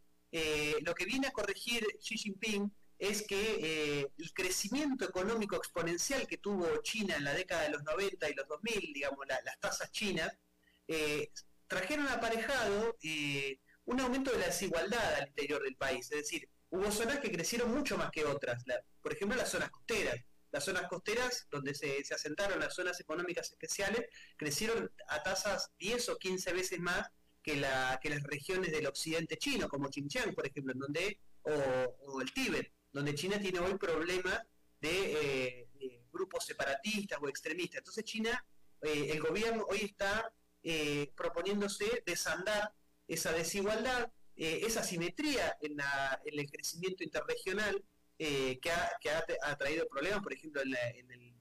lo 0.82 0.96
que 0.96 1.06
viene 1.06 1.28
a 1.28 1.32
corregir 1.32 1.86
Xi 2.00 2.18
Jinping 2.18 2.72
es 3.00 3.26
que 3.28 3.60
eh, 4.00 4.12
el 4.18 4.34
crecimiento 4.34 5.06
económico 5.06 5.56
exponencial 5.56 6.28
que 6.28 6.38
tuvo 6.38 6.66
China 6.82 7.16
en 7.16 7.24
la 7.24 7.34
década 7.34 7.64
de 7.64 7.70
los 7.70 7.84
90 7.84 8.30
y 8.30 8.34
los 8.34 8.48
2000, 8.48 8.94
digamos, 8.94 9.28
las 9.28 9.60
tasas 9.60 9.92
chinas, 9.92 10.36
eh, 10.88 11.32
trajeron 11.68 12.08
aparejado 12.08 12.98
eh, 13.04 13.60
un 13.86 14.00
aumento 14.00 14.32
de 14.32 14.40
la 14.40 14.48
desigualdad 14.48 15.16
al 15.16 15.28
interior 15.28 15.62
del 15.64 15.76
país. 15.76 16.12
Es 16.12 16.18
decir, 16.18 16.50
hubo 16.70 16.92
zonas 16.92 17.20
que 17.20 17.32
crecieron 17.32 17.72
mucho 17.72 17.98
más 17.98 18.10
que 18.12 18.26
otras. 18.26 18.64
por 19.02 19.14
ejemplo, 19.14 19.38
las 19.38 19.52
zonas 19.52 19.70
costeras. 19.70 20.16
Las 20.52 20.64
zonas 20.64 20.88
costeras, 20.88 21.46
donde 21.52 21.76
se, 21.76 22.04
asentaron 22.12 22.60
las 22.60 22.74
zonas 22.74 23.00
económicas 23.00 23.52
especiales, 23.52 24.08
crecieron 24.38 24.92
a 25.10 25.22
tasas 25.22 25.72
10 25.78 26.10
o 26.10 26.18
15 26.18 26.54
veces 26.54 26.80
más 26.80 27.10
que, 27.44 27.58
la, 27.58 28.00
que 28.02 28.10
las 28.10 28.24
regiones 28.24 28.72
del 28.72 28.88
occidente 28.88 29.38
chino, 29.38 29.68
como 29.68 29.90
Xinjiang, 29.90 30.34
por 30.34 30.48
ejemplo, 30.48 30.74
en 30.74 30.80
donde, 30.80 31.20
o 31.44 32.22
el 32.22 32.34
Tíbet 32.34 32.72
donde 32.92 33.16
China 33.16 33.40
tiene 33.40 33.60
hoy 33.60 33.78
problemas 33.78 34.42
de, 34.82 35.64
eh, 35.80 36.02
grupos 36.12 36.46
separatistas 36.46 37.20
o 37.22 37.28
extremistas. 37.28 37.80
Entonces 37.80 38.04
China, 38.04 38.46
eh, 38.82 39.10
el 39.12 39.20
gobierno 39.22 39.66
hoy 39.70 39.82
está 39.84 40.34
eh, 40.64 41.12
proponiéndose 41.16 42.04
desandar 42.06 42.74
esa 43.08 43.32
desigualdad, 43.32 44.12
esa 44.36 44.84
simetría 44.84 45.58
en, 45.62 45.78
el 46.26 46.52
crecimiento 46.52 47.04
interregional 47.04 47.84
que, 48.20 48.60
ha, 49.42 49.58
traído 49.58 49.88
problemas, 49.88 50.22
por 50.22 50.32
ejemplo, 50.32 50.62
en, 50.62 50.76
el, 51.12 51.34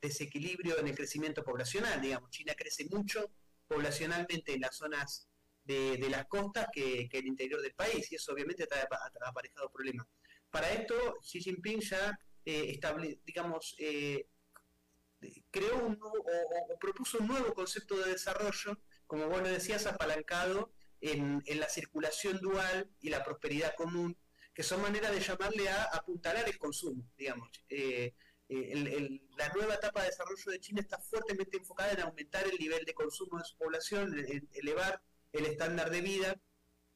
desequilibrio 0.00 0.80
en 0.80 0.88
el 0.88 0.96
crecimiento 0.96 1.44
poblacional. 1.44 2.00
Digamos, 2.00 2.30
China 2.30 2.54
crece 2.56 2.86
mucho 2.86 3.30
poblacionalmente 3.68 4.54
en 4.54 4.62
las 4.62 4.76
zonas 4.76 5.28
de, 5.62 5.96
las 6.10 6.26
costas 6.26 6.66
que, 6.72 7.08
que, 7.08 7.18
el 7.18 7.26
interior 7.26 7.62
del 7.62 7.74
país, 7.74 8.10
y 8.10 8.16
eso 8.16 8.32
obviamente 8.32 8.64
ha 8.64 9.28
aparejado 9.28 9.70
problemas. 9.70 10.08
Para 10.56 10.72
esto, 10.72 10.94
Xi 11.20 11.38
Jinping 11.42 11.80
ya 11.80 12.18
eh, 12.46 12.80
digamos, 13.26 13.76
eh, 13.78 14.26
creó 15.50 15.84
un, 15.84 15.98
o, 16.00 16.78
propuso 16.80 17.18
un 17.18 17.26
nuevo 17.26 17.52
concepto 17.52 17.94
de 17.98 18.12
desarrollo, 18.12 18.80
como 19.06 19.28
vos 19.28 19.42
lo 19.42 19.48
decías, 19.50 19.84
apalancado 19.84 20.72
en, 21.02 21.42
la 21.60 21.68
circulación 21.68 22.38
dual 22.40 22.88
y 23.02 23.10
la 23.10 23.22
prosperidad 23.22 23.74
común, 23.76 24.16
que 24.54 24.62
son 24.62 24.80
maneras 24.80 25.12
de 25.12 25.20
llamarle 25.20 25.68
a 25.68 25.82
apuntalar 25.92 26.48
el 26.48 26.56
consumo, 26.56 27.06
digamos. 27.18 27.50
Eh, 27.68 28.14
la 29.36 29.50
nueva 29.50 29.74
etapa 29.74 30.00
de 30.00 30.08
desarrollo 30.08 30.52
de 30.52 30.60
China 30.60 30.80
está 30.80 30.98
fuertemente 30.98 31.58
enfocada 31.58 31.92
en 31.92 32.00
aumentar 32.00 32.46
el 32.46 32.56
nivel 32.56 32.82
de 32.86 32.94
consumo 32.94 33.36
de 33.36 33.44
su 33.44 33.58
población, 33.58 34.18
en 34.18 34.48
elevar 34.54 35.02
el 35.32 35.44
estándar 35.44 35.90
de 35.90 36.00
vida, 36.00 36.40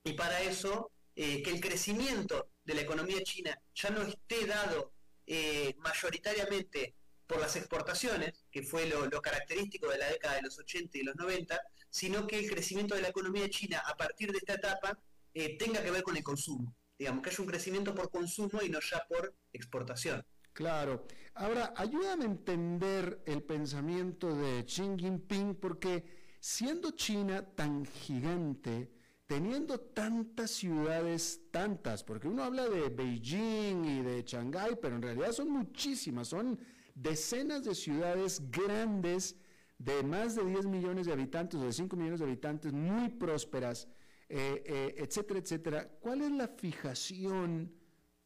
y 0.02 0.14
para 0.14 0.40
eso 0.40 0.92
que 1.14 1.42
el 1.44 1.60
crecimiento 1.60 2.49
de 2.64 2.74
la 2.74 2.82
economía 2.82 3.22
china 3.22 3.58
ya 3.74 3.90
no 3.90 4.02
esté 4.02 4.46
dado 4.46 4.92
eh, 5.26 5.74
mayoritariamente 5.78 6.94
por 7.26 7.40
las 7.40 7.54
exportaciones, 7.54 8.44
que 8.50 8.62
fue 8.62 8.86
lo, 8.86 9.08
característico 9.22 9.88
de 9.88 9.98
la 9.98 10.08
década 10.08 10.34
de 10.34 10.42
los 10.42 10.58
80 10.58 10.98
y 10.98 11.02
los 11.04 11.14
90, 11.14 11.60
sino 11.88 12.26
que 12.26 12.38
el 12.38 12.50
crecimiento 12.50 12.96
de 12.96 13.02
la 13.02 13.08
economía 13.08 13.48
china 13.48 13.82
a 13.86 13.96
partir 13.96 14.32
de 14.32 14.38
esta 14.38 14.54
etapa 14.54 14.98
eh, 15.32 15.56
tenga 15.56 15.82
que 15.82 15.92
ver 15.92 16.02
con 16.02 16.16
el 16.16 16.24
consumo. 16.24 16.74
Digamos, 16.98 17.22
que 17.22 17.30
haya 17.30 17.42
un 17.42 17.48
crecimiento 17.48 17.94
por 17.94 18.10
consumo 18.10 18.60
y 18.62 18.68
no 18.68 18.80
ya 18.80 19.06
por 19.08 19.34
exportación. 19.52 20.26
Claro. 20.52 21.06
Ahora, 21.34 21.72
ayúdame 21.76 22.24
a 22.24 22.28
entender 22.28 23.22
el 23.24 23.42
pensamiento 23.44 24.34
de 24.34 24.64
Xi 24.64 24.82
Jinping, 24.98 25.54
porque 25.54 26.36
siendo 26.40 26.90
China 26.90 27.42
tan 27.54 27.86
gigante, 27.86 28.90
teniendo 29.30 29.78
tantas 29.78 30.50
ciudades, 30.50 31.42
tantas, 31.52 32.02
porque 32.02 32.26
uno 32.26 32.42
habla 32.42 32.68
de 32.68 32.88
Beijing 32.88 33.84
y 33.84 34.02
de 34.02 34.24
Shanghái, 34.26 34.74
pero 34.82 34.96
en 34.96 35.02
realidad 35.02 35.30
son 35.30 35.50
muchísimas, 35.50 36.26
son 36.26 36.58
decenas 36.96 37.64
de 37.64 37.76
ciudades 37.76 38.50
grandes 38.50 39.36
de 39.78 40.02
más 40.02 40.34
de 40.34 40.44
10 40.44 40.66
millones 40.66 41.06
de 41.06 41.12
habitantes 41.12 41.60
o 41.60 41.64
de 41.64 41.72
5 41.72 41.94
millones 41.94 42.18
de 42.18 42.26
habitantes, 42.26 42.72
muy 42.72 43.08
prósperas, 43.08 43.86
eh, 44.28 44.64
eh, 44.66 44.94
etcétera, 44.96 45.38
etcétera. 45.38 45.88
¿Cuál 46.00 46.22
es 46.22 46.32
la 46.32 46.48
fijación 46.48 47.72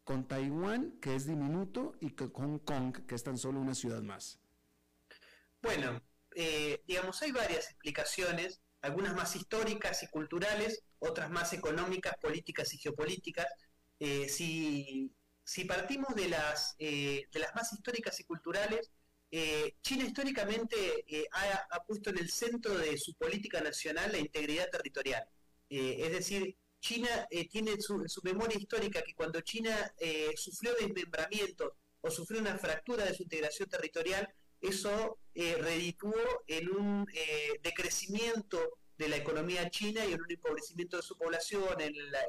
con 0.04 0.26
Taiwán, 0.26 0.92
que 1.02 1.16
es 1.16 1.26
diminuto, 1.26 1.96
y 2.00 2.12
con 2.12 2.32
Hong 2.32 2.58
Kong, 2.60 3.04
que 3.06 3.14
es 3.14 3.22
tan 3.22 3.36
solo 3.36 3.60
una 3.60 3.74
ciudad 3.74 4.00
más? 4.00 4.40
Bueno, 5.60 6.00
eh, 6.34 6.82
digamos, 6.86 7.20
hay 7.20 7.32
varias 7.32 7.66
explicaciones, 7.66 8.63
algunas 8.84 9.14
más 9.14 9.34
históricas 9.34 10.02
y 10.02 10.08
culturales, 10.08 10.82
otras 10.98 11.30
más 11.30 11.54
económicas, 11.54 12.14
políticas 12.20 12.72
y 12.74 12.78
geopolíticas. 12.78 13.46
Eh, 13.98 14.28
si, 14.28 15.10
partimos 15.66 16.14
de 16.14 16.28
las, 16.28 16.74
eh, 16.78 17.26
de 17.32 17.40
las 17.40 17.54
más 17.54 17.72
históricas 17.72 18.20
y 18.20 18.24
culturales, 18.24 18.90
eh, 19.30 19.74
China 19.80 20.04
históricamente 20.04 20.76
ha, 21.32 21.82
puesto 21.84 22.10
en 22.10 22.18
el 22.18 22.30
centro 22.30 22.76
de 22.76 22.98
su 22.98 23.14
política 23.14 23.62
nacional 23.62 24.12
la 24.12 24.18
integridad 24.18 24.68
territorial. 24.70 25.24
es 25.68 26.12
decir, 26.12 26.54
China 26.78 27.26
tiene 27.50 27.72
en 27.72 27.80
su, 27.80 28.06
su, 28.06 28.20
memoria 28.22 28.58
histórica 28.58 29.00
que 29.02 29.14
cuando 29.14 29.40
China 29.40 29.74
sufrió 30.36 30.74
desmembramiento 30.74 31.78
o 32.02 32.10
sufrió 32.10 32.40
una 32.40 32.58
fractura 32.58 33.06
de 33.06 33.14
su 33.14 33.22
integración 33.22 33.68
territorial, 33.68 34.28
eso 34.68 35.18
redituó 35.34 36.14
en 36.46 36.70
un 36.70 37.06
decrecimiento 37.62 38.78
de 38.96 39.08
la 39.08 39.16
economía 39.16 39.68
china 39.70 40.04
y 40.04 40.12
en 40.12 40.20
un 40.20 40.30
empobrecimiento 40.30 40.96
de 40.96 41.02
su 41.02 41.16
población, 41.16 41.80
en 41.80 41.94
la, 42.10 42.20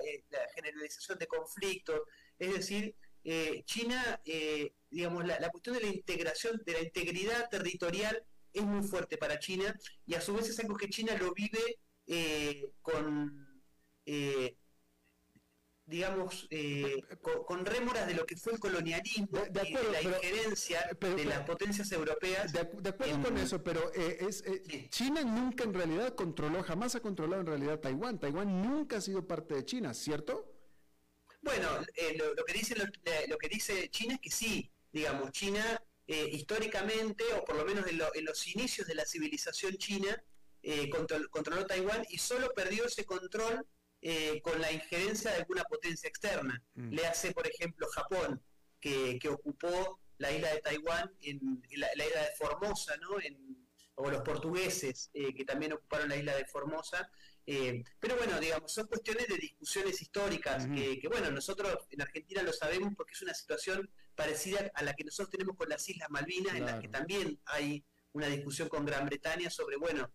generalización 0.56 1.18
de 1.20 1.28
conflictos. 1.28 2.02
Es 2.40 2.54
decir, 2.54 2.96
eh, 3.24 3.64
China, 3.66 4.22
eh, 4.26 4.74
digamos, 4.90 5.26
la, 5.26 5.50
cuestión 5.50 5.76
de 5.76 5.82
la 5.82 5.88
integración, 5.88 6.62
de 6.66 6.74
la 6.74 6.82
integridad 6.82 7.50
territorial 7.50 8.24
es 8.54 8.64
muy 8.64 8.88
fuerte 8.88 9.18
para 9.18 9.40
China 9.40 9.76
y 10.06 10.16
a 10.16 10.22
su 10.22 10.34
vez 10.34 10.50
es 10.50 10.60
algo 10.60 10.78
que 10.78 10.90
China 10.90 11.16
lo 11.18 11.34
vive 11.34 11.80
eh, 12.08 12.70
con 12.82 13.44
digamos, 15.88 16.48
eh, 16.50 17.04
con, 17.46 17.66
rémoras 17.66 18.08
de 18.08 18.16
lo 18.16 18.26
que 18.26 18.36
fue 18.36 18.54
el 18.54 18.60
colonialismo 18.60 19.40
y 19.48 19.52
de 19.52 19.92
la 19.92 20.02
injerencia 20.02 20.90
de 21.00 21.26
las 21.26 21.46
potencias 21.46 21.92
europeas. 21.92 22.52
De, 22.52 22.60
acuerdo 22.90 23.22
con 23.22 23.38
eso, 23.38 23.64
pero 23.64 23.94
eh, 23.94 24.18
es, 24.22 24.44
eh, 24.48 24.88
China 24.90 25.24
nunca 25.24 25.64
en 25.64 25.74
realidad 25.74 26.16
controló, 26.16 26.64
jamás 26.64 26.96
ha 26.96 27.02
controlado 27.02 27.42
en 27.42 27.48
realidad 27.48 27.80
Taiwán. 27.80 28.20
Taiwán 28.20 28.62
nunca 28.64 28.98
ha 28.98 29.02
sido 29.02 29.28
parte 29.28 29.54
de 29.54 29.66
China, 29.66 29.94
¿cierto? 29.94 30.52
Bueno, 31.42 31.70
lo, 32.36 32.44
que 32.44 32.54
dice, 32.54 32.76
lo, 33.28 33.38
que 33.38 33.48
dice 33.48 33.90
China 33.90 34.16
es 34.16 34.22
que 34.22 34.32
sí, 34.32 34.72
digamos, 34.92 35.32
China 35.32 35.82
históricamente, 36.08 37.24
o 37.36 37.46
por 37.46 37.56
lo 37.56 37.66
menos 37.66 37.86
en, 37.88 37.98
los 38.26 38.48
inicios 38.48 38.88
de 38.88 38.96
la 38.96 39.06
civilización 39.06 39.78
china, 39.78 40.24
controló 41.30 41.68
Taiwán 41.68 42.04
y 42.10 42.18
solo 42.18 42.52
perdió 42.56 42.86
ese 42.86 43.06
control 43.06 43.64
eh, 44.02 44.42
con 44.42 44.62
la 44.62 44.72
injerencia 44.72 45.32
de 45.32 45.38
alguna 45.38 45.64
potencia 45.64 46.08
externa. 46.08 46.62
Mm. 46.76 46.90
Le 46.90 47.08
hace, 47.08 47.32
por 47.32 47.48
ejemplo, 47.48 47.88
Japón, 47.88 48.42
que, 48.80 49.20
ocupó 49.30 50.00
la 50.20 50.32
isla 50.32 50.54
de 50.54 50.62
Taiwán, 50.62 51.12
en, 51.22 51.64
la, 51.76 52.06
isla 52.06 52.22
de 52.22 52.36
Formosa, 52.38 52.96
¿no? 52.98 53.18
o 53.96 54.10
los 54.12 54.22
portugueses, 54.22 55.10
eh, 55.14 55.34
que 55.34 55.46
también 55.46 55.74
ocuparon 55.74 56.10
la 56.10 56.18
isla 56.18 56.36
de 56.36 56.46
Formosa. 56.46 57.10
Eh, 57.48 57.84
pero 58.00 58.16
bueno, 58.18 58.40
digamos, 58.40 58.72
son 58.72 58.88
cuestiones 58.88 59.28
de 59.28 59.38
discusiones 59.38 60.02
históricas, 60.02 60.68
que, 60.68 61.08
bueno, 61.10 61.32
nosotros 61.32 61.88
en 61.90 62.02
Argentina 62.02 62.44
lo 62.44 62.54
sabemos 62.54 62.94
porque 62.96 63.14
es 63.14 63.22
una 63.22 63.34
situación 63.34 63.90
parecida 64.16 64.72
a 64.74 64.84
la 64.84 64.94
que 64.94 65.04
nosotros 65.04 65.32
tenemos 65.32 65.56
con 65.56 65.70
las 65.70 65.88
Islas 65.88 66.10
Malvinas, 66.10 66.56
en 66.56 66.66
las 66.66 66.80
que 66.80 66.90
también 66.90 67.40
hay 67.46 67.84
una 68.14 68.28
discusión 68.28 68.70
con 68.70 68.86
Gran 68.86 69.06
Bretaña 69.06 69.50
sobre, 69.50 69.78
bueno, 69.78 70.12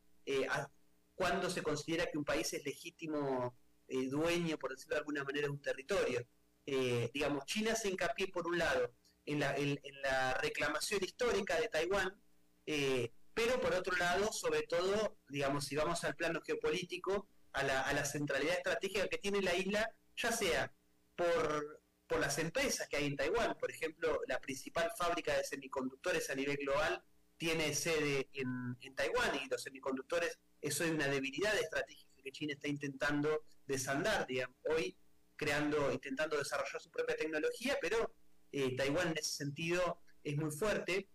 cuándo 1.15 1.51
se 1.51 1.63
considera 1.63 2.07
que 2.07 2.19
un 2.19 2.25
país 2.25 2.53
es 2.55 2.65
legítimo 2.65 3.55
eh, 3.91 4.09
dueño, 4.09 4.57
por 4.57 4.71
decirlo 4.71 4.95
de 4.95 5.01
alguna 5.01 5.25
manera, 5.25 5.47
de 5.47 5.53
un 5.53 5.61
territorio. 5.61 6.27
Eh, 6.65 7.11
digamos, 7.13 7.45
China 7.45 7.75
se 7.75 7.89
hincapié, 7.89 8.29
por 8.29 8.47
un 8.47 8.57
lado, 8.57 8.95
en 9.27 9.41
la, 9.41 10.35
reclamación 10.41 11.03
histórica 11.03 11.61
de 11.61 11.69
Taiwán, 11.69 12.21
eh, 12.67 13.13
pero 13.35 13.61
por 13.61 13.75
otro 13.75 13.97
lado, 13.97 14.33
sobre 14.33 14.63
todo, 14.63 15.19
digamos, 15.29 15.65
si 15.65 15.77
vamos 15.77 16.05
al 16.05 16.15
plano 16.15 16.41
geopolítico, 16.41 17.29
a 17.53 17.65
la, 17.65 18.05
centralidad 18.05 18.55
estratégica 18.55 19.09
que 19.09 19.19
tiene 19.19 19.43
la 19.43 19.55
isla, 19.55 19.93
ya 20.17 20.31
sea 20.31 20.73
por, 21.17 21.83
por 22.07 22.21
las 22.21 22.39
empresas 22.39 22.89
que 22.89 22.97
hay 22.97 23.07
en 23.07 23.17
Taiwán, 23.17 23.57
por 23.59 23.71
ejemplo, 23.71 24.21
la 24.29 24.41
principal 24.41 24.93
fábrica 24.97 25.37
de 25.37 25.45
semiconductores 25.45 26.31
a 26.31 26.35
nivel 26.37 26.57
global 26.59 27.03
tiene 27.37 27.75
sede 27.75 28.29
en, 28.35 28.77
en 28.81 28.95
Taiwán 28.95 29.35
y 29.43 29.49
los 29.49 29.63
semiconductores, 29.63 30.39
eso 30.61 30.85
es 30.85 30.91
una 30.91 31.09
debilidad 31.09 31.57
estratégica 31.57 32.10
China 32.31 32.55
está 32.55 32.69
intentando 32.69 33.45
desandar, 33.67 34.27
digamos, 34.27 34.57
hoy 34.69 34.97
creando, 35.37 35.91
intentando 35.91 36.37
desarrollar 36.37 36.83
su 36.83 36.91
propia 36.91 37.17
tecnología, 37.17 37.79
pero 37.81 38.15
eh, 38.53 38.77
Taiwán 38.77 39.09
en 39.09 39.19
ese 39.19 39.31
sentido 39.31 40.03
es 40.23 40.37
muy 40.37 40.51
fuerte, 40.51 41.09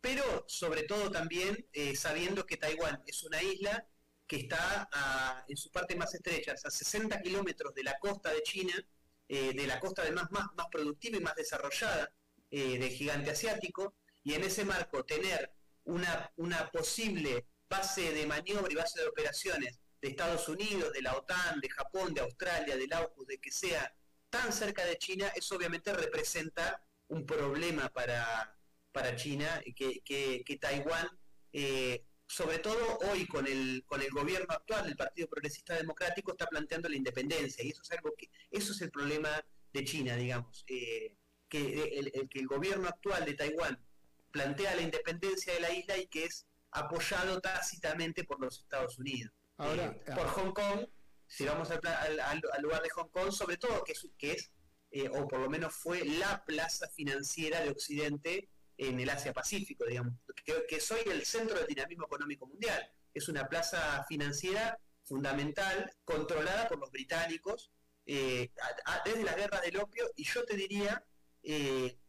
pero 0.00 0.44
sobre 0.46 0.82
todo 0.82 1.10
también 1.10 1.66
eh, 1.72 1.96
sabiendo 1.96 2.44
que 2.44 2.58
Taiwán 2.58 3.02
es 3.06 3.22
una 3.22 3.42
isla 3.42 3.88
que 4.26 4.36
está 4.36 4.88
en 5.48 5.56
su 5.56 5.70
parte 5.70 5.96
más 5.96 6.14
estrecha, 6.14 6.52
a 6.52 6.70
60 6.70 7.20
kilómetros 7.20 7.74
de 7.74 7.84
la 7.84 7.98
costa 7.98 8.30
de 8.30 8.42
China, 8.42 8.74
eh, 9.28 9.54
de 9.54 9.66
la 9.66 9.80
costa 9.80 10.02
además 10.02 10.30
más, 10.30 10.46
más 10.56 10.66
productiva 10.70 11.18
y 11.18 11.20
más 11.20 11.34
desarrollada 11.34 12.12
del 12.50 12.90
gigante 12.90 13.30
asiático, 13.30 13.96
y 14.22 14.34
en 14.34 14.44
ese 14.44 14.64
marco 14.64 15.04
tener 15.04 15.50
una, 15.84 16.32
una 16.36 16.70
posible 16.70 17.46
base 17.68 18.12
de 18.12 18.26
maniobra 18.26 18.70
y 18.70 18.76
base 18.76 19.00
de 19.00 19.08
operaciones 19.08 19.80
de 20.04 20.10
Estados 20.10 20.46
Unidos, 20.50 20.92
de 20.92 21.00
la 21.00 21.16
OTAN, 21.16 21.60
de 21.62 21.70
Japón, 21.70 22.12
de 22.12 22.20
Australia, 22.20 22.76
del 22.76 22.92
AUKUS, 22.92 23.26
de 23.26 23.38
que 23.38 23.50
sea 23.50 23.90
tan 24.28 24.52
cerca 24.52 24.84
de 24.84 24.98
China, 24.98 25.32
eso 25.34 25.56
obviamente 25.56 25.94
representa 25.94 26.84
un 27.08 27.24
problema 27.24 27.88
para, 27.88 28.54
para 28.92 29.16
China, 29.16 29.62
que, 29.74 30.02
que, 30.04 30.58
Taiwán, 30.60 31.08
eh, 31.54 32.04
sobre 32.26 32.58
todo 32.58 32.98
hoy 33.10 33.26
con 33.26 33.46
el, 33.46 33.82
con 33.86 34.02
el 34.02 34.10
gobierno 34.10 34.52
actual 34.52 34.84
del 34.84 34.94
Partido 34.94 35.26
Progresista 35.26 35.74
Democrático, 35.74 36.32
está 36.32 36.48
planteando 36.48 36.90
la 36.90 36.96
independencia, 36.96 37.64
y 37.64 37.70
eso 37.70 37.80
es 37.80 37.90
algo 37.92 38.14
que, 38.14 38.28
eso 38.50 38.72
es 38.72 38.82
el 38.82 38.90
problema 38.90 39.30
de 39.72 39.84
China, 39.86 40.16
digamos, 40.16 40.66
eh, 40.68 41.16
que 41.48 41.98
el, 41.98 42.28
que 42.28 42.40
el 42.40 42.46
gobierno 42.46 42.88
actual 42.88 43.24
de 43.24 43.32
Taiwán 43.32 43.82
plantea 44.30 44.74
la 44.74 44.82
independencia 44.82 45.54
de 45.54 45.60
la 45.60 45.72
isla 45.72 45.96
y 45.96 46.08
que 46.08 46.24
es 46.24 46.46
apoyado 46.72 47.40
tácitamente 47.40 48.24
por 48.24 48.38
los 48.38 48.58
Estados 48.58 48.98
Unidos. 48.98 49.32
Ahora, 49.56 49.96
eh, 50.06 50.12
por 50.14 50.26
Hong 50.28 50.52
Kong, 50.52 50.86
si 51.26 51.44
vamos 51.44 51.70
al, 51.70 52.42
lugar 52.62 52.82
de 52.82 52.90
Hong 52.90 53.08
Kong, 53.08 53.32
sobre 53.32 53.56
todo 53.56 53.84
que 53.84 53.92
es, 53.92 54.08
que 54.18 54.32
es 54.32 54.50
eh, 54.90 55.08
o 55.08 55.26
por 55.26 55.40
lo 55.40 55.50
menos 55.50 55.74
fue 55.74 56.04
la 56.04 56.44
plaza 56.44 56.88
financiera 56.88 57.60
de 57.60 57.70
Occidente 57.70 58.48
en 58.76 58.98
el 58.98 59.08
Asia-Pacífico, 59.08 59.84
digamos, 59.84 60.14
que, 60.44 60.66
que 60.68 60.80
soy 60.80 61.00
el 61.06 61.24
centro 61.24 61.56
del 61.58 61.66
dinamismo 61.66 62.06
económico 62.06 62.46
mundial. 62.46 62.90
Es 63.12 63.28
una 63.28 63.48
plaza 63.48 64.04
financiera 64.08 64.78
fundamental, 65.04 65.92
controlada 66.04 66.68
por 66.68 66.78
los 66.78 66.90
británicos, 66.90 67.70
eh, 68.06 68.50
desde 69.04 69.24
la 69.24 69.34
guerra 69.34 69.60
del 69.60 69.76
opio, 69.78 70.10
y 70.16 70.24
yo 70.24 70.44
te 70.44 70.56
diría, 70.56 71.04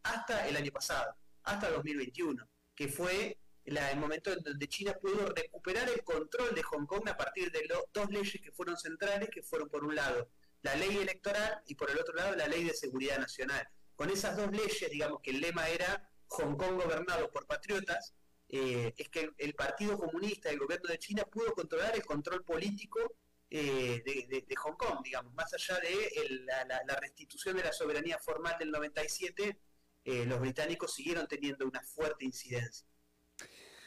hasta 0.02 0.48
el 0.48 0.56
año 0.56 0.72
pasado, 0.72 1.14
hasta 1.44 1.70
2021, 1.70 2.48
que 2.74 2.88
fue 2.88 3.38
el 3.66 3.98
momento 3.98 4.32
en 4.32 4.42
donde 4.42 4.68
China 4.68 4.94
pudo 5.00 5.26
recuperar 5.34 5.88
el 5.88 6.02
control 6.04 6.54
de 6.54 6.62
Hong 6.62 6.86
Kong 6.86 7.08
a 7.08 7.16
partir 7.16 7.50
de 7.50 7.68
dos 7.92 8.10
leyes 8.10 8.40
que 8.40 8.52
fueron 8.52 8.76
centrales, 8.76 9.28
que 9.30 9.42
fueron 9.42 9.68
por 9.68 9.84
un 9.84 9.94
lado 9.94 10.30
la 10.62 10.74
ley 10.76 10.96
electoral 10.98 11.62
y 11.66 11.74
por 11.74 11.90
el 11.90 11.98
otro 11.98 12.14
lado 12.14 12.36
la 12.36 12.46
ley 12.46 12.64
de 12.64 12.74
seguridad 12.74 13.18
nacional. 13.18 13.66
Con 13.94 14.10
esas 14.10 14.36
dos 14.36 14.50
leyes, 14.50 14.90
digamos 14.90 15.20
que 15.20 15.30
el 15.30 15.40
lema 15.40 15.68
era 15.68 16.08
Hong 16.28 16.56
Kong 16.56 16.80
gobernado 16.82 17.30
por 17.30 17.46
patriotas, 17.46 18.14
eh, 18.48 18.94
es 18.96 19.08
que 19.08 19.30
el, 19.38 19.54
Partido 19.54 19.98
Comunista, 19.98 20.50
el 20.50 20.58
gobierno 20.58 20.88
de 20.88 20.98
China, 20.98 21.24
pudo 21.24 21.52
controlar 21.52 21.94
el 21.96 22.04
control 22.04 22.44
político 22.44 23.16
eh, 23.50 24.02
de, 24.04 24.56
Hong 24.56 24.76
Kong, 24.76 25.00
digamos, 25.02 25.32
más 25.34 25.52
allá 25.54 25.80
de 25.80 26.44
la, 26.44 26.64
la, 26.86 26.96
restitución 26.96 27.56
de 27.56 27.64
la 27.64 27.72
soberanía 27.72 28.18
formal 28.18 28.56
del 28.58 28.70
97 28.70 29.58
eh, 30.06 30.24
los 30.24 30.38
británicos 30.38 30.94
siguieron 30.94 31.26
teniendo 31.26 31.66
una 31.66 31.82
fuerte 31.82 32.24
incidencia. 32.24 32.86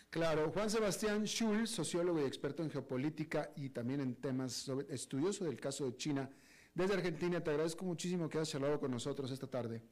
Claro, 0.09 0.51
Juan 0.51 0.71
Sebastián 0.71 1.25
Schulz, 1.25 1.69
sociólogo 1.69 2.19
y 2.19 2.25
experto 2.25 2.63
en 2.63 2.71
geopolítica 2.71 3.51
y 3.55 3.69
también 3.69 4.01
en 4.01 4.15
temas 4.15 4.67
estudioso 4.89 5.45
del 5.45 5.59
caso 5.59 5.85
de 5.85 5.97
China. 5.97 6.29
Desde 6.73 6.95
Argentina, 6.95 7.43
te 7.43 7.51
agradezco 7.51 7.85
muchísimo 7.85 8.27
que 8.27 8.39
hayas 8.39 8.49
charlado 8.49 8.79
con 8.79 8.89
nosotros 8.89 9.29
esta 9.29 9.45
tarde. 9.45 9.83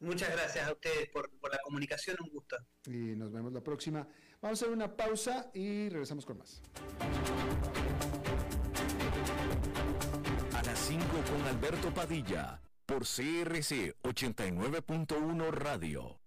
Muchas 0.00 0.30
gracias 0.30 0.66
a 0.66 0.72
ustedes 0.72 1.08
por, 1.10 1.30
por 1.38 1.50
la 1.50 1.58
comunicación, 1.64 2.16
un 2.22 2.30
gusto. 2.30 2.56
Y 2.86 3.14
nos 3.16 3.30
vemos 3.30 3.52
la 3.52 3.60
próxima. 3.60 4.08
Vamos 4.40 4.62
a 4.62 4.64
hacer 4.64 4.74
una 4.74 4.96
pausa 4.96 5.50
y 5.52 5.90
regresamos 5.90 6.24
con 6.24 6.38
más. 6.38 6.62
A 10.54 10.62
las 10.62 10.78
5 10.78 11.04
con 11.30 11.42
Alberto 11.42 11.92
Padilla, 11.92 12.62
por 12.86 13.00
CRC 13.00 13.96
89.1 14.02 15.50
Radio. 15.50 16.20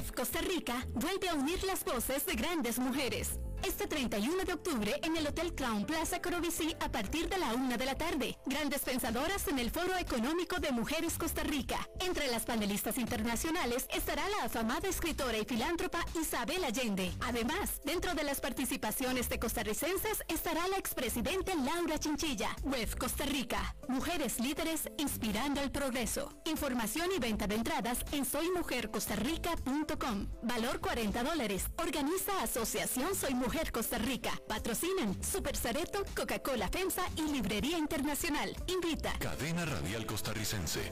Costa 0.00 0.40
Rica 0.40 0.86
vuelve 0.94 1.28
a 1.28 1.34
unir 1.34 1.62
las 1.64 1.84
voces 1.84 2.24
de 2.24 2.34
grandes 2.34 2.78
mujeres 2.78 3.38
este 3.66 3.86
31 3.86 4.44
de 4.44 4.54
octubre 4.54 4.98
en 5.02 5.16
el 5.16 5.26
Hotel 5.26 5.54
Crown 5.54 5.84
Plaza 5.84 6.20
Corobicí 6.20 6.74
a 6.80 6.90
partir 6.90 7.28
de 7.28 7.38
la 7.38 7.54
una 7.54 7.76
de 7.76 7.84
la 7.84 7.94
tarde. 7.94 8.36
Grandes 8.46 8.80
pensadoras 8.80 9.46
en 9.48 9.58
el 9.58 9.70
Foro 9.70 9.96
Económico 9.96 10.58
de 10.58 10.72
Mujeres 10.72 11.18
Costa 11.18 11.42
Rica. 11.44 11.88
Entre 12.00 12.26
las 12.28 12.44
panelistas 12.44 12.98
internacionales 12.98 13.86
estará 13.94 14.28
la 14.28 14.46
afamada 14.46 14.88
escritora 14.88 15.38
y 15.38 15.44
filántropa 15.44 16.04
Isabel 16.20 16.64
Allende. 16.64 17.12
Además, 17.20 17.80
dentro 17.84 18.14
de 18.14 18.24
las 18.24 18.40
participaciones 18.40 19.28
de 19.28 19.38
costarricenses 19.38 20.24
estará 20.28 20.66
la 20.68 20.78
expresidente 20.78 21.54
Laura 21.54 21.98
Chinchilla. 21.98 22.56
WEF 22.64 22.96
Costa 22.96 23.26
Rica. 23.26 23.76
Mujeres 23.88 24.40
líderes 24.40 24.90
inspirando 24.98 25.60
el 25.60 25.70
progreso. 25.70 26.32
Información 26.46 27.10
y 27.16 27.20
venta 27.20 27.46
de 27.46 27.54
entradas 27.54 27.98
en 28.10 28.24
soymujercostarrica.com. 28.24 30.26
Valor 30.42 30.80
40 30.80 31.22
dólares. 31.22 31.66
Organiza 31.76 32.42
Asociación 32.42 33.14
Soy 33.14 33.34
Mujer 33.34 33.51
Mujer 33.52 33.70
Costa 33.70 33.98
Rica. 33.98 34.32
Patrocinan 34.48 35.22
Super 35.22 35.54
Sareto, 35.54 36.02
Coca-Cola 36.16 36.68
FEMSA 36.68 37.02
y 37.16 37.30
Librería 37.30 37.76
Internacional. 37.76 38.56
Invita. 38.66 39.12
Cadena 39.18 39.66
Radial 39.66 40.06
Costarricense. 40.06 40.90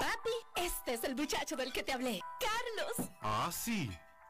Papi, 0.00 0.64
este 0.64 0.94
es 0.94 1.04
el 1.04 1.14
muchacho 1.14 1.54
del 1.54 1.70
que 1.70 1.82
te 1.82 1.92
hablé. 1.92 2.18
Carlos. 2.40 3.10
Ah, 3.20 3.50
sí. 3.52 3.90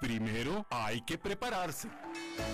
primero 0.00 0.66
hay 0.70 1.02
que 1.02 1.18
prepararse. 1.18 1.88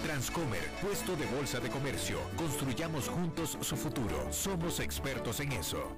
Transcomer, 0.03 0.69
puesto 0.83 1.17
de 1.17 1.27
bolsa 1.27 1.61
de 1.61 1.71
comercio. 1.71 2.19
Construyamos 2.37 3.09
juntos 3.09 3.57
su 3.61 3.77
futuro. 3.77 4.33
Somos 4.33 4.81
expertos 4.81 5.41
en 5.41 5.53
eso. 5.53 5.97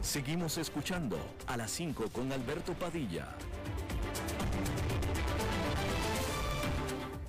Seguimos 0.00 0.58
escuchando 0.58 1.18
a 1.48 1.56
las 1.56 1.72
5 1.72 2.04
con 2.12 2.30
Alberto 2.30 2.72
Padilla. 2.74 3.34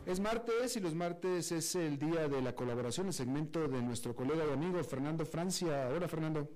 Es 0.05 0.19
martes 0.19 0.75
y 0.75 0.79
los 0.79 0.93
martes 0.93 1.51
es 1.51 1.73
el 1.73 1.97
día 1.97 2.27
de 2.27 2.39
la 2.39 2.53
colaboración, 2.53 3.07
el 3.07 3.13
segmento 3.13 3.67
de 3.67 3.81
nuestro 3.81 4.15
colega 4.15 4.45
y 4.47 4.53
amigo 4.53 4.83
Fernando 4.83 5.25
Francia. 5.25 5.89
Hola 5.89 6.07
Fernando. 6.07 6.47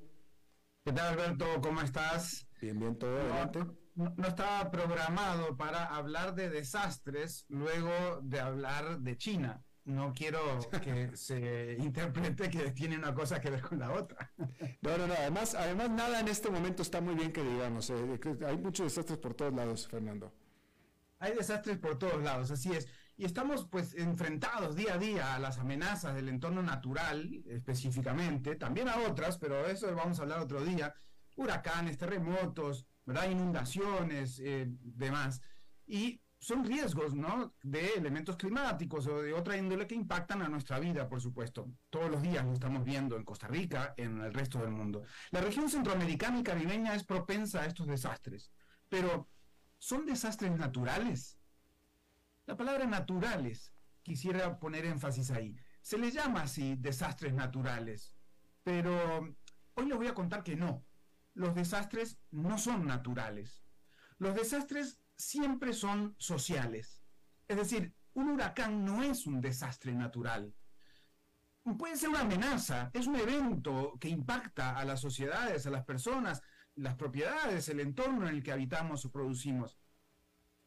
¿Qué 0.85 0.93
tal 0.93 1.13
Alberto? 1.13 1.45
¿Cómo 1.59 1.81
estás? 1.81 2.47
Bien, 2.61 2.77
bien, 2.77 2.95
todo 2.95 3.19
adelante. 3.19 3.65
No, 3.95 4.13
no, 4.15 4.27
estaba 4.27 4.69
programado 4.69 5.57
para 5.57 5.85
hablar 5.85 6.35
de 6.35 6.51
desastres 6.51 7.45
luego 7.49 8.21
de 8.21 8.39
hablar 8.39 8.99
de 8.99 9.17
China. 9.17 9.63
No 9.83 10.13
quiero 10.13 10.39
que 10.83 11.09
se 11.17 11.75
interprete 11.79 12.51
que 12.51 12.69
tiene 12.69 12.97
una 12.97 13.15
cosa 13.15 13.41
que 13.41 13.49
ver 13.49 13.61
con 13.61 13.79
la 13.79 13.91
otra. 13.91 14.31
No, 14.81 14.95
no, 14.95 15.07
no. 15.07 15.13
Además, 15.15 15.55
además 15.55 15.89
nada 15.89 16.19
en 16.19 16.27
este 16.27 16.51
momento 16.51 16.83
está 16.83 17.01
muy 17.01 17.15
bien 17.15 17.33
que 17.33 17.43
digamos. 17.43 17.89
Eh, 17.89 18.19
hay 18.45 18.57
muchos 18.57 18.85
desastres 18.85 19.17
por 19.17 19.33
todos 19.33 19.55
lados, 19.55 19.87
Fernando. 19.87 20.31
Hay 21.17 21.33
desastres 21.33 21.79
por 21.79 21.97
todos 21.97 22.23
lados, 22.23 22.51
así 22.51 22.71
es 22.71 22.87
y 23.19 23.25
estamos 23.25 23.67
pues 23.69 23.95
enfrentados 23.95 24.77
día 24.77 24.93
a 24.93 24.97
día 24.97 25.35
a 25.35 25.39
las 25.39 25.57
amenazas 25.57 26.15
del 26.15 26.29
entorno 26.29 26.63
natural 26.63 27.43
específicamente, 27.47 28.55
también 28.55 28.87
a 28.87 28.95
otras, 28.99 29.37
pero 29.37 29.67
eso 29.67 29.93
vamos 29.93 30.17
a 30.17 30.21
hablar 30.21 30.39
otro 30.39 30.63
día, 30.63 30.93
huracanes, 31.35 31.97
terremotos, 31.97 32.87
inundaciones, 33.29 34.39
eh, 34.39 34.67
demás, 34.69 35.41
y 35.85 36.21
son 36.39 36.63
riesgos, 36.63 37.13
¿no? 37.13 37.55
De 37.61 37.95
elementos 37.97 38.37
climáticos 38.37 39.05
o 39.07 39.21
de 39.21 39.33
otra 39.33 39.57
índole 39.57 39.85
que 39.85 39.95
impactan 39.95 40.41
a 40.41 40.47
nuestra 40.47 40.79
vida, 40.79 41.09
por 41.09 41.19
supuesto. 41.19 41.69
Todos 41.89 42.09
los 42.09 42.21
días 42.21 42.45
lo 42.45 42.53
estamos 42.53 42.85
viendo 42.85 43.17
en 43.17 43.25
Costa 43.25 43.47
Rica, 43.49 43.95
en 43.97 44.21
el 44.21 44.33
resto 44.33 44.59
del 44.59 44.71
mundo. 44.71 45.03
La 45.31 45.41
región 45.41 45.69
centroamericana 45.69 46.39
y 46.39 46.43
caribeña 46.43 46.95
es 46.95 47.03
propensa 47.03 47.63
a 47.63 47.65
estos 47.65 47.87
desastres, 47.87 48.49
pero 48.87 49.27
¿son 49.77 50.05
desastres 50.05 50.55
naturales? 50.57 51.38
La 52.49 52.57
palabra 52.57 52.87
naturales, 52.87 53.71
quisiera 54.01 54.59
poner 54.59 54.83
énfasis 54.83 55.29
ahí. 55.29 55.55
Se 55.83 55.99
les 55.99 56.15
llama 56.15 56.41
así 56.41 56.75
desastres 56.77 57.31
naturales, 57.31 58.15
pero 58.63 59.35
hoy 59.75 59.85
les 59.85 59.95
voy 59.95 60.07
a 60.07 60.15
contar 60.15 60.41
que 60.41 60.55
no. 60.55 60.83
Los 61.35 61.53
desastres 61.53 62.17
no 62.31 62.57
son 62.57 62.87
naturales. 62.87 63.61
Los 64.17 64.33
desastres 64.33 64.99
siempre 65.15 65.73
son 65.73 66.15
sociales. 66.17 67.03
Es 67.47 67.57
decir, 67.57 67.93
un 68.15 68.31
huracán 68.31 68.83
no 68.83 69.03
es 69.03 69.27
un 69.27 69.41
desastre 69.41 69.93
natural. 69.93 70.51
Puede 71.77 71.97
ser 71.97 72.09
una 72.09 72.21
amenaza, 72.21 72.89
es 72.93 73.05
un 73.05 73.17
evento 73.17 73.95
que 73.99 74.09
impacta 74.09 74.75
a 74.75 74.85
las 74.85 75.01
sociedades, 75.01 75.67
a 75.67 75.69
las 75.69 75.85
personas, 75.85 76.41
las 76.73 76.95
propiedades, 76.95 77.69
el 77.69 77.79
entorno 77.79 78.27
en 78.27 78.33
el 78.33 78.41
que 78.41 78.51
habitamos 78.51 79.05
o 79.05 79.11
producimos. 79.11 79.77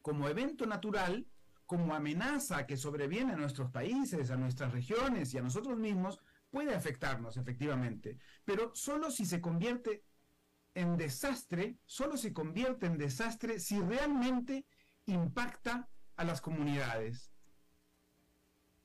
Como 0.01 0.29
evento 0.29 0.65
natural, 0.65 1.27
como 1.65 1.95
amenaza 1.95 2.65
que 2.65 2.77
sobreviene 2.77 3.33
a 3.33 3.37
nuestros 3.37 3.71
países, 3.71 4.31
a 4.31 4.37
nuestras 4.37 4.71
regiones 4.71 5.33
y 5.33 5.37
a 5.37 5.41
nosotros 5.41 5.77
mismos, 5.77 6.19
puede 6.49 6.75
afectarnos 6.75 7.37
efectivamente, 7.37 8.17
pero 8.45 8.75
solo 8.75 9.09
si 9.09 9.25
se 9.25 9.41
convierte 9.41 10.03
en 10.75 10.97
desastre, 10.97 11.77
solo 11.85 12.17
se 12.17 12.33
convierte 12.33 12.85
en 12.85 12.97
desastre 12.97 13.59
si 13.59 13.79
realmente 13.81 14.65
impacta 15.05 15.89
a 16.15 16.23
las 16.23 16.41
comunidades 16.41 17.31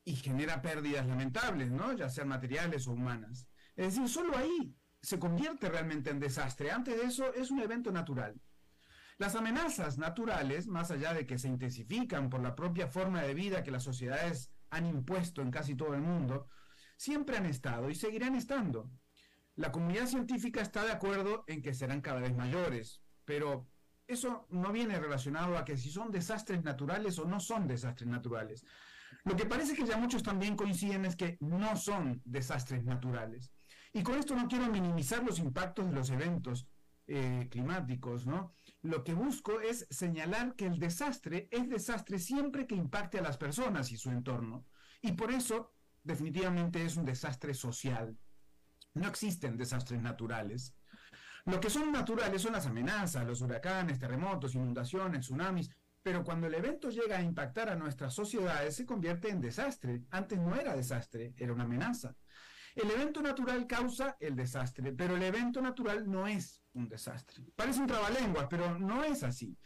y 0.04 0.16
genera 0.16 0.62
pérdidas 0.62 1.06
lamentables, 1.06 1.70
¿no? 1.70 1.92
Ya 1.92 2.08
sean 2.08 2.28
materiales 2.28 2.86
o 2.86 2.92
humanas. 2.92 3.46
Es 3.76 3.94
decir, 3.94 4.08
solo 4.08 4.36
ahí 4.36 4.74
se 5.02 5.18
convierte 5.18 5.68
realmente 5.68 6.10
en 6.10 6.18
desastre. 6.18 6.70
Antes 6.70 6.96
de 6.96 7.04
eso 7.04 7.32
es 7.34 7.50
un 7.50 7.60
evento 7.60 7.92
natural. 7.92 8.40
Las 9.18 9.34
amenazas 9.34 9.98
naturales, 9.98 10.68
más 10.68 10.92
allá 10.92 11.12
de 11.12 11.26
que 11.26 11.38
se 11.38 11.48
intensifican 11.48 12.30
por 12.30 12.40
la 12.40 12.54
propia 12.54 12.86
forma 12.86 13.20
de 13.22 13.34
vida 13.34 13.64
que 13.64 13.72
las 13.72 13.82
sociedades 13.82 14.52
han 14.70 14.86
impuesto 14.86 15.42
en 15.42 15.50
casi 15.50 15.74
todo 15.74 15.94
el 15.94 16.02
mundo, 16.02 16.46
siempre 16.96 17.36
han 17.36 17.46
estado 17.46 17.90
y 17.90 17.96
seguirán 17.96 18.36
estando. 18.36 18.88
La 19.56 19.72
comunidad 19.72 20.06
científica 20.06 20.60
está 20.60 20.84
de 20.84 20.92
acuerdo 20.92 21.42
en 21.48 21.62
que 21.62 21.74
serán 21.74 22.00
cada 22.00 22.20
vez 22.20 22.32
mayores, 22.36 23.02
pero 23.24 23.66
eso 24.06 24.46
no 24.50 24.70
viene 24.70 25.00
relacionado 25.00 25.58
a 25.58 25.64
que 25.64 25.76
si 25.76 25.90
son 25.90 26.12
desastres 26.12 26.62
naturales 26.62 27.18
o 27.18 27.24
no 27.24 27.40
son 27.40 27.66
desastres 27.66 28.08
naturales. 28.08 28.64
Lo 29.24 29.34
que 29.34 29.46
parece 29.46 29.74
que 29.74 29.84
ya 29.84 29.96
muchos 29.96 30.22
también 30.22 30.54
coinciden 30.54 31.04
es 31.04 31.16
que 31.16 31.38
no 31.40 31.76
son 31.76 32.22
desastres 32.24 32.84
naturales. 32.84 33.50
Y 33.92 34.04
con 34.04 34.16
esto 34.16 34.36
no 34.36 34.46
quiero 34.46 34.68
minimizar 34.68 35.24
los 35.24 35.40
impactos 35.40 35.86
de 35.86 35.92
los 35.92 36.10
eventos 36.10 36.68
eh, 37.08 37.48
climáticos, 37.50 38.26
¿no? 38.26 38.52
lo 38.82 39.02
que 39.02 39.14
busco 39.14 39.60
es 39.60 39.86
señalar 39.90 40.54
que 40.54 40.66
el 40.66 40.78
desastre 40.78 41.48
es 41.50 41.68
desastre 41.68 42.18
siempre 42.18 42.66
que 42.66 42.76
impacte 42.76 43.18
a 43.18 43.22
las 43.22 43.36
personas 43.36 43.90
y 43.90 43.96
su 43.96 44.10
entorno. 44.10 44.66
Y 45.02 45.12
por 45.12 45.32
eso, 45.32 45.74
definitivamente, 46.02 46.84
es 46.84 46.96
un 46.96 47.04
desastre 47.04 47.54
social. 47.54 48.16
No 48.94 49.08
existen 49.08 49.56
desastres 49.56 50.00
naturales. 50.00 50.74
Lo 51.44 51.60
que 51.60 51.70
son 51.70 51.90
naturales 51.92 52.42
son 52.42 52.52
las 52.52 52.66
amenazas, 52.66 53.26
los 53.26 53.40
huracanes, 53.40 53.98
terremotos, 53.98 54.54
inundaciones, 54.54 55.20
tsunamis, 55.20 55.70
Pero 56.00 56.24
cuando 56.24 56.46
el 56.46 56.54
evento 56.54 56.88
llega 56.88 57.18
a 57.18 57.22
impactar 57.22 57.68
a 57.68 57.76
nuestras 57.76 58.14
sociedades, 58.14 58.76
se 58.76 58.86
convierte 58.86 59.28
en 59.28 59.40
desastre. 59.40 60.04
Antes 60.10 60.38
no 60.38 60.54
era 60.54 60.74
desastre, 60.74 61.34
era 61.36 61.52
una 61.52 61.64
amenaza. 61.64 62.14
El 62.74 62.90
evento 62.90 63.20
natural 63.20 63.66
causa 63.66 64.16
el 64.20 64.36
desastre, 64.36 64.92
pero 64.92 65.16
el 65.16 65.22
evento 65.22 65.60
natural 65.60 66.08
no 66.08 66.26
es 66.26 66.57
un 66.78 66.88
desastre. 66.88 67.44
Parece 67.54 67.80
un 67.80 67.86
trabalenguas, 67.86 68.46
pero 68.48 68.78
no 68.78 69.04
es 69.04 69.22
así. 69.22 69.56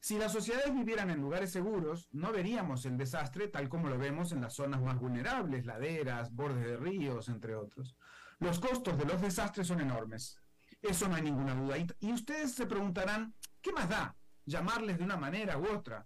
Si 0.00 0.18
las 0.18 0.32
sociedades 0.32 0.74
vivieran 0.74 1.10
en 1.10 1.20
lugares 1.20 1.52
seguros, 1.52 2.08
no 2.12 2.32
veríamos 2.32 2.84
el 2.86 2.96
desastre 2.96 3.48
tal 3.48 3.68
como 3.68 3.88
lo 3.88 3.98
vemos 3.98 4.32
en 4.32 4.40
las 4.40 4.54
zonas 4.54 4.82
más 4.82 4.98
vulnerables, 4.98 5.64
laderas, 5.64 6.34
bordes 6.34 6.64
de 6.64 6.76
ríos, 6.76 7.28
entre 7.28 7.54
otros. 7.54 7.96
Los 8.40 8.58
costos 8.58 8.98
de 8.98 9.04
los 9.04 9.20
desastres 9.20 9.68
son 9.68 9.80
enormes. 9.80 10.40
Eso 10.80 11.08
no 11.08 11.14
hay 11.14 11.22
ninguna 11.22 11.54
duda. 11.54 11.78
Y, 11.78 11.86
y 12.00 12.12
ustedes 12.12 12.52
se 12.52 12.66
preguntarán, 12.66 13.34
¿qué 13.60 13.70
más 13.72 13.88
da 13.88 14.16
llamarles 14.44 14.98
de 14.98 15.04
una 15.04 15.16
manera 15.16 15.56
u 15.58 15.66
otra? 15.66 16.04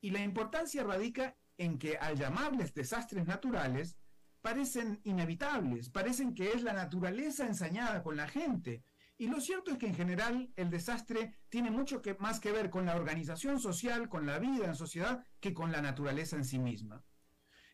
Y 0.00 0.10
la 0.10 0.20
importancia 0.20 0.82
radica 0.82 1.36
en 1.58 1.78
que 1.78 1.98
al 1.98 2.16
llamarles 2.16 2.72
desastres 2.72 3.26
naturales, 3.26 3.98
parecen 4.40 5.00
inevitables, 5.04 5.90
parecen 5.90 6.34
que 6.34 6.52
es 6.52 6.62
la 6.62 6.72
naturaleza 6.72 7.46
ensañada 7.46 8.02
con 8.02 8.16
la 8.16 8.26
gente. 8.26 8.82
Y 9.20 9.26
lo 9.26 9.38
cierto 9.38 9.70
es 9.70 9.76
que 9.76 9.86
en 9.86 9.94
general 9.94 10.50
el 10.56 10.70
desastre 10.70 11.34
tiene 11.50 11.70
mucho 11.70 12.00
más 12.20 12.40
que 12.40 12.52
ver 12.52 12.70
con 12.70 12.86
la 12.86 12.96
organización 12.96 13.60
social, 13.60 14.08
con 14.08 14.24
la 14.24 14.38
vida 14.38 14.64
en 14.64 14.74
sociedad, 14.74 15.22
que 15.40 15.52
con 15.52 15.70
la 15.70 15.82
naturaleza 15.82 16.36
en 16.36 16.46
sí 16.46 16.58
misma. 16.58 17.04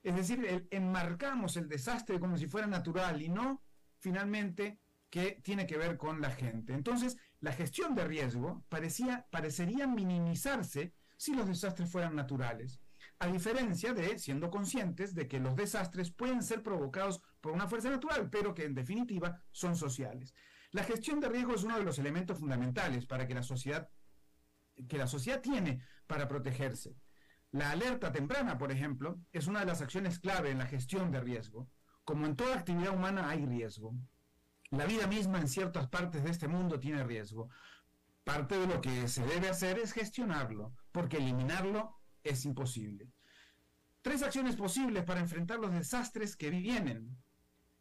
Es 0.03 0.17
decir, 0.17 0.67
enmarcamos 0.73 1.57
el 1.57 1.69
desastre 1.69 2.19
como 2.19 2.37
si 2.37 2.49
fuera 2.49 2.67
natural 2.67 3.23
y 3.23 3.29
no 3.29 3.63
finalmente 4.01 4.81
que 5.09 5.41
tiene 5.45 5.69
que 5.69 5.79
ver 5.79 5.97
con 5.97 6.21
la 6.21 6.33
gente. 6.33 6.75
Entonces, 6.75 7.17
la 7.39 7.53
gestión 7.53 7.95
de 7.95 8.05
riesgo 8.05 8.65
parecía, 8.69 9.29
parecería 9.31 9.87
minimizarse 9.87 10.95
si 11.17 11.33
los 11.33 11.47
desastres 11.47 11.89
fueran 11.89 12.17
naturales 12.17 12.81
a 13.19 13.29
diferencia 13.29 13.95
de 13.95 14.19
siendo 14.19 14.51
conscientes 14.51 15.15
de 15.15 15.27
que 15.27 15.41
los 15.41 15.57
desastres 15.57 16.11
pueden 16.11 16.43
ser 16.43 16.63
provocados 16.63 17.23
por 17.41 17.53
una 17.53 17.69
fuerza 17.69 17.89
natural, 17.89 18.29
pero 18.31 18.55
que 18.55 18.65
en 18.65 18.75
definitiva 18.75 19.43
son 19.53 19.77
sociales. 19.77 20.35
La 20.73 20.85
gestión 20.85 21.21
de 21.21 21.29
riesgo 21.29 21.55
es 21.55 21.65
uno 21.65 21.79
de 21.79 21.85
los 21.85 21.99
elementos 21.99 22.39
fundamentales 22.39 23.07
para 23.07 23.27
que 23.27 23.35
la 23.35 23.43
sociedad 23.43 23.89
que 24.89 24.99
la 24.99 25.07
sociedad 25.07 25.41
tiene 25.41 25.81
para 26.07 26.29
protegerse. 26.29 26.97
La 27.51 27.71
alerta 27.71 28.13
temprana, 28.13 28.59
por 28.59 28.71
ejemplo, 28.71 29.21
es 29.33 29.47
una 29.47 29.61
de 29.61 29.67
las 29.67 29.81
acciones 29.81 30.19
clave 30.19 30.51
en 30.51 30.59
la 30.59 30.67
gestión 30.67 31.11
de 31.11 31.21
riesgo. 31.21 31.71
Como 32.05 32.27
en 32.27 32.37
toda 32.37 32.57
actividad 32.57 32.95
humana 32.95 33.31
hay 33.31 33.47
riesgo. 33.47 33.95
La 34.71 34.85
vida 34.85 35.07
misma 35.07 35.41
en 35.41 35.49
ciertas 35.49 35.89
partes 35.89 36.23
de 36.25 36.31
este 36.31 36.49
mundo 36.49 36.79
tiene 36.79 37.05
riesgo. 37.05 37.49
Parte 38.25 38.59
de 38.59 38.67
lo 38.67 38.81
que 38.81 39.09
se 39.09 39.25
debe 39.25 39.49
hacer 39.49 39.79
es 39.79 39.93
gestionarlo, 39.93 40.75
porque 40.93 41.19
eliminarlo 41.19 41.97
es 42.23 42.45
imposible. 42.45 43.09
Tres 44.03 44.23
acciones 44.23 44.57
posibles 44.57 45.05
para 45.05 45.21
enfrentar 45.21 45.59
los 45.59 45.73
desastres 45.73 46.37
que 46.37 46.51
vienen. 46.51 47.17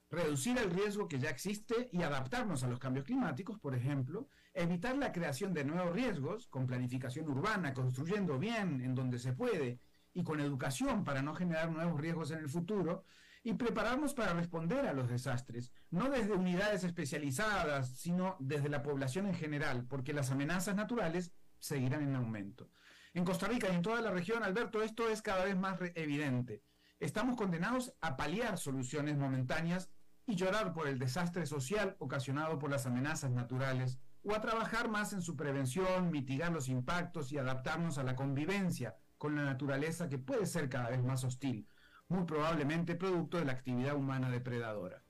Reducir 0.10 0.58
el 0.58 0.70
riesgo 0.70 1.08
que 1.08 1.20
ya 1.20 1.30
existe 1.30 1.90
y 1.92 2.04
adaptarnos 2.04 2.64
a 2.64 2.68
los 2.68 2.80
cambios 2.80 3.06
climáticos, 3.06 3.60
por 3.60 3.76
ejemplo. 3.76 4.28
Evitar 4.54 4.98
la 4.98 5.12
creación 5.12 5.54
de 5.54 5.66
nuevos 5.66 5.94
riesgos 5.94 6.48
con 6.48 6.68
planificación 6.68 7.28
urbana, 7.28 7.74
construyendo 7.74 8.38
bien 8.38 8.82
en 8.82 8.96
donde 8.96 9.20
se 9.20 9.34
puede 9.34 9.80
y 10.14 10.24
con 10.24 10.40
educación 10.40 11.04
para 11.04 11.22
no 11.22 11.36
generar 11.36 11.72
nuevos 11.72 12.00
riesgos 12.00 12.32
en 12.32 12.40
el 12.40 12.50
futuro. 12.50 13.04
Y 13.44 13.54
prepararnos 13.54 14.16
para 14.16 14.34
responder 14.34 14.88
a 14.88 14.94
los 14.94 15.08
desastres, 15.08 15.72
no 15.92 16.10
desde 16.10 16.34
unidades 16.34 16.84
especializadas, 16.84 17.96
sino 17.96 18.38
desde 18.40 18.70
la 18.70 18.82
población 18.82 19.28
en 19.28 19.36
general, 19.36 19.86
porque 19.88 20.14
las 20.14 20.32
amenazas 20.32 20.76
naturales 20.76 21.32
seguirán 21.60 22.02
en 22.02 22.16
aumento. 22.16 22.72
En 23.14 23.24
Costa 23.24 23.48
Rica 23.48 23.68
y 23.72 23.76
en 23.76 23.84
toda 23.84 24.02
la 24.02 24.10
región, 24.10 24.44
Alberto, 24.44 24.82
esto 24.82 25.10
es 25.10 25.22
cada 25.22 25.46
vez 25.46 25.56
más 25.56 25.80
evidente. 25.94 26.64
Estamos 27.00 27.36
condenados 27.36 27.94
a 28.02 28.18
paliar 28.18 28.58
soluciones 28.58 29.16
momentáneas 29.16 29.92
y 30.28 30.36
llorar 30.36 30.74
por 30.74 30.88
el 30.88 31.00
desastre 31.00 31.46
social 31.46 31.96
ocasionado 32.00 32.58
por 32.58 32.70
las 32.70 32.86
amenazas 32.86 33.32
naturales, 33.32 34.00
o 34.24 34.34
a 34.34 34.42
trabajar 34.42 34.90
más 34.90 35.14
en 35.14 35.22
su 35.22 35.36
prevención, 35.36 36.10
mitigar 36.10 36.52
los 36.52 36.68
impactos 36.68 37.32
y 37.32 37.38
adaptarnos 37.38 37.98
a 37.98 38.04
la 38.04 38.16
convivencia 38.16 38.96
con 39.18 39.36
la 39.36 39.44
naturaleza 39.44 40.10
que 40.10 40.18
puede 40.18 40.46
ser 40.48 40.68
cada 40.68 40.90
vez 40.90 41.04
más 41.04 41.24
hostil, 41.24 41.68
muy 42.08 42.26
probablemente 42.26 42.96
producto 42.96 43.38
de 43.38 43.46
la 43.46 43.52
actividad 43.52 43.96
humana 43.96 44.30
depredadora. 44.32 45.04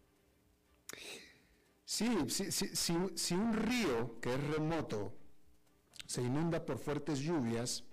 Sí, 1.86 2.30
si, 2.30 2.51
si 2.51 3.34
un 3.36 3.53
río 3.53 4.20
que 4.20 4.34
es 4.34 4.47
remoto 4.49 5.16
se 6.05 6.22
inunda 6.22 6.66
por 6.66 6.78
fuertes 6.78 7.20
lluvias, 7.20 7.86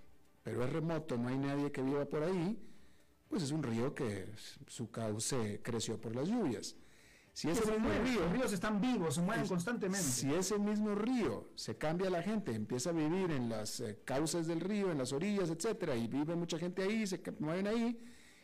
pero 0.43 0.63
es 0.63 0.71
remoto, 0.71 1.17
no 1.17 1.29
hay 1.29 1.37
nadie 1.37 1.71
que 1.71 1.81
viva 1.81 2.05
por 2.05 2.23
ahí, 2.23 2.59
pues 3.29 3.43
es 3.43 3.51
un 3.51 3.63
río 3.63 3.95
que 3.95 4.33
su 4.67 4.91
cauce 4.91 5.61
creció 5.63 5.99
por 5.99 6.15
las 6.15 6.27
lluvias. 6.27 6.75
Si 7.33 7.49
ese 7.49 7.63
se 7.63 7.71
mismo 7.71 7.87
mueven, 7.87 8.05
río, 8.05 8.19
los 8.21 8.31
ríos 8.31 8.53
están 8.53 8.79
vivos, 8.79 9.15
se 9.15 9.21
mueven 9.21 9.47
constantemente. 9.47 10.05
si 10.05 10.31
ese 10.33 10.59
mismo 10.59 10.93
río 10.93 11.49
se 11.55 11.77
cambia 11.77 12.09
la 12.11 12.21
gente, 12.21 12.53
empieza 12.53 12.91
a 12.91 12.93
vivir 12.93 13.31
en 13.31 13.49
las 13.49 13.79
eh, 13.79 13.99
cauces 14.05 14.45
del 14.45 14.59
río, 14.61 14.91
en 14.91 14.99
las 14.99 15.13
orillas, 15.13 15.49
etcétera, 15.49 15.95
y 15.95 16.07
vive 16.07 16.35
mucha 16.35 16.59
gente 16.59 16.83
ahí, 16.83 17.07
se 17.07 17.21
mueven 17.39 17.65
ahí, 17.67 17.99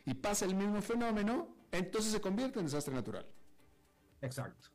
y 0.06 0.14
pasa 0.16 0.46
el 0.46 0.56
mismo 0.56 0.82
fenómeno, 0.82 1.56
entonces 1.72 2.12
se 2.12 2.20
convierte 2.20 2.58
en 2.60 2.66
desastre 2.66 2.94
natural. 2.96 3.28
Exacto. 4.22 4.70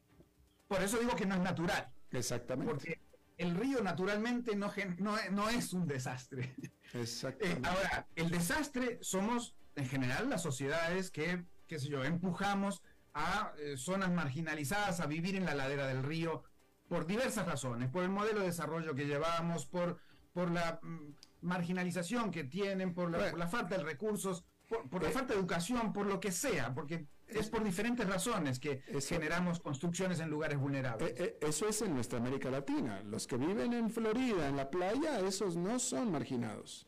Por 0.69 0.81
eso 0.83 0.99
digo 0.99 1.15
que 1.17 1.27
no 1.27 1.35
es 1.35 1.41
natural. 1.41 1.93
Exactamente. 2.13 2.73
Porque 2.73 3.01
el 3.37 3.55
río 3.57 3.83
naturalmente 3.83 4.55
no, 4.55 4.73
no, 4.99 5.19
es- 5.19 5.33
no 5.33 5.49
es 5.51 5.73
un 5.73 5.87
desastre. 5.89 6.55
Eh, 6.63 7.01
Exactamente. 7.01 7.69
ahora, 7.69 8.07
el 8.15 8.31
desastre 8.31 8.99
somos 9.03 9.57
en 9.75 9.87
general 9.87 10.31
las 10.31 10.43
sociedades 10.43 11.11
que, 11.11 11.45
qué 11.67 11.81
sé 11.81 11.89
yo, 11.89 12.05
empujamos 12.05 12.81
a 13.15 13.53
eh, 13.59 13.77
zonas 13.77 14.11
marginalizadas 14.11 15.01
a 15.01 15.07
vivir 15.07 15.37
en 15.37 15.45
la 15.45 15.55
ladera 15.55 15.87
del 15.87 16.03
río 16.03 16.43
por 16.89 17.07
diversas 17.07 17.47
razones, 17.47 17.89
por 17.91 18.03
el 18.03 18.11
modelo 18.11 18.41
de 18.41 18.47
desarrollo 18.47 18.95
que 18.95 19.07
llevamos, 19.07 19.67
por, 19.67 19.99
por 20.33 20.51
la 20.51 20.79
mm, 20.83 21.15
marginalización 21.43 22.31
que 22.31 22.45
tienen, 22.45 22.93
por 22.95 23.11
la, 23.11 23.31
por 23.31 23.39
la 23.39 23.49
falta 23.49 23.77
de 23.79 23.85
recursos, 23.85 24.45
por, 24.69 24.89
por 24.91 25.03
la 25.03 25.11
Eh, 25.11 25.13
falta 25.13 25.35
de 25.35 25.41
educación, 25.41 25.93
por 25.93 26.07
lo 26.07 26.19
que 26.21 26.33
sea, 26.33 26.75
porque 26.75 27.07
es 27.27 27.49
por 27.49 27.65
diferentes 27.65 28.07
razones 28.07 28.59
que 28.59 28.83
generamos 29.07 29.61
construcciones 29.61 30.21
en 30.21 30.29
lugares 30.31 30.59
vulnerables. 30.59 31.11
Eh, 31.11 31.15
eh, 31.19 31.39
Eso 31.41 31.69
es 31.69 31.83
en 31.83 31.95
nuestra 31.95 32.19
América 32.19 32.51
Latina. 32.51 33.03
Los 33.03 33.27
que 33.27 33.37
viven 33.37 33.73
en 33.73 33.91
Florida, 33.91 34.49
en 34.49 34.57
la 34.57 34.71
playa, 34.71 35.21
esos 35.21 35.57
no 35.57 35.79
son 35.79 36.13
marginados. 36.13 36.87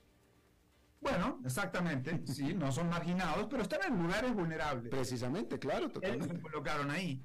Bueno, 1.11 1.41
exactamente, 1.45 2.23
sí, 2.27 2.55
no 2.55 2.73
son 2.73 2.89
marginados, 2.89 3.47
pero 3.51 3.63
están 3.63 3.81
en 3.93 4.03
lugares 4.03 4.35
vulnerables. 4.35 4.91
Precisamente, 4.91 5.59
claro, 5.59 5.85
Ellos 5.87 5.93
totalmente. 5.95 6.35
se 6.37 6.41
colocaron 6.43 6.91
ahí. 6.91 7.25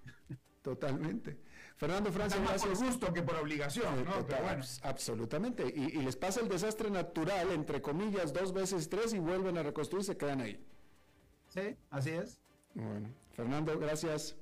Totalmente. 0.61 1.39
Fernando 1.77 2.11
Francia, 2.11 2.39
Están 2.39 2.53
más 2.53 2.63
por 2.63 2.85
gusto 2.85 3.11
que 3.13 3.23
por 3.23 3.35
obligación, 3.37 3.99
Eh, 3.99 4.03
¿no? 4.05 4.11
total, 4.13 4.25
Pero 4.27 4.43
bueno. 4.43 4.61
abs- 4.63 4.79
Absolutamente. 4.83 5.63
Y, 5.75 5.97
y 5.97 6.01
les 6.03 6.15
pasa 6.15 6.39
el 6.41 6.47
desastre 6.47 6.91
natural, 6.91 7.51
entre 7.51 7.81
comillas, 7.81 8.31
dos 8.33 8.53
veces 8.53 8.87
tres 8.87 9.13
y 9.13 9.19
vuelven 9.19 9.57
a 9.57 9.63
reconstruir 9.63 10.03
y 10.03 10.05
se 10.05 10.17
quedan 10.17 10.41
ahí. 10.41 10.63
Sí, 11.49 11.75
así 11.89 12.11
es. 12.11 12.39
Bueno, 12.75 13.09
Fernando, 13.31 13.77
gracias. 13.79 14.35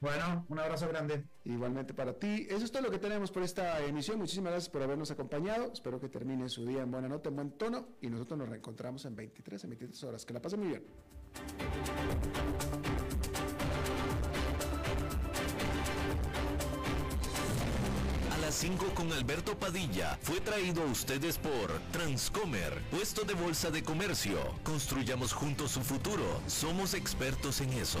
Bueno, 0.00 0.46
un 0.48 0.58
abrazo 0.58 0.88
grande. 0.88 1.26
Igualmente 1.44 1.92
para 1.92 2.14
ti. 2.14 2.46
Eso 2.48 2.64
es 2.64 2.72
todo 2.72 2.82
lo 2.84 2.90
que 2.90 2.98
tenemos 2.98 3.30
por 3.30 3.42
esta 3.42 3.84
emisión. 3.84 4.18
Muchísimas 4.18 4.52
gracias 4.52 4.70
por 4.70 4.82
habernos 4.82 5.10
acompañado. 5.10 5.70
Espero 5.74 6.00
que 6.00 6.08
termine 6.08 6.48
su 6.48 6.64
día 6.64 6.80
en 6.80 6.90
buena 6.90 7.06
nota, 7.06 7.28
en 7.28 7.36
buen 7.36 7.50
tono. 7.52 7.86
Y 8.00 8.08
nosotros 8.08 8.38
nos 8.38 8.48
reencontramos 8.48 9.04
en 9.04 9.14
23, 9.14 9.64
en 9.64 9.70
23 9.70 10.04
horas. 10.04 10.24
Que 10.24 10.32
la 10.32 10.40
pasen 10.40 10.60
muy 10.60 10.68
bien. 10.70 10.84
A 18.32 18.38
las 18.38 18.54
5 18.54 18.86
con 18.94 19.12
Alberto 19.12 19.54
Padilla 19.58 20.18
fue 20.22 20.40
traído 20.40 20.82
a 20.82 20.86
ustedes 20.86 21.36
por 21.36 21.78
Transcomer, 21.92 22.72
puesto 22.90 23.24
de 23.24 23.34
bolsa 23.34 23.70
de 23.70 23.82
comercio. 23.82 24.38
Construyamos 24.62 25.34
juntos 25.34 25.72
su 25.72 25.82
futuro. 25.82 26.24
Somos 26.46 26.94
expertos 26.94 27.60
en 27.60 27.74
eso. 27.74 28.00